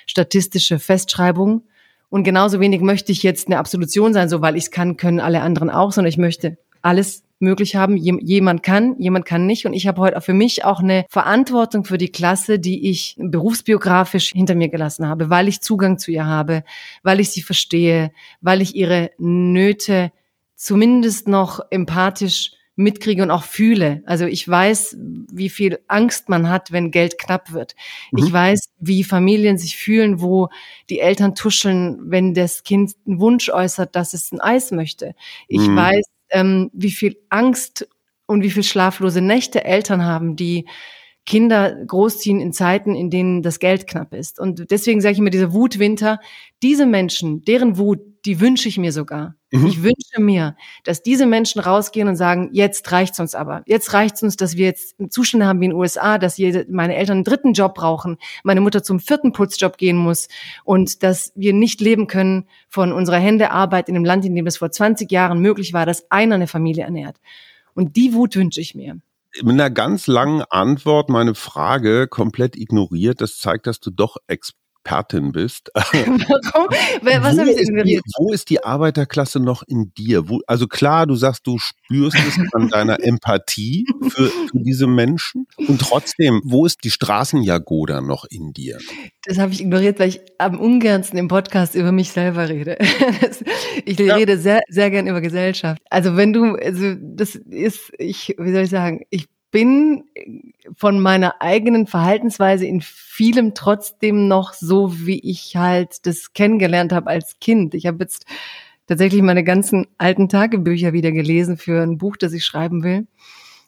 statistische 0.05 0.79
Festschreibung. 0.79 1.63
Und 2.09 2.23
genauso 2.23 2.59
wenig 2.59 2.81
möchte 2.81 3.11
ich 3.11 3.23
jetzt 3.23 3.47
eine 3.47 3.57
Absolution 3.57 4.13
sein, 4.13 4.29
so 4.29 4.41
weil 4.41 4.55
ich 4.55 4.65
es 4.65 4.71
kann, 4.71 4.97
können 4.97 5.19
alle 5.19 5.41
anderen 5.41 5.69
auch, 5.69 5.91
sondern 5.91 6.09
ich 6.09 6.17
möchte 6.17 6.57
alles 6.81 7.23
möglich 7.39 7.75
haben. 7.75 7.97
Jemand 7.97 8.63
kann, 8.63 8.95
jemand 8.99 9.25
kann 9.25 9.45
nicht. 9.45 9.65
Und 9.65 9.73
ich 9.73 9.87
habe 9.87 10.01
heute 10.01 10.17
auch 10.17 10.23
für 10.23 10.33
mich 10.33 10.63
auch 10.63 10.79
eine 10.79 11.05
Verantwortung 11.09 11.83
für 11.83 11.97
die 11.97 12.11
Klasse, 12.11 12.59
die 12.59 12.89
ich 12.89 13.15
berufsbiografisch 13.17 14.31
hinter 14.31 14.55
mir 14.55 14.69
gelassen 14.69 15.07
habe, 15.07 15.29
weil 15.29 15.47
ich 15.47 15.61
Zugang 15.61 15.97
zu 15.97 16.11
ihr 16.11 16.25
habe, 16.25 16.63
weil 17.03 17.19
ich 17.19 17.31
sie 17.31 17.41
verstehe, 17.41 18.11
weil 18.41 18.61
ich 18.61 18.75
ihre 18.75 19.11
Nöte 19.17 20.11
zumindest 20.55 21.27
noch 21.27 21.59
empathisch 21.69 22.51
mitkriege 22.75 23.23
und 23.23 23.31
auch 23.31 23.43
fühle. 23.43 24.03
Also 24.05 24.25
ich 24.25 24.47
weiß, 24.47 24.97
wie 24.99 25.49
viel 25.49 25.79
Angst 25.87 26.29
man 26.29 26.49
hat, 26.49 26.71
wenn 26.71 26.91
Geld 26.91 27.17
knapp 27.17 27.53
wird. 27.53 27.75
Mhm. 28.11 28.25
Ich 28.25 28.33
weiß, 28.33 28.69
wie 28.79 29.03
Familien 29.03 29.57
sich 29.57 29.77
fühlen, 29.77 30.21
wo 30.21 30.49
die 30.89 30.99
Eltern 30.99 31.35
tuscheln, 31.35 31.97
wenn 32.11 32.33
das 32.33 32.63
Kind 32.63 32.93
einen 33.07 33.19
Wunsch 33.19 33.49
äußert, 33.49 33.95
dass 33.95 34.13
es 34.13 34.31
ein 34.31 34.41
Eis 34.41 34.71
möchte. 34.71 35.15
Ich 35.47 35.67
mhm. 35.67 35.75
weiß, 35.75 36.05
ähm, 36.31 36.69
wie 36.73 36.91
viel 36.91 37.17
Angst 37.29 37.87
und 38.25 38.43
wie 38.43 38.51
viel 38.51 38.63
schlaflose 38.63 39.21
Nächte 39.21 39.63
Eltern 39.63 40.03
haben, 40.03 40.35
die 40.35 40.65
Kinder 41.25 41.75
großziehen 41.85 42.39
in 42.39 42.53
Zeiten, 42.53 42.93
in 42.93 43.09
denen 43.09 43.41
das 43.41 43.59
Geld 43.59 43.87
knapp 43.87 44.13
ist. 44.13 44.39
Und 44.39 44.69
deswegen 44.69 45.01
sage 45.01 45.13
ich 45.13 45.19
immer, 45.19 45.31
diese 45.31 45.53
Wutwinter, 45.53 46.19
diese 46.61 46.85
Menschen, 46.85 47.41
deren 47.41 47.77
Wut, 47.77 47.99
die 48.25 48.39
wünsche 48.39 48.69
ich 48.69 48.77
mir 48.77 48.91
sogar. 48.91 49.35
Mhm. 49.51 49.65
Ich 49.65 49.81
wünsche 49.81 50.21
mir, 50.21 50.55
dass 50.83 51.01
diese 51.01 51.25
Menschen 51.25 51.61
rausgehen 51.61 52.07
und 52.07 52.15
sagen, 52.15 52.49
jetzt 52.53 52.91
reicht's 52.91 53.19
uns 53.19 53.33
aber. 53.33 53.63
Jetzt 53.65 53.93
reicht's 53.93 54.21
uns, 54.21 54.37
dass 54.37 54.55
wir 54.55 54.65
jetzt 54.67 54.95
Zustände 55.09 55.47
haben 55.47 55.61
wie 55.61 55.65
in 55.65 55.71
den 55.71 55.79
USA, 55.79 56.19
dass 56.19 56.37
jede, 56.37 56.67
meine 56.69 56.95
Eltern 56.95 57.17
einen 57.17 57.23
dritten 57.23 57.53
Job 57.53 57.73
brauchen, 57.73 58.17
meine 58.43 58.61
Mutter 58.61 58.83
zum 58.83 58.99
vierten 58.99 59.31
Putzjob 59.31 59.77
gehen 59.77 59.97
muss 59.97 60.27
und 60.63 61.01
dass 61.01 61.31
wir 61.35 61.53
nicht 61.53 61.81
leben 61.81 62.05
können 62.05 62.45
von 62.69 62.93
unserer 62.93 63.19
Händearbeit 63.19 63.89
in 63.89 63.95
einem 63.95 64.05
Land, 64.05 64.25
in 64.25 64.35
dem 64.35 64.45
es 64.45 64.57
vor 64.57 64.69
20 64.69 65.11
Jahren 65.11 65.39
möglich 65.39 65.73
war, 65.73 65.87
dass 65.87 66.09
einer 66.11 66.35
eine 66.35 66.47
Familie 66.47 66.83
ernährt. 66.83 67.17
Und 67.73 67.95
die 67.95 68.13
Wut 68.13 68.35
wünsche 68.35 68.61
ich 68.61 68.75
mir 68.75 68.99
mit 69.43 69.53
einer 69.53 69.69
ganz 69.69 70.07
langen 70.07 70.43
Antwort 70.49 71.09
meine 71.09 71.35
Frage 71.35 72.07
komplett 72.07 72.55
ignoriert. 72.55 73.21
Das 73.21 73.37
zeigt, 73.37 73.67
dass 73.67 73.79
du 73.79 73.91
doch 73.91 74.17
Expertin 74.85 75.31
bist. 75.31 75.71
Warum? 75.75 77.23
Was 77.23 77.37
habe 77.37 77.51
ich 77.51 77.57
ignoriert? 77.57 78.03
wo 78.17 78.31
ist 78.31 78.49
die 78.49 78.63
Arbeiterklasse 78.63 79.39
noch 79.39 79.63
in 79.63 79.91
dir? 79.97 80.29
Wo, 80.29 80.41
also 80.47 80.67
klar, 80.67 81.07
du 81.07 81.15
sagst, 81.15 81.47
du 81.47 81.57
spürst 81.57 82.17
es 82.27 82.53
an 82.53 82.69
deiner 82.69 83.03
Empathie 83.03 83.85
für, 84.09 84.27
für, 84.27 84.49
diese 84.53 84.87
Menschen. 84.87 85.47
Und 85.57 85.81
trotzdem, 85.81 86.41
wo 86.43 86.65
ist 86.65 86.83
die 86.83 86.91
Straßenjagoda 86.91 88.01
noch 88.01 88.25
in 88.25 88.53
dir? 88.53 88.77
Das 89.25 89.39
habe 89.39 89.53
ich 89.53 89.61
ignoriert, 89.61 89.99
weil 89.99 90.09
ich 90.09 90.21
am 90.37 90.59
ungernsten 90.59 91.17
im 91.17 91.27
Podcast 91.27 91.75
über 91.75 91.91
mich 91.91 92.11
selber 92.11 92.47
rede. 92.47 92.77
ich 93.85 93.97
ja. 93.99 94.15
rede 94.15 94.37
sehr, 94.37 94.61
sehr 94.69 94.91
gern 94.91 95.07
über 95.07 95.21
Gesellschaft. 95.21 95.81
Also 95.89 96.15
wenn 96.15 96.31
du, 96.31 96.55
also 96.55 96.93
das 96.99 97.35
ist, 97.35 97.91
ich, 97.97 98.35
wie 98.37 98.51
soll 98.51 98.63
ich 98.63 98.69
sagen, 98.69 99.01
ich 99.09 99.27
bin 99.55 100.03
von 100.75 100.99
meiner 100.99 101.41
eigenen 101.41 101.87
Verhaltensweise 101.87 102.65
in 102.65 102.81
vielem 102.81 103.53
trotzdem 103.53 104.27
noch 104.27 104.51
so, 104.51 105.05
wie 105.07 105.21
ich 105.21 105.55
halt 105.55 106.05
das 106.05 106.33
kennengelernt 106.33 106.91
habe 106.91 107.09
als 107.09 107.39
Kind. 107.39 107.73
Ich 107.73 107.85
habe 107.85 107.99
jetzt 108.03 108.25
tatsächlich 108.85 109.21
meine 109.21 109.45
ganzen 109.45 109.87
alten 109.97 110.27
Tagebücher 110.27 110.91
wieder 110.91 111.13
gelesen 111.13 111.55
für 111.55 111.81
ein 111.81 111.97
Buch, 111.97 112.17
das 112.17 112.33
ich 112.33 112.43
schreiben 112.43 112.83
will. 112.83 113.07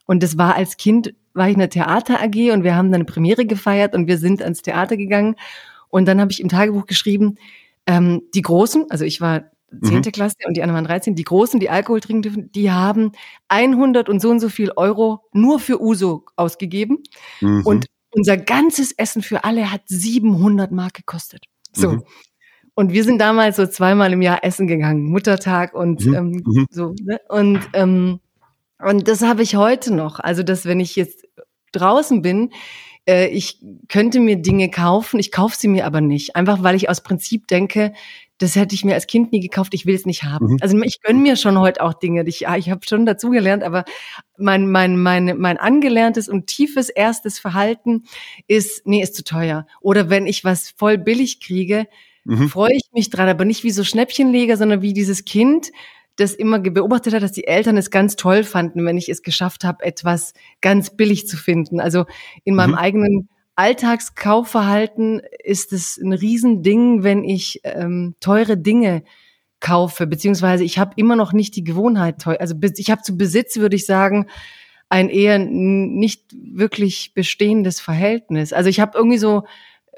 Und 0.05 0.23
das 0.23 0.37
war 0.37 0.55
als 0.55 0.75
Kind, 0.75 1.13
war 1.33 1.47
ich 1.47 1.53
in 1.53 1.59
der 1.59 1.69
Theater 1.69 2.21
AG 2.21 2.51
und 2.51 2.65
wir 2.65 2.75
haben 2.75 2.91
dann 2.91 2.95
eine 2.95 3.05
Premiere 3.05 3.45
gefeiert 3.45 3.95
und 3.95 4.07
wir 4.07 4.17
sind 4.17 4.43
ans 4.43 4.63
Theater 4.63 4.97
gegangen. 4.97 5.37
Und 5.87 6.05
dann 6.05 6.19
habe 6.19 6.33
ich 6.33 6.41
im 6.41 6.49
Tagebuch 6.49 6.85
geschrieben, 6.85 7.37
ähm, 7.85 8.23
die 8.33 8.41
Großen, 8.41 8.91
also 8.91 9.05
ich 9.05 9.21
war 9.21 9.51
zehnte 9.83 10.09
mhm. 10.09 10.13
Klasse 10.13 10.35
und 10.45 10.55
die 10.55 10.61
anderen 10.61 10.77
waren 10.77 10.87
13, 10.87 11.15
die 11.15 11.23
Großen, 11.23 11.59
die 11.59 11.69
Alkohol 11.69 11.99
trinken 11.99 12.21
dürfen, 12.21 12.51
die 12.51 12.71
haben 12.71 13.11
100 13.49 14.09
und 14.09 14.21
so 14.21 14.29
und 14.29 14.39
so 14.39 14.49
viel 14.49 14.71
Euro 14.75 15.25
nur 15.33 15.59
für 15.59 15.81
Uso 15.81 16.25
ausgegeben. 16.35 17.03
Mhm. 17.41 17.65
Und 17.65 17.85
unser 18.11 18.37
ganzes 18.37 18.91
Essen 18.93 19.21
für 19.21 19.43
alle 19.43 19.71
hat 19.71 19.81
700 19.85 20.71
Mark 20.71 20.93
gekostet. 20.93 21.43
So. 21.73 21.91
Mhm. 21.91 22.03
Und 22.73 22.93
wir 22.93 23.03
sind 23.03 23.19
damals 23.19 23.57
so 23.57 23.65
zweimal 23.65 24.13
im 24.13 24.21
Jahr 24.21 24.43
essen 24.43 24.67
gegangen, 24.67 25.03
Muttertag 25.03 25.73
und 25.73 26.05
mhm. 26.05 26.13
ähm, 26.13 26.43
mhm. 26.45 26.65
so. 26.69 26.93
Ne? 27.01 27.19
Und, 27.27 27.61
ähm, 27.73 28.19
und 28.79 29.07
das 29.07 29.23
habe 29.23 29.41
ich 29.41 29.55
heute 29.55 29.93
noch. 29.93 30.19
Also, 30.19 30.43
dass 30.43 30.65
wenn 30.65 30.79
ich 30.79 30.95
jetzt 30.95 31.27
draußen 31.71 32.21
bin, 32.21 32.51
äh, 33.07 33.29
ich 33.29 33.59
könnte 33.87 34.19
mir 34.19 34.35
Dinge 34.35 34.69
kaufen, 34.69 35.19
ich 35.19 35.31
kaufe 35.31 35.55
sie 35.57 35.67
mir 35.67 35.85
aber 35.85 36.01
nicht. 36.01 36.35
Einfach 36.35 36.61
weil 36.61 36.75
ich 36.75 36.89
aus 36.89 37.01
Prinzip 37.01 37.47
denke, 37.47 37.93
das 38.37 38.55
hätte 38.55 38.75
ich 38.75 38.85
mir 38.85 38.93
als 38.93 39.07
Kind 39.07 39.31
nie 39.31 39.39
gekauft, 39.39 39.73
ich 39.73 39.85
will 39.85 39.95
es 39.95 40.05
nicht 40.05 40.23
haben. 40.23 40.53
Mhm. 40.53 40.57
Also 40.61 40.77
ich 40.83 41.01
gönne 41.01 41.19
mir 41.19 41.35
schon 41.35 41.59
heute 41.59 41.81
auch 41.81 41.93
Dinge. 41.93 42.23
Ich, 42.27 42.41
ja, 42.41 42.55
ich 42.55 42.69
habe 42.69 42.81
schon 42.87 43.05
dazugelernt, 43.05 43.63
aber 43.63 43.83
mein, 44.37 44.69
mein, 44.69 44.97
mein, 44.97 45.37
mein 45.37 45.57
angelerntes 45.57 46.29
und 46.29 46.47
tiefes 46.47 46.89
erstes 46.89 47.39
Verhalten 47.39 48.03
ist, 48.47 48.85
nee, 48.85 49.01
ist 49.01 49.15
zu 49.15 49.23
teuer. 49.23 49.65
Oder 49.81 50.09
wenn 50.09 50.27
ich 50.27 50.43
was 50.43 50.69
voll 50.69 50.97
billig 50.97 51.39
kriege, 51.39 51.87
mhm. 52.25 52.47
freue 52.47 52.73
ich 52.73 52.89
mich 52.93 53.09
dran, 53.09 53.29
aber 53.29 53.45
nicht 53.45 53.63
wie 53.63 53.71
so 53.71 53.83
Schnäppchenleger, 53.83 54.57
sondern 54.57 54.81
wie 54.81 54.93
dieses 54.93 55.25
Kind, 55.25 55.71
das 56.17 56.33
immer 56.33 56.59
beobachtet 56.59 57.13
hat, 57.13 57.21
dass 57.21 57.31
die 57.31 57.45
Eltern 57.45 57.77
es 57.77 57.91
ganz 57.91 58.15
toll 58.15 58.43
fanden, 58.43 58.83
wenn 58.85 58.97
ich 58.97 59.07
es 59.07 59.21
geschafft 59.21 59.63
habe, 59.63 59.85
etwas 59.85 60.33
ganz 60.61 60.95
billig 60.95 61.27
zu 61.27 61.37
finden. 61.37 61.79
Also 61.79 62.05
in 62.43 62.55
meinem 62.55 62.71
mhm. 62.71 62.77
eigenen 62.77 63.29
Alltagskaufverhalten 63.57 65.19
ist 65.43 65.73
es 65.73 65.97
ein 65.97 66.13
Riesending, 66.13 67.01
wenn 67.01 67.23
ich 67.23 67.61
ähm, 67.63 68.15
teure 68.19 68.55
Dinge 68.55 69.03
kaufe, 69.59 70.05
beziehungsweise 70.05 70.63
ich 70.63 70.77
habe 70.77 70.93
immer 70.95 71.15
noch 71.15 71.33
nicht 71.33 71.55
die 71.55 71.63
Gewohnheit 71.63 72.21
teuer. 72.21 72.39
Also 72.39 72.55
ich 72.77 72.91
habe 72.91 73.01
zu 73.01 73.17
Besitz, 73.17 73.57
würde 73.57 73.75
ich 73.75 73.87
sagen, 73.87 74.27
ein 74.89 75.09
eher 75.09 75.39
nicht 75.39 76.25
wirklich 76.31 77.13
bestehendes 77.15 77.81
Verhältnis. 77.81 78.53
Also 78.53 78.69
ich 78.69 78.79
habe 78.79 78.95
irgendwie 78.95 79.17
so 79.17 79.43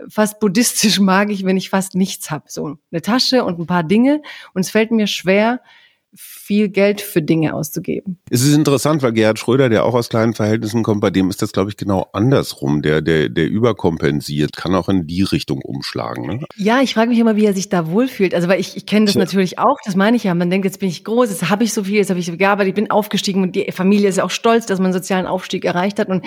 fast 0.07 0.39
buddhistisch 0.39 0.99
mag 1.01 1.29
ich, 1.29 1.43
wenn 1.43 1.57
ich 1.57 1.69
fast 1.69 1.95
nichts 1.95 2.31
habe. 2.31 2.45
So 2.47 2.77
eine 2.91 3.01
Tasche 3.01 3.43
und 3.43 3.59
ein 3.59 3.67
paar 3.67 3.83
Dinge. 3.83 4.21
Und 4.53 4.61
es 4.61 4.71
fällt 4.71 4.91
mir 4.91 5.07
schwer, 5.07 5.61
viel 6.15 6.69
Geld 6.69 7.01
für 7.01 7.21
Dinge 7.21 7.53
auszugeben. 7.53 8.19
Es 8.29 8.41
ist 8.41 8.55
interessant, 8.55 9.03
weil 9.03 9.13
Gerhard 9.13 9.37
Schröder, 9.37 9.69
der 9.69 9.85
auch 9.85 9.93
aus 9.93 10.09
kleinen 10.09 10.33
Verhältnissen 10.33 10.81
kommt, 10.81 11.01
bei 11.01 11.11
dem 11.11 11.29
ist 11.29 11.41
das, 11.41 11.51
glaube 11.51 11.69
ich, 11.69 11.77
genau 11.77 12.07
andersrum. 12.13 12.81
Der, 12.81 13.01
der, 13.01 13.29
der 13.29 13.47
überkompensiert, 13.47 14.55
kann 14.55 14.73
auch 14.73 14.89
in 14.89 15.05
die 15.05 15.21
Richtung 15.21 15.61
umschlagen. 15.61 16.25
Ne? 16.25 16.45
Ja, 16.55 16.81
ich 16.81 16.93
frage 16.93 17.09
mich 17.09 17.19
immer, 17.19 17.35
wie 17.35 17.45
er 17.45 17.53
sich 17.53 17.69
da 17.69 17.87
wohlfühlt. 17.91 18.33
Also, 18.33 18.47
weil 18.47 18.59
ich, 18.59 18.75
ich 18.75 18.85
kenne 18.85 19.05
das 19.05 19.15
ja. 19.15 19.19
natürlich 19.19 19.59
auch, 19.59 19.77
das 19.85 19.95
meine 19.95 20.17
ich 20.17 20.23
ja. 20.23 20.33
Man 20.33 20.49
denkt, 20.49 20.65
jetzt 20.65 20.79
bin 20.79 20.89
ich 20.89 21.03
groß, 21.03 21.29
jetzt 21.29 21.49
habe 21.49 21.63
ich 21.63 21.73
so 21.73 21.83
viel, 21.83 21.97
jetzt 21.97 22.09
habe 22.09 22.19
ich 22.19 22.25
so 22.25 22.35
gearbeitet, 22.35 22.69
ich 22.69 22.75
bin 22.75 22.89
aufgestiegen 22.89 23.43
und 23.43 23.55
die 23.55 23.71
Familie 23.71 24.09
ist 24.09 24.17
ja 24.17 24.23
auch 24.23 24.31
stolz, 24.31 24.65
dass 24.65 24.79
man 24.79 24.87
einen 24.87 24.93
sozialen 24.93 25.27
Aufstieg 25.27 25.65
erreicht 25.65 25.99
hat. 25.99 26.09
Und 26.09 26.25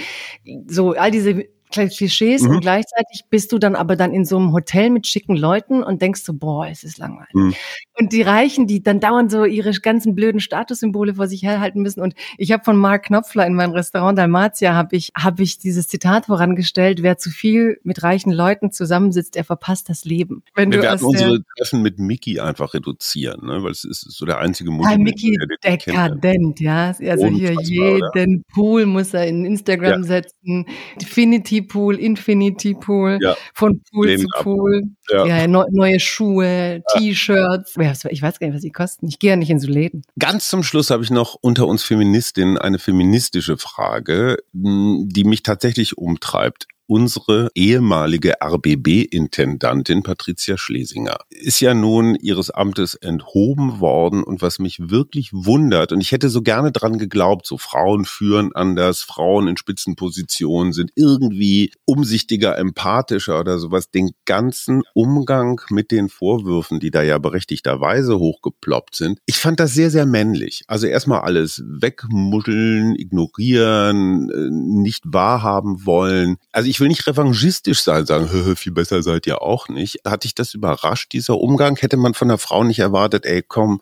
so 0.68 0.92
all 0.92 1.10
diese 1.10 1.44
Klischees 1.72 2.42
mhm. 2.42 2.50
und 2.50 2.60
gleichzeitig 2.60 3.24
bist 3.30 3.52
du 3.52 3.58
dann 3.58 3.74
aber 3.74 3.96
dann 3.96 4.12
in 4.12 4.24
so 4.24 4.36
einem 4.36 4.52
Hotel 4.52 4.90
mit 4.90 5.06
schicken 5.06 5.36
Leuten 5.36 5.82
und 5.82 6.02
denkst 6.02 6.22
so, 6.22 6.34
boah, 6.34 6.66
es 6.68 6.84
ist 6.84 6.98
langweilig. 6.98 7.34
Mhm. 7.34 7.54
Und 7.98 8.12
die 8.12 8.22
Reichen, 8.22 8.66
die 8.66 8.82
dann 8.82 9.00
dauernd 9.00 9.30
so 9.30 9.44
ihre 9.44 9.72
ganzen 9.72 10.14
blöden 10.14 10.40
Statussymbole 10.40 11.14
vor 11.14 11.26
sich 11.26 11.42
herhalten 11.42 11.82
müssen. 11.82 12.00
Und 12.00 12.14
ich 12.38 12.52
habe 12.52 12.64
von 12.64 12.76
Mark 12.76 13.04
Knopfler 13.06 13.46
in 13.46 13.54
meinem 13.54 13.72
Restaurant 13.72 14.18
Dalmatia 14.18 14.74
habe 14.74 14.96
ich 14.96 15.12
habe 15.16 15.42
ich 15.42 15.58
dieses 15.58 15.88
Zitat 15.88 16.26
vorangestellt: 16.26 17.02
Wer 17.02 17.18
zu 17.18 17.30
viel 17.30 17.78
mit 17.82 18.02
reichen 18.02 18.32
Leuten 18.32 18.70
zusammensitzt, 18.70 19.34
der 19.34 19.44
verpasst 19.44 19.88
das 19.88 20.04
Leben. 20.04 20.42
Wenn 20.54 20.72
wir 20.72 20.82
werden 20.82 21.04
unsere 21.04 21.42
Treffen 21.56 21.82
mit 21.82 21.98
Mickey 21.98 22.40
einfach 22.40 22.74
reduzieren, 22.74 23.46
ne? 23.46 23.62
weil 23.62 23.70
es 23.70 23.84
ist 23.84 24.10
so 24.10 24.24
der 24.24 24.38
einzige 24.38 24.70
Mut. 24.70 24.86
Ja, 24.90 24.98
Mickey 24.98 25.36
dekadent, 25.64 26.60
ja. 26.60 26.94
Also 27.00 27.26
hier 27.26 27.54
jeden 27.62 28.36
oder? 28.36 28.44
Pool 28.52 28.86
muss 28.86 29.14
er 29.14 29.26
in 29.26 29.44
Instagram 29.44 30.02
ja. 30.02 30.02
setzen, 30.02 30.66
Infinity 30.94 31.61
Pool, 31.62 31.96
Infinity 31.96 32.74
Pool, 32.74 33.18
ja. 33.20 33.36
von 33.54 33.82
Pool 33.90 34.06
Lehnen 34.08 34.20
zu 34.20 34.42
Pool. 34.42 34.82
Ja. 35.10 35.26
ja 35.26 35.46
ne, 35.46 35.66
neue 35.70 36.00
Schuhe, 36.00 36.82
T-Shirts. 36.96 37.76
Ich 38.10 38.22
weiß 38.22 38.38
gar 38.38 38.46
nicht, 38.46 38.54
was 38.54 38.62
die 38.62 38.72
kosten. 38.72 39.06
Ich 39.08 39.18
gehe 39.18 39.30
ja 39.30 39.36
nicht 39.36 39.50
in 39.50 39.60
so 39.60 39.68
Läden. 39.68 40.02
Ganz 40.18 40.48
zum 40.48 40.62
Schluss 40.62 40.90
habe 40.90 41.02
ich 41.02 41.10
noch 41.10 41.36
unter 41.40 41.66
uns 41.66 41.82
Feministinnen 41.82 42.58
eine 42.58 42.78
feministische 42.78 43.56
Frage, 43.56 44.38
die 44.52 45.24
mich 45.24 45.42
tatsächlich 45.42 45.98
umtreibt. 45.98 46.66
Unsere 46.92 47.48
ehemalige 47.54 48.34
RBB-Intendantin 48.44 50.02
Patricia 50.02 50.58
Schlesinger. 50.58 51.20
Ist 51.30 51.60
ja 51.60 51.72
nun 51.72 52.16
ihres 52.16 52.50
Amtes 52.50 52.96
enthoben 52.96 53.80
worden 53.80 54.22
und 54.22 54.42
was 54.42 54.58
mich 54.58 54.90
wirklich 54.90 55.30
wundert, 55.32 55.92
und 55.92 56.02
ich 56.02 56.12
hätte 56.12 56.28
so 56.28 56.42
gerne 56.42 56.70
dran 56.70 56.98
geglaubt, 56.98 57.46
so 57.46 57.56
Frauen 57.56 58.04
führen 58.04 58.54
anders, 58.54 59.00
Frauen 59.00 59.48
in 59.48 59.56
Spitzenpositionen 59.56 60.74
sind 60.74 60.90
irgendwie 60.94 61.72
umsichtiger, 61.86 62.58
empathischer 62.58 63.40
oder 63.40 63.58
sowas, 63.58 63.90
den 63.90 64.10
ganzen 64.26 64.82
Umgang 64.92 65.62
mit 65.70 65.92
den 65.92 66.10
Vorwürfen, 66.10 66.78
die 66.78 66.90
da 66.90 67.00
ja 67.00 67.16
berechtigterweise 67.16 68.18
hochgeploppt 68.18 68.96
sind. 68.96 69.18
Ich 69.24 69.38
fand 69.38 69.60
das 69.60 69.72
sehr, 69.72 69.90
sehr 69.90 70.04
männlich. 70.04 70.64
Also 70.66 70.88
erstmal 70.88 71.22
alles 71.22 71.62
wegmuscheln, 71.66 72.96
ignorieren, 72.96 74.28
äh, 74.28 74.50
nicht 74.50 75.04
wahrhaben 75.06 75.86
wollen. 75.86 76.36
Also 76.52 76.68
ich 76.68 76.81
will 76.82 76.88
nicht 76.88 77.06
revanchistisch 77.06 77.80
sein, 77.80 78.04
sagen, 78.04 78.56
viel 78.56 78.72
besser 78.72 79.02
seid 79.02 79.26
ihr 79.26 79.40
auch 79.40 79.68
nicht. 79.68 80.00
Hat 80.04 80.24
dich 80.24 80.34
das 80.34 80.52
überrascht, 80.52 81.12
dieser 81.12 81.38
Umgang? 81.38 81.76
Hätte 81.76 81.96
man 81.96 82.12
von 82.12 82.28
der 82.28 82.38
Frau 82.38 82.64
nicht 82.64 82.80
erwartet, 82.80 83.24
ey, 83.24 83.42
komm, 83.42 83.80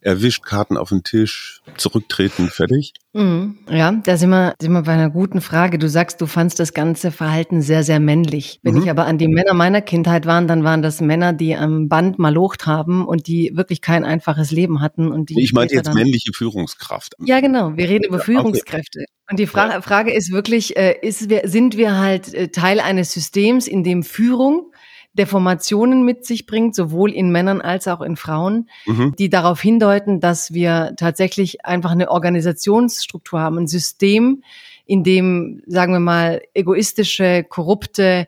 erwischt, 0.00 0.44
Karten 0.44 0.76
auf 0.76 0.88
den 0.88 1.04
Tisch, 1.04 1.60
zurücktreten, 1.76 2.48
fertig? 2.48 2.94
Mhm. 3.12 3.58
Ja, 3.70 3.92
da 3.92 4.16
sind 4.16 4.30
wir, 4.30 4.54
sind 4.60 4.72
wir 4.72 4.82
bei 4.82 4.92
einer 4.92 5.10
guten 5.10 5.40
Frage. 5.40 5.78
Du 5.78 5.88
sagst, 5.88 6.20
du 6.20 6.26
fandst 6.26 6.58
das 6.58 6.72
ganze 6.72 7.10
Verhalten 7.10 7.62
sehr, 7.62 7.84
sehr 7.84 8.00
männlich. 8.00 8.60
Wenn 8.62 8.74
mhm. 8.74 8.82
ich 8.82 8.90
aber 8.90 9.06
an 9.06 9.18
die 9.18 9.28
Männer 9.28 9.54
meiner 9.54 9.82
Kindheit 9.82 10.26
waren, 10.26 10.48
dann 10.48 10.64
waren 10.64 10.82
das 10.82 11.00
Männer, 11.00 11.32
die 11.32 11.54
am 11.54 11.88
Band 11.88 12.18
malocht 12.18 12.66
haben 12.66 13.06
und 13.06 13.26
die 13.26 13.52
wirklich 13.54 13.80
kein 13.80 14.04
einfaches 14.04 14.50
Leben 14.50 14.80
hatten. 14.80 15.12
Und 15.12 15.30
die 15.30 15.42
ich 15.42 15.52
meinte 15.52 15.74
jetzt 15.74 15.92
männliche 15.92 16.32
Führungskraft. 16.32 17.14
Ja, 17.24 17.40
genau. 17.40 17.76
Wir 17.76 17.88
reden 17.88 18.04
über 18.04 18.18
Führungskräfte. 18.18 19.00
Okay. 19.00 19.17
Und 19.30 19.38
die 19.38 19.46
Fra 19.46 19.68
ja. 19.68 19.80
Frage 19.82 20.12
ist 20.12 20.32
wirklich, 20.32 20.76
äh, 20.76 20.96
ist, 21.02 21.28
sind 21.44 21.76
wir 21.76 21.98
halt 21.98 22.32
äh, 22.34 22.48
Teil 22.48 22.80
eines 22.80 23.12
Systems, 23.12 23.68
in 23.68 23.84
dem 23.84 24.02
Führung 24.02 24.72
Deformationen 25.18 26.04
mit 26.04 26.24
sich 26.24 26.46
bringt, 26.46 26.74
sowohl 26.74 27.12
in 27.12 27.30
Männern 27.30 27.60
als 27.60 27.88
auch 27.88 28.00
in 28.00 28.16
Frauen, 28.16 28.68
mhm. 28.86 29.14
die 29.18 29.28
darauf 29.28 29.60
hindeuten, 29.60 30.20
dass 30.20 30.52
wir 30.54 30.94
tatsächlich 30.96 31.64
einfach 31.64 31.90
eine 31.90 32.10
Organisationsstruktur 32.10 33.40
haben, 33.40 33.58
ein 33.58 33.66
System, 33.66 34.42
in 34.86 35.04
dem, 35.04 35.62
sagen 35.66 35.92
wir 35.92 36.00
mal, 36.00 36.40
egoistische, 36.54 37.44
korrupte 37.44 38.26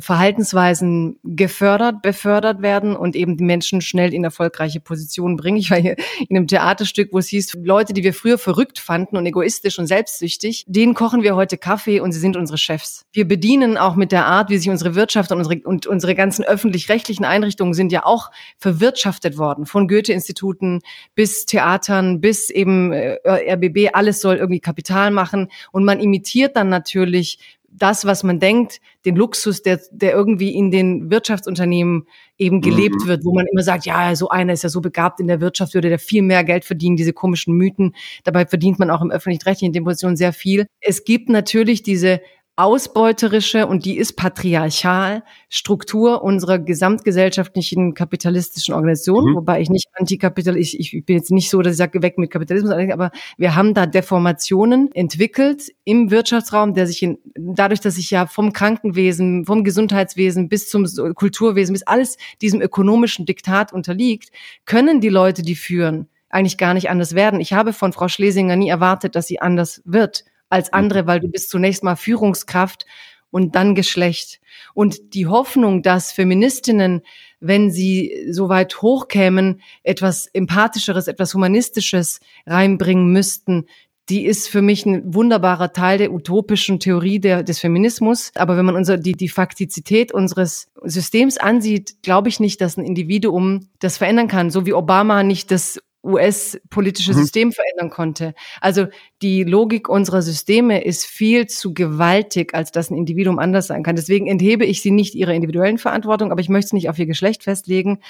Verhaltensweisen 0.00 1.18
gefördert, 1.24 2.02
befördert 2.02 2.62
werden 2.62 2.96
und 2.96 3.16
eben 3.16 3.36
die 3.36 3.44
Menschen 3.44 3.80
schnell 3.80 4.14
in 4.14 4.24
erfolgreiche 4.24 4.80
Positionen 4.80 5.36
bringen. 5.36 5.56
Ich 5.56 5.70
war 5.70 5.78
hier 5.78 5.96
in 6.28 6.36
einem 6.36 6.46
Theaterstück, 6.46 7.12
wo 7.12 7.18
es 7.18 7.28
hieß, 7.28 7.58
Leute, 7.62 7.92
die 7.92 8.02
wir 8.02 8.14
früher 8.14 8.38
verrückt 8.38 8.78
fanden 8.78 9.16
und 9.16 9.26
egoistisch 9.26 9.78
und 9.78 9.86
selbstsüchtig, 9.86 10.64
denen 10.66 10.94
kochen 10.94 11.22
wir 11.22 11.36
heute 11.36 11.58
Kaffee 11.58 12.00
und 12.00 12.12
sie 12.12 12.20
sind 12.20 12.36
unsere 12.36 12.58
Chefs. 12.58 13.06
Wir 13.12 13.26
bedienen 13.26 13.76
auch 13.76 13.96
mit 13.96 14.12
der 14.12 14.26
Art, 14.26 14.50
wie 14.50 14.58
sich 14.58 14.70
unsere 14.70 14.94
Wirtschaft 14.94 15.32
und 15.32 15.38
unsere, 15.38 15.60
und 15.64 15.86
unsere 15.86 16.14
ganzen 16.14 16.44
öffentlich-rechtlichen 16.44 17.24
Einrichtungen 17.24 17.74
sind 17.74 17.92
ja 17.92 18.04
auch 18.04 18.30
verwirtschaftet 18.58 19.38
worden. 19.38 19.66
Von 19.66 19.88
Goethe-Instituten 19.88 20.80
bis 21.14 21.46
Theatern 21.46 22.20
bis 22.20 22.50
eben 22.50 22.92
äh, 22.92 23.18
RBB. 23.24 23.90
Alles 23.92 24.20
soll 24.20 24.36
irgendwie 24.36 24.60
Kapital 24.60 25.10
machen 25.10 25.50
und 25.72 25.84
man 25.84 26.00
imitiert 26.00 26.56
dann 26.56 26.68
natürlich 26.68 27.38
das, 27.76 28.04
was 28.04 28.22
man 28.22 28.38
denkt, 28.38 28.80
den 29.04 29.16
Luxus, 29.16 29.62
der, 29.62 29.80
der 29.90 30.12
irgendwie 30.12 30.54
in 30.54 30.70
den 30.70 31.10
Wirtschaftsunternehmen 31.10 32.06
eben 32.38 32.60
gelebt 32.60 33.02
mhm. 33.02 33.06
wird, 33.08 33.24
wo 33.24 33.34
man 33.34 33.46
immer 33.46 33.62
sagt, 33.62 33.84
ja, 33.84 34.14
so 34.14 34.28
einer 34.28 34.52
ist 34.52 34.62
ja 34.62 34.68
so 34.68 34.80
begabt 34.80 35.20
in 35.20 35.26
der 35.26 35.40
Wirtschaft, 35.40 35.74
würde 35.74 35.88
der 35.88 35.98
viel 35.98 36.22
mehr 36.22 36.44
Geld 36.44 36.64
verdienen, 36.64 36.96
diese 36.96 37.12
komischen 37.12 37.54
Mythen. 37.56 37.94
Dabei 38.22 38.46
verdient 38.46 38.78
man 38.78 38.90
auch 38.90 39.02
im 39.02 39.10
öffentlich-rechtlichen 39.10 39.84
Position 39.84 40.16
sehr 40.16 40.32
viel. 40.32 40.66
Es 40.80 41.04
gibt 41.04 41.28
natürlich 41.28 41.82
diese 41.82 42.20
ausbeuterische 42.56 43.66
und 43.66 43.84
die 43.84 43.96
ist 43.96 44.12
patriarchal 44.14 45.24
Struktur 45.48 46.22
unserer 46.22 46.60
gesamtgesellschaftlichen 46.60 47.94
kapitalistischen 47.94 48.74
Organisation, 48.74 49.32
mhm. 49.32 49.36
wobei 49.36 49.60
ich 49.60 49.70
nicht 49.70 49.88
antikapitalist, 49.94 50.74
ich, 50.74 50.94
ich 50.94 51.04
bin 51.04 51.16
jetzt 51.16 51.32
nicht 51.32 51.50
so, 51.50 51.62
dass 51.62 51.72
ich 51.72 51.78
sage, 51.78 52.00
weg 52.02 52.16
mit 52.16 52.30
Kapitalismus, 52.30 52.72
aber 52.72 53.10
wir 53.36 53.56
haben 53.56 53.74
da 53.74 53.86
Deformationen 53.86 54.92
entwickelt 54.92 55.72
im 55.84 56.12
Wirtschaftsraum, 56.12 56.74
der 56.74 56.86
sich 56.86 57.02
in, 57.02 57.18
dadurch, 57.34 57.80
dass 57.80 57.96
sich 57.96 58.10
ja 58.10 58.26
vom 58.26 58.52
Krankenwesen, 58.52 59.46
vom 59.46 59.64
Gesundheitswesen 59.64 60.48
bis 60.48 60.68
zum 60.68 60.86
Kulturwesen, 61.14 61.72
bis 61.72 61.82
alles 61.82 62.18
diesem 62.40 62.60
ökonomischen 62.60 63.26
Diktat 63.26 63.72
unterliegt, 63.72 64.30
können 64.64 65.00
die 65.00 65.08
Leute, 65.08 65.42
die 65.42 65.56
führen, 65.56 66.08
eigentlich 66.28 66.58
gar 66.58 66.74
nicht 66.74 66.88
anders 66.88 67.16
werden. 67.16 67.40
Ich 67.40 67.52
habe 67.52 67.72
von 67.72 67.92
Frau 67.92 68.06
Schlesinger 68.06 68.54
nie 68.54 68.68
erwartet, 68.68 69.16
dass 69.16 69.26
sie 69.26 69.40
anders 69.40 69.82
wird 69.84 70.24
als 70.48 70.68
mhm. 70.68 70.78
andere, 70.78 71.06
weil 71.06 71.20
du 71.20 71.28
bist 71.28 71.50
zunächst 71.50 71.82
mal 71.82 71.96
Führungskraft 71.96 72.86
und 73.30 73.56
dann 73.56 73.74
Geschlecht. 73.74 74.40
Und 74.74 75.14
die 75.14 75.26
Hoffnung, 75.26 75.82
dass 75.82 76.12
Feministinnen, 76.12 77.02
wenn 77.40 77.70
sie 77.70 78.28
so 78.30 78.48
weit 78.48 78.80
hochkämen, 78.80 79.60
etwas 79.82 80.28
Empathischeres, 80.28 81.08
etwas 81.08 81.34
Humanistisches 81.34 82.20
reinbringen 82.46 83.12
müssten, 83.12 83.66
die 84.08 84.26
ist 84.26 84.48
für 84.48 84.60
mich 84.60 84.84
ein 84.84 85.14
wunderbarer 85.14 85.72
Teil 85.72 85.98
der 85.98 86.12
utopischen 86.12 86.78
Theorie 86.78 87.20
der, 87.20 87.42
des 87.42 87.58
Feminismus. 87.58 88.32
Aber 88.34 88.56
wenn 88.56 88.66
man 88.66 88.76
unser, 88.76 88.98
die, 88.98 89.12
die 89.12 89.28
Faktizität 89.28 90.12
unseres 90.12 90.68
Systems 90.82 91.38
ansieht, 91.38 92.02
glaube 92.02 92.28
ich 92.28 92.38
nicht, 92.38 92.60
dass 92.60 92.76
ein 92.76 92.84
Individuum 92.84 93.68
das 93.78 93.96
verändern 93.96 94.28
kann. 94.28 94.50
So 94.50 94.66
wie 94.66 94.74
Obama 94.74 95.22
nicht 95.22 95.50
das 95.50 95.80
US-politische 96.04 97.12
mhm. 97.12 97.16
System 97.16 97.52
verändern 97.52 97.90
konnte. 97.90 98.34
Also 98.60 98.86
die 99.22 99.44
Logik 99.44 99.88
unserer 99.88 100.22
Systeme 100.22 100.84
ist 100.84 101.06
viel 101.06 101.46
zu 101.46 101.74
gewaltig, 101.74 102.54
als 102.54 102.70
dass 102.70 102.90
ein 102.90 102.96
Individuum 102.96 103.38
anders 103.38 103.66
sein 103.66 103.82
kann. 103.82 103.96
Deswegen 103.96 104.26
enthebe 104.26 104.64
ich 104.64 104.82
sie 104.82 104.90
nicht 104.90 105.14
ihrer 105.14 105.32
individuellen 105.32 105.78
Verantwortung, 105.78 106.30
aber 106.30 106.40
ich 106.40 106.48
möchte 106.48 106.66
es 106.66 106.72
nicht 106.72 106.88
auf 106.88 106.98
ihr 106.98 107.06
Geschlecht 107.06 107.42
festlegen. 107.42 108.00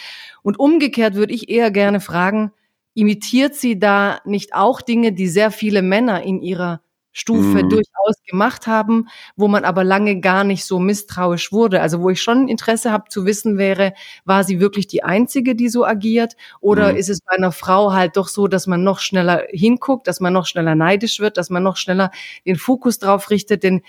Und 0.42 0.58
umgekehrt 0.58 1.14
würde 1.14 1.32
ich 1.32 1.48
eher 1.48 1.70
gerne 1.70 2.00
fragen, 2.00 2.52
imitiert 2.94 3.54
sie 3.54 3.78
da 3.78 4.20
nicht 4.24 4.54
auch 4.54 4.80
Dinge, 4.80 5.12
die 5.12 5.28
sehr 5.28 5.50
viele 5.50 5.82
Männer 5.82 6.22
in 6.22 6.40
ihrer 6.40 6.80
Stufe 7.16 7.62
mhm. 7.62 7.68
durchaus 7.70 8.22
gemacht 8.26 8.66
haben, 8.66 9.08
wo 9.36 9.46
man 9.46 9.64
aber 9.64 9.84
lange 9.84 10.20
gar 10.20 10.42
nicht 10.42 10.64
so 10.64 10.80
misstrauisch 10.80 11.52
wurde. 11.52 11.80
Also 11.80 12.02
wo 12.02 12.10
ich 12.10 12.20
schon 12.20 12.48
Interesse 12.48 12.90
habe 12.90 13.08
zu 13.08 13.24
wissen 13.24 13.56
wäre, 13.56 13.94
war 14.24 14.42
sie 14.42 14.58
wirklich 14.58 14.88
die 14.88 15.04
Einzige, 15.04 15.54
die 15.54 15.68
so 15.68 15.86
agiert? 15.86 16.34
Oder 16.60 16.92
mhm. 16.92 16.98
ist 16.98 17.08
es 17.08 17.20
bei 17.20 17.36
einer 17.36 17.52
Frau 17.52 17.92
halt 17.92 18.16
doch 18.16 18.26
so, 18.26 18.48
dass 18.48 18.66
man 18.66 18.82
noch 18.82 18.98
schneller 18.98 19.44
hinguckt, 19.48 20.08
dass 20.08 20.18
man 20.18 20.32
noch 20.32 20.44
schneller 20.44 20.74
neidisch 20.74 21.20
wird, 21.20 21.36
dass 21.36 21.50
man 21.50 21.62
noch 21.62 21.76
schneller 21.76 22.10
den 22.44 22.56
Fokus 22.56 22.98
drauf 22.98 23.30
richtet? 23.30 23.62
Denn 23.62 23.82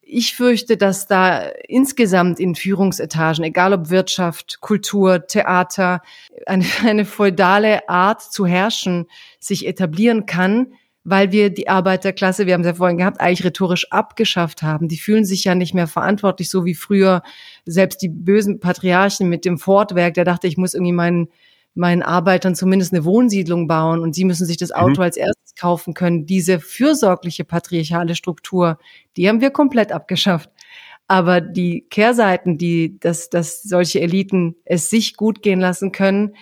ich 0.00 0.36
fürchte, 0.36 0.76
dass 0.76 1.08
da 1.08 1.48
insgesamt 1.66 2.38
in 2.38 2.54
Führungsetagen, 2.54 3.42
egal 3.42 3.72
ob 3.72 3.90
Wirtschaft, 3.90 4.60
Kultur, 4.60 5.26
Theater, 5.26 6.00
eine, 6.46 6.64
eine 6.86 7.04
feudale 7.04 7.88
Art 7.88 8.22
zu 8.22 8.46
herrschen 8.46 9.06
sich 9.40 9.66
etablieren 9.66 10.26
kann, 10.26 10.68
weil 11.10 11.32
wir 11.32 11.50
die 11.50 11.68
Arbeiterklasse, 11.68 12.46
wir 12.46 12.54
haben 12.54 12.60
es 12.60 12.66
ja 12.66 12.74
vorhin 12.74 12.98
gehabt, 12.98 13.20
eigentlich 13.20 13.44
rhetorisch 13.44 13.90
abgeschafft 13.90 14.62
haben. 14.62 14.88
Die 14.88 14.98
fühlen 14.98 15.24
sich 15.24 15.44
ja 15.44 15.54
nicht 15.54 15.74
mehr 15.74 15.86
verantwortlich, 15.86 16.50
so 16.50 16.64
wie 16.64 16.74
früher 16.74 17.22
selbst 17.64 18.02
die 18.02 18.08
bösen 18.08 18.60
Patriarchen 18.60 19.28
mit 19.28 19.44
dem 19.44 19.58
Fortwerk, 19.58 20.14
der 20.14 20.24
dachte, 20.24 20.46
ich 20.46 20.56
muss 20.56 20.74
irgendwie 20.74 20.92
meinen 20.92 21.28
meinen 21.74 22.02
Arbeitern 22.02 22.56
zumindest 22.56 22.92
eine 22.92 23.04
Wohnsiedlung 23.04 23.68
bauen 23.68 24.00
und 24.00 24.12
sie 24.12 24.24
müssen 24.24 24.46
sich 24.46 24.56
das 24.56 24.72
Auto 24.72 25.00
mhm. 25.00 25.04
als 25.04 25.16
erstes 25.16 25.54
kaufen 25.54 25.94
können. 25.94 26.26
Diese 26.26 26.58
fürsorgliche 26.58 27.44
patriarchale 27.44 28.16
Struktur, 28.16 28.78
die 29.16 29.28
haben 29.28 29.40
wir 29.40 29.50
komplett 29.50 29.92
abgeschafft. 29.92 30.50
Aber 31.06 31.40
die 31.40 31.86
Kehrseiten, 31.88 32.58
die, 32.58 32.98
dass, 32.98 33.30
dass 33.30 33.62
solche 33.62 34.00
Eliten 34.00 34.56
es 34.64 34.90
sich 34.90 35.16
gut 35.16 35.40
gehen 35.40 35.60
lassen 35.60 35.92
können, 35.92 36.34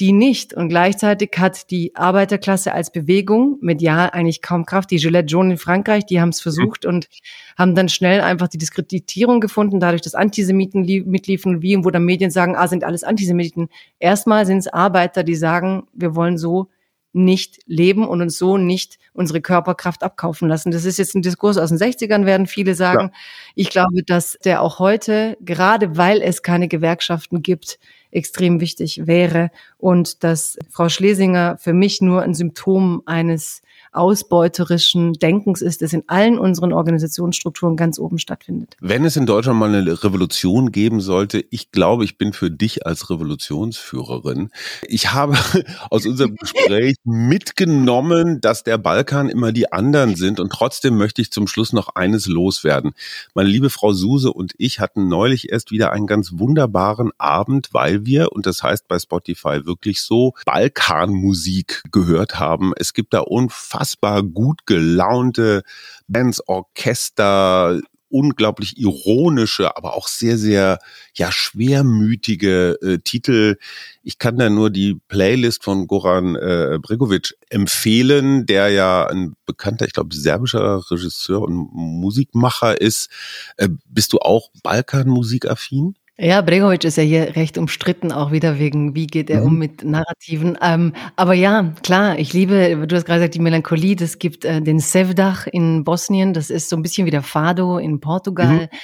die 0.00 0.12
nicht. 0.12 0.54
Und 0.54 0.68
gleichzeitig 0.68 1.30
hat 1.38 1.70
die 1.70 1.94
Arbeiterklasse 1.94 2.72
als 2.72 2.90
Bewegung 2.90 3.58
medial 3.60 4.10
eigentlich 4.10 4.42
kaum 4.42 4.66
Kraft. 4.66 4.90
Die 4.90 4.98
Gillette 4.98 5.30
Jaune 5.32 5.52
in 5.52 5.58
Frankreich, 5.58 6.04
die 6.06 6.20
haben 6.20 6.30
es 6.30 6.40
versucht 6.40 6.84
und 6.84 7.08
haben 7.56 7.74
dann 7.74 7.88
schnell 7.88 8.20
einfach 8.20 8.48
die 8.48 8.58
Diskreditierung 8.58 9.40
gefunden, 9.40 9.80
dadurch, 9.80 10.02
dass 10.02 10.14
Antisemiten 10.14 10.82
mitliefen, 11.06 11.62
wie 11.62 11.76
und 11.76 11.84
wo 11.84 11.90
dann 11.90 12.04
Medien 12.04 12.30
sagen, 12.30 12.56
ah, 12.56 12.66
sind 12.66 12.84
alles 12.84 13.04
Antisemiten. 13.04 13.68
Erstmal 13.98 14.46
sind 14.46 14.58
es 14.58 14.68
Arbeiter, 14.68 15.22
die 15.22 15.36
sagen, 15.36 15.86
wir 15.92 16.16
wollen 16.16 16.38
so 16.38 16.68
nicht 17.14 17.60
leben 17.66 18.06
und 18.06 18.20
uns 18.20 18.36
so 18.36 18.58
nicht 18.58 18.98
unsere 19.12 19.40
Körperkraft 19.40 20.02
abkaufen 20.02 20.48
lassen. 20.48 20.72
Das 20.72 20.84
ist 20.84 20.98
jetzt 20.98 21.14
ein 21.14 21.22
Diskurs 21.22 21.56
aus 21.56 21.70
den 21.70 21.78
60ern, 21.78 22.26
werden 22.26 22.46
viele 22.46 22.74
sagen. 22.74 23.10
Ja. 23.12 23.18
Ich 23.54 23.70
glaube, 23.70 24.02
dass 24.02 24.36
der 24.44 24.60
auch 24.60 24.80
heute, 24.80 25.38
gerade 25.40 25.96
weil 25.96 26.20
es 26.20 26.42
keine 26.42 26.68
Gewerkschaften 26.68 27.42
gibt, 27.42 27.78
extrem 28.10 28.60
wichtig 28.60 29.06
wäre 29.06 29.50
und 29.78 30.24
dass 30.24 30.58
Frau 30.70 30.88
Schlesinger 30.88 31.56
für 31.58 31.72
mich 31.72 32.00
nur 32.00 32.22
ein 32.22 32.34
Symptom 32.34 33.02
eines 33.06 33.62
ausbeuterischen 33.94 35.12
Denkens 35.14 35.62
ist, 35.62 35.82
das 35.82 35.92
in 35.92 36.02
allen 36.08 36.38
unseren 36.38 36.72
Organisationsstrukturen 36.72 37.76
ganz 37.76 37.98
oben 37.98 38.18
stattfindet. 38.18 38.76
Wenn 38.80 39.04
es 39.04 39.16
in 39.16 39.26
Deutschland 39.26 39.58
mal 39.58 39.72
eine 39.72 40.02
Revolution 40.02 40.72
geben 40.72 41.00
sollte, 41.00 41.44
ich 41.50 41.70
glaube, 41.70 42.04
ich 42.04 42.18
bin 42.18 42.32
für 42.32 42.50
dich 42.50 42.86
als 42.86 43.08
Revolutionsführerin. 43.08 44.50
Ich 44.88 45.12
habe 45.12 45.36
aus 45.90 46.06
unserem 46.06 46.34
Gespräch 46.40 46.96
mitgenommen, 47.04 48.40
dass 48.40 48.64
der 48.64 48.78
Balkan 48.78 49.28
immer 49.28 49.52
die 49.52 49.72
anderen 49.72 50.16
sind 50.16 50.40
und 50.40 50.50
trotzdem 50.50 50.96
möchte 50.96 51.22
ich 51.22 51.30
zum 51.30 51.46
Schluss 51.46 51.72
noch 51.72 51.94
eines 51.94 52.26
loswerden. 52.26 52.92
Meine 53.34 53.48
liebe 53.48 53.70
Frau 53.70 53.92
Suse 53.92 54.32
und 54.32 54.54
ich 54.58 54.80
hatten 54.80 55.08
neulich 55.08 55.52
erst 55.52 55.70
wieder 55.70 55.92
einen 55.92 56.06
ganz 56.06 56.32
wunderbaren 56.34 57.12
Abend, 57.18 57.68
weil 57.72 58.04
wir, 58.04 58.32
und 58.32 58.46
das 58.46 58.62
heißt 58.62 58.88
bei 58.88 58.98
Spotify 58.98 59.64
wirklich 59.64 60.02
so, 60.02 60.34
Balkanmusik 60.46 61.84
gehört 61.92 62.40
haben. 62.40 62.72
Es 62.76 62.92
gibt 62.92 63.14
da 63.14 63.20
unfassbar 63.20 63.83
gut 64.32 64.66
gelaunte 64.66 65.62
Bands, 66.08 66.46
Orchester, 66.46 67.80
unglaublich 68.14 68.78
ironische, 68.78 69.76
aber 69.76 69.94
auch 69.94 70.06
sehr, 70.06 70.38
sehr 70.38 70.78
ja 71.14 71.32
schwermütige 71.32 72.78
äh, 72.80 72.98
Titel. 72.98 73.56
Ich 74.04 74.18
kann 74.20 74.38
da 74.38 74.48
nur 74.48 74.70
die 74.70 74.94
Playlist 75.08 75.64
von 75.64 75.88
Goran 75.88 76.36
äh, 76.36 76.78
Bregovic 76.80 77.34
empfehlen, 77.50 78.46
der 78.46 78.68
ja 78.68 79.06
ein 79.08 79.34
bekannter, 79.46 79.86
ich 79.86 79.94
glaube, 79.94 80.14
serbischer 80.14 80.88
Regisseur 80.92 81.42
und 81.42 81.70
Musikmacher 81.72 82.80
ist. 82.80 83.10
Äh, 83.56 83.68
bist 83.86 84.12
du 84.12 84.18
auch 84.18 84.50
Balkanmusikaffin? 84.62 85.96
Ja, 86.16 86.42
Bregovic 86.42 86.84
ist 86.84 86.96
ja 86.96 87.02
hier 87.02 87.34
recht 87.34 87.58
umstritten, 87.58 88.12
auch 88.12 88.30
wieder 88.30 88.60
wegen, 88.60 88.94
wie 88.94 89.08
geht 89.08 89.30
er 89.30 89.40
mhm. 89.40 89.46
um 89.46 89.58
mit 89.58 89.82
Narrativen. 89.82 90.56
Ähm, 90.62 90.92
aber 91.16 91.34
ja, 91.34 91.74
klar, 91.82 92.16
ich 92.20 92.32
liebe, 92.32 92.86
du 92.86 92.94
hast 92.94 93.04
gerade 93.04 93.18
gesagt, 93.18 93.34
die 93.34 93.40
Melancholie, 93.40 93.96
das 93.96 94.20
gibt 94.20 94.44
äh, 94.44 94.62
den 94.62 94.78
Sevdach 94.78 95.48
in 95.48 95.82
Bosnien, 95.82 96.32
das 96.32 96.50
ist 96.50 96.68
so 96.68 96.76
ein 96.76 96.82
bisschen 96.82 97.04
wie 97.06 97.10
der 97.10 97.22
Fado 97.22 97.78
in 97.78 97.98
Portugal. 97.98 98.68
Mhm. 98.72 98.78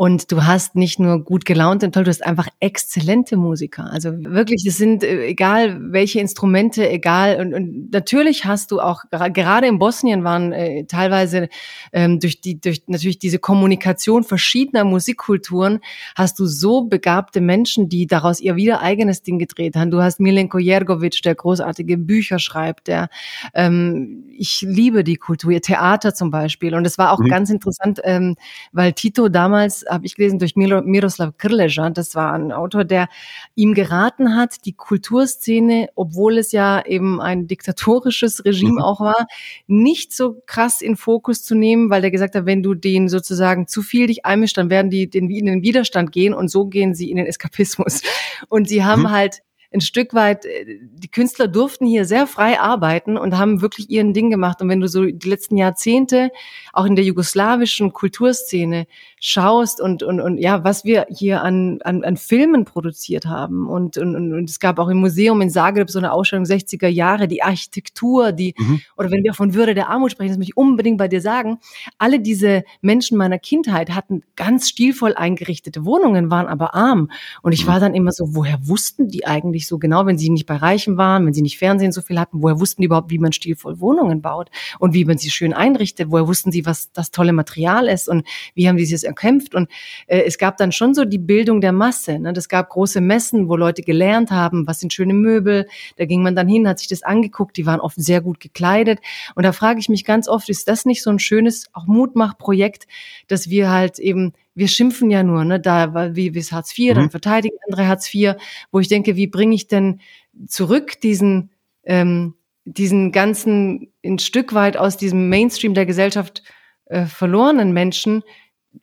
Und 0.00 0.32
du 0.32 0.46
hast 0.46 0.76
nicht 0.76 0.98
nur 0.98 1.22
gut 1.22 1.44
gelaunt 1.44 1.84
und 1.84 1.92
toll, 1.92 2.04
du 2.04 2.08
hast 2.08 2.24
einfach 2.24 2.48
exzellente 2.58 3.36
Musiker. 3.36 3.92
Also 3.92 4.12
wirklich, 4.24 4.64
es 4.66 4.78
sind 4.78 5.04
äh, 5.04 5.26
egal 5.26 5.76
welche 5.92 6.20
Instrumente, 6.20 6.88
egal. 6.88 7.38
Und, 7.38 7.52
und 7.52 7.92
natürlich 7.92 8.46
hast 8.46 8.70
du 8.70 8.80
auch 8.80 9.02
gerade 9.10 9.66
in 9.66 9.78
Bosnien 9.78 10.24
waren 10.24 10.52
äh, 10.52 10.86
teilweise 10.86 11.50
ähm, 11.92 12.18
durch 12.18 12.40
die 12.40 12.58
durch 12.58 12.84
natürlich 12.86 13.18
diese 13.18 13.38
Kommunikation 13.38 14.24
verschiedener 14.24 14.84
Musikkulturen 14.84 15.80
hast 16.16 16.38
du 16.38 16.46
so 16.46 16.84
begabte 16.84 17.42
Menschen, 17.42 17.90
die 17.90 18.06
daraus 18.06 18.40
ihr 18.40 18.56
wieder 18.56 18.80
eigenes 18.80 19.20
Ding 19.20 19.38
gedreht 19.38 19.76
haben. 19.76 19.90
Du 19.90 20.00
hast 20.02 20.18
Milenko 20.18 20.56
Jergovic, 20.56 21.20
der 21.20 21.34
großartige 21.34 21.98
Bücher 21.98 22.38
schreibt, 22.38 22.88
der 22.88 23.10
ähm, 23.52 24.24
ich 24.34 24.62
liebe 24.62 25.04
die 25.04 25.16
Kultur, 25.16 25.50
ihr 25.50 25.60
Theater 25.60 26.14
zum 26.14 26.30
Beispiel. 26.30 26.74
Und 26.74 26.86
es 26.86 26.96
war 26.96 27.12
auch 27.12 27.18
mhm. 27.18 27.28
ganz 27.28 27.50
interessant, 27.50 28.00
ähm, 28.04 28.36
weil 28.72 28.94
Tito 28.94 29.28
damals 29.28 29.84
habe 29.90 30.06
ich 30.06 30.14
gelesen, 30.14 30.38
durch 30.38 30.56
Miroslav 30.56 31.36
Krleja. 31.36 31.90
Das 31.90 32.14
war 32.14 32.32
ein 32.32 32.52
Autor, 32.52 32.84
der 32.84 33.08
ihm 33.54 33.74
geraten 33.74 34.36
hat, 34.36 34.64
die 34.64 34.72
Kulturszene, 34.72 35.88
obwohl 35.94 36.38
es 36.38 36.52
ja 36.52 36.84
eben 36.84 37.20
ein 37.20 37.46
diktatorisches 37.46 38.44
Regime 38.44 38.74
mhm. 38.74 38.82
auch 38.82 39.00
war, 39.00 39.26
nicht 39.66 40.12
so 40.14 40.42
krass 40.46 40.80
in 40.80 40.96
Fokus 40.96 41.42
zu 41.44 41.54
nehmen, 41.54 41.90
weil 41.90 42.00
der 42.00 42.10
gesagt 42.10 42.34
hat, 42.34 42.46
wenn 42.46 42.62
du 42.62 42.74
den 42.74 43.08
sozusagen 43.08 43.66
zu 43.66 43.82
viel 43.82 44.06
dich 44.06 44.24
einmischst, 44.24 44.56
dann 44.56 44.70
werden 44.70 44.90
die 44.90 45.04
in 45.04 45.28
den 45.28 45.62
Widerstand 45.62 46.12
gehen 46.12 46.34
und 46.34 46.48
so 46.48 46.66
gehen 46.66 46.94
sie 46.94 47.10
in 47.10 47.16
den 47.16 47.26
Eskapismus. 47.26 48.02
Und 48.48 48.68
sie 48.68 48.84
haben 48.84 49.02
mhm. 49.02 49.10
halt 49.10 49.42
ein 49.72 49.80
Stück 49.80 50.14
weit, 50.14 50.44
äh, 50.44 50.78
die 50.80 51.10
Künstler 51.10 51.48
durften 51.48 51.86
hier 51.86 52.04
sehr 52.04 52.26
frei 52.26 52.60
arbeiten 52.60 53.16
und 53.16 53.38
haben 53.38 53.62
wirklich 53.62 53.90
ihren 53.90 54.12
Ding 54.12 54.30
gemacht. 54.30 54.60
Und 54.60 54.68
wenn 54.68 54.80
du 54.80 54.88
so 54.88 55.04
die 55.04 55.28
letzten 55.28 55.56
Jahrzehnte 55.56 56.30
auch 56.72 56.84
in 56.84 56.96
der 56.96 57.04
jugoslawischen 57.04 57.92
Kulturszene 57.92 58.86
schaust 59.20 59.82
und, 59.82 60.02
und, 60.02 60.20
und 60.20 60.38
ja, 60.38 60.64
was 60.64 60.84
wir 60.84 61.06
hier 61.10 61.42
an, 61.42 61.80
an, 61.84 62.04
an 62.04 62.16
Filmen 62.16 62.64
produziert 62.64 63.26
haben. 63.26 63.68
Und, 63.68 63.98
und, 63.98 64.16
und 64.16 64.48
es 64.48 64.58
gab 64.60 64.78
auch 64.78 64.88
im 64.88 64.96
Museum 64.96 65.40
in 65.42 65.50
Zagreb 65.50 65.90
so 65.90 65.98
eine 65.98 66.12
Ausstellung 66.12 66.46
60er 66.46 66.88
Jahre, 66.88 67.28
die 67.28 67.42
Architektur, 67.42 68.32
die, 68.32 68.54
mhm. 68.56 68.80
oder 68.96 69.10
wenn 69.10 69.22
wir 69.22 69.34
von 69.34 69.52
Würde 69.52 69.74
der 69.74 69.90
Armut 69.90 70.12
sprechen, 70.12 70.30
das 70.30 70.38
möchte 70.38 70.52
ich 70.52 70.56
unbedingt 70.56 70.96
bei 70.96 71.06
dir 71.06 71.20
sagen, 71.20 71.58
alle 71.98 72.18
diese 72.20 72.64
Menschen 72.80 73.18
meiner 73.18 73.38
Kindheit 73.38 73.90
hatten 73.90 74.22
ganz 74.36 74.70
stilvoll 74.70 75.14
eingerichtete 75.14 75.84
Wohnungen, 75.84 76.30
waren 76.30 76.46
aber 76.46 76.74
arm. 76.74 77.10
Und 77.42 77.52
ich 77.52 77.66
mhm. 77.66 77.68
war 77.68 77.80
dann 77.80 77.94
immer 77.94 78.12
so, 78.12 78.34
woher 78.34 78.58
wussten 78.66 79.08
die 79.08 79.26
eigentlich 79.26 79.59
so 79.66 79.78
genau, 79.78 80.06
wenn 80.06 80.18
sie 80.18 80.30
nicht 80.30 80.46
bei 80.46 80.56
Reichen 80.56 80.96
waren, 80.96 81.26
wenn 81.26 81.34
sie 81.34 81.42
nicht 81.42 81.58
Fernsehen 81.58 81.92
so 81.92 82.02
viel 82.02 82.18
hatten, 82.18 82.42
woher 82.42 82.60
wussten 82.60 82.82
die 82.82 82.86
überhaupt, 82.86 83.10
wie 83.10 83.18
man 83.18 83.32
stilvoll 83.32 83.80
Wohnungen 83.80 84.22
baut 84.22 84.50
und 84.78 84.94
wie 84.94 85.04
man 85.04 85.18
sie 85.18 85.30
schön 85.30 85.52
einrichtet, 85.52 86.10
woher 86.10 86.26
wussten 86.28 86.52
sie, 86.52 86.66
was 86.66 86.92
das 86.92 87.10
tolle 87.10 87.32
Material 87.32 87.88
ist 87.88 88.08
und 88.08 88.26
wie 88.54 88.68
haben 88.68 88.76
die 88.76 88.84
sich 88.84 89.04
erkämpft. 89.04 89.54
Und 89.54 89.68
äh, 90.06 90.22
es 90.22 90.38
gab 90.38 90.56
dann 90.56 90.72
schon 90.72 90.94
so 90.94 91.04
die 91.04 91.18
Bildung 91.18 91.60
der 91.60 91.72
Masse. 91.72 92.18
Ne? 92.18 92.32
Das 92.32 92.48
gab 92.48 92.70
große 92.70 93.00
Messen, 93.00 93.48
wo 93.48 93.56
Leute 93.56 93.82
gelernt 93.82 94.30
haben, 94.30 94.66
was 94.66 94.80
sind 94.80 94.92
schöne 94.92 95.14
Möbel. 95.14 95.66
Da 95.96 96.04
ging 96.04 96.22
man 96.22 96.34
dann 96.34 96.48
hin, 96.48 96.68
hat 96.68 96.78
sich 96.78 96.88
das 96.88 97.02
angeguckt. 97.02 97.56
Die 97.56 97.66
waren 97.66 97.80
oft 97.80 98.00
sehr 98.00 98.20
gut 98.20 98.40
gekleidet. 98.40 99.00
Und 99.34 99.44
da 99.44 99.52
frage 99.52 99.80
ich 99.80 99.88
mich 99.88 100.04
ganz 100.04 100.28
oft, 100.28 100.48
ist 100.48 100.68
das 100.68 100.84
nicht 100.84 101.02
so 101.02 101.10
ein 101.10 101.18
schönes, 101.18 101.66
auch 101.72 101.86
Mutmachprojekt, 101.86 102.86
dass 103.28 103.50
wir 103.50 103.70
halt 103.70 103.98
eben 103.98 104.32
wir 104.54 104.68
schimpfen 104.68 105.10
ja 105.10 105.22
nur, 105.22 105.44
ne, 105.44 105.60
da 105.60 106.14
wie 106.14 106.34
wie 106.34 106.42
Hartz 106.42 106.76
IV, 106.76 106.90
mhm. 106.90 106.94
dann 106.94 107.10
verteidigen 107.10 107.56
andere 107.68 107.86
Hartz 107.86 108.12
IV, 108.12 108.34
wo 108.70 108.80
ich 108.80 108.88
denke, 108.88 109.16
wie 109.16 109.26
bringe 109.26 109.54
ich 109.54 109.68
denn 109.68 110.00
zurück 110.46 111.00
diesen 111.00 111.50
ähm, 111.84 112.34
diesen 112.64 113.12
ganzen 113.12 113.92
ein 114.04 114.18
Stück 114.18 114.54
weit 114.54 114.76
aus 114.76 114.96
diesem 114.96 115.28
Mainstream 115.28 115.74
der 115.74 115.86
Gesellschaft 115.86 116.42
äh, 116.86 117.06
verlorenen 117.06 117.72
Menschen 117.72 118.22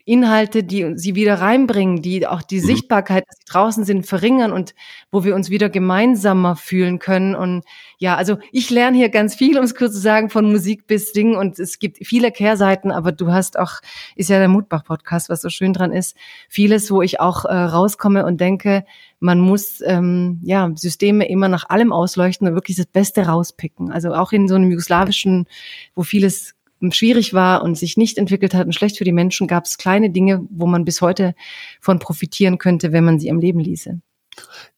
Inhalte, 0.03 0.63
die 0.63 0.93
sie 0.95 1.15
wieder 1.15 1.35
reinbringen, 1.35 2.01
die 2.01 2.27
auch 2.27 2.41
die 2.41 2.59
mhm. 2.59 2.65
Sichtbarkeit, 2.65 3.23
dass 3.27 3.37
sie 3.37 3.51
draußen 3.51 3.83
sind, 3.85 4.05
verringern 4.05 4.51
und 4.51 4.75
wo 5.11 5.23
wir 5.23 5.33
uns 5.33 5.49
wieder 5.49 5.69
gemeinsamer 5.69 6.57
fühlen 6.57 6.99
können. 6.99 7.35
Und 7.35 7.63
ja, 7.97 8.15
also 8.15 8.37
ich 8.51 8.69
lerne 8.69 8.97
hier 8.97 9.09
ganz 9.09 9.35
viel, 9.35 9.57
um 9.57 9.63
es 9.63 9.75
kurz 9.75 9.93
zu 9.93 9.99
sagen, 9.99 10.29
von 10.29 10.51
Musik 10.51 10.87
bis 10.87 11.13
Ding 11.13 11.35
und 11.35 11.57
es 11.59 11.79
gibt 11.79 12.05
viele 12.05 12.31
Kehrseiten, 12.31 12.91
aber 12.91 13.13
du 13.13 13.31
hast 13.31 13.57
auch, 13.57 13.75
ist 14.15 14.29
ja 14.29 14.39
der 14.39 14.49
Mutbach-Podcast, 14.49 15.29
was 15.29 15.41
so 15.41 15.49
schön 15.49 15.71
dran 15.73 15.93
ist, 15.93 16.17
vieles, 16.49 16.91
wo 16.91 17.01
ich 17.01 17.21
auch 17.21 17.45
äh, 17.45 17.53
rauskomme 17.53 18.25
und 18.25 18.41
denke, 18.41 18.83
man 19.19 19.39
muss 19.39 19.81
ähm, 19.81 20.41
ja 20.43 20.69
Systeme 20.75 21.27
immer 21.27 21.47
nach 21.47 21.69
allem 21.69 21.91
ausleuchten 21.93 22.47
und 22.47 22.55
wirklich 22.55 22.77
das 22.77 22.85
Beste 22.85 23.25
rauspicken. 23.25 23.91
Also 23.91 24.13
auch 24.13 24.31
in 24.31 24.47
so 24.47 24.55
einem 24.55 24.69
jugoslawischen, 24.69 25.47
wo 25.95 26.03
vieles 26.03 26.56
schwierig 26.91 27.33
war 27.33 27.63
und 27.63 27.77
sich 27.77 27.97
nicht 27.97 28.17
entwickelt 28.17 28.53
hat 28.53 28.65
und 28.65 28.73
schlecht 28.73 28.97
für 28.97 29.03
die 29.03 29.11
Menschen, 29.11 29.47
gab 29.47 29.65
es 29.65 29.77
kleine 29.77 30.09
Dinge, 30.09 30.45
wo 30.49 30.65
man 30.65 30.85
bis 30.85 31.01
heute 31.01 31.35
von 31.81 31.99
profitieren 31.99 32.57
könnte, 32.57 32.91
wenn 32.91 33.03
man 33.03 33.19
sie 33.19 33.31
am 33.31 33.39
Leben 33.39 33.59
ließe. 33.59 33.99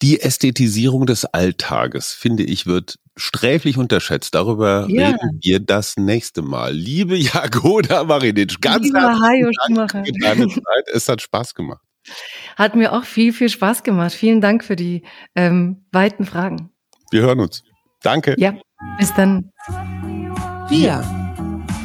Die 0.01 0.21
Ästhetisierung 0.21 1.05
des 1.05 1.25
Alltages, 1.25 2.13
finde 2.13 2.43
ich, 2.43 2.65
wird 2.65 2.97
sträflich 3.17 3.77
unterschätzt. 3.77 4.33
Darüber 4.33 4.87
ja. 4.89 5.09
reden 5.09 5.39
wir 5.41 5.59
das 5.59 5.97
nächste 5.97 6.41
Mal. 6.41 6.73
Liebe 6.73 7.17
Jagoda 7.17 8.03
Marinic, 8.03 8.61
ganz 8.61 8.89
herzlichen 8.93 9.75
Dank 9.75 9.91
für 9.91 10.13
deine 10.21 10.47
Zeit. 10.47 10.87
Es 10.93 11.09
hat 11.09 11.21
Spaß 11.21 11.53
gemacht. 11.53 11.81
Hat 12.55 12.75
mir 12.75 12.93
auch 12.93 13.03
viel, 13.03 13.33
viel 13.33 13.49
Spaß 13.49 13.83
gemacht. 13.83 14.13
Vielen 14.13 14.41
Dank 14.41 14.63
für 14.63 14.75
die 14.75 15.03
ähm, 15.35 15.85
weiten 15.91 16.25
Fragen. 16.25 16.71
Wir 17.11 17.21
hören 17.21 17.39
uns. 17.39 17.63
Danke. 18.01 18.35
Ja, 18.37 18.55
bis 18.97 19.13
dann. 19.13 19.51
Wir 20.69 21.18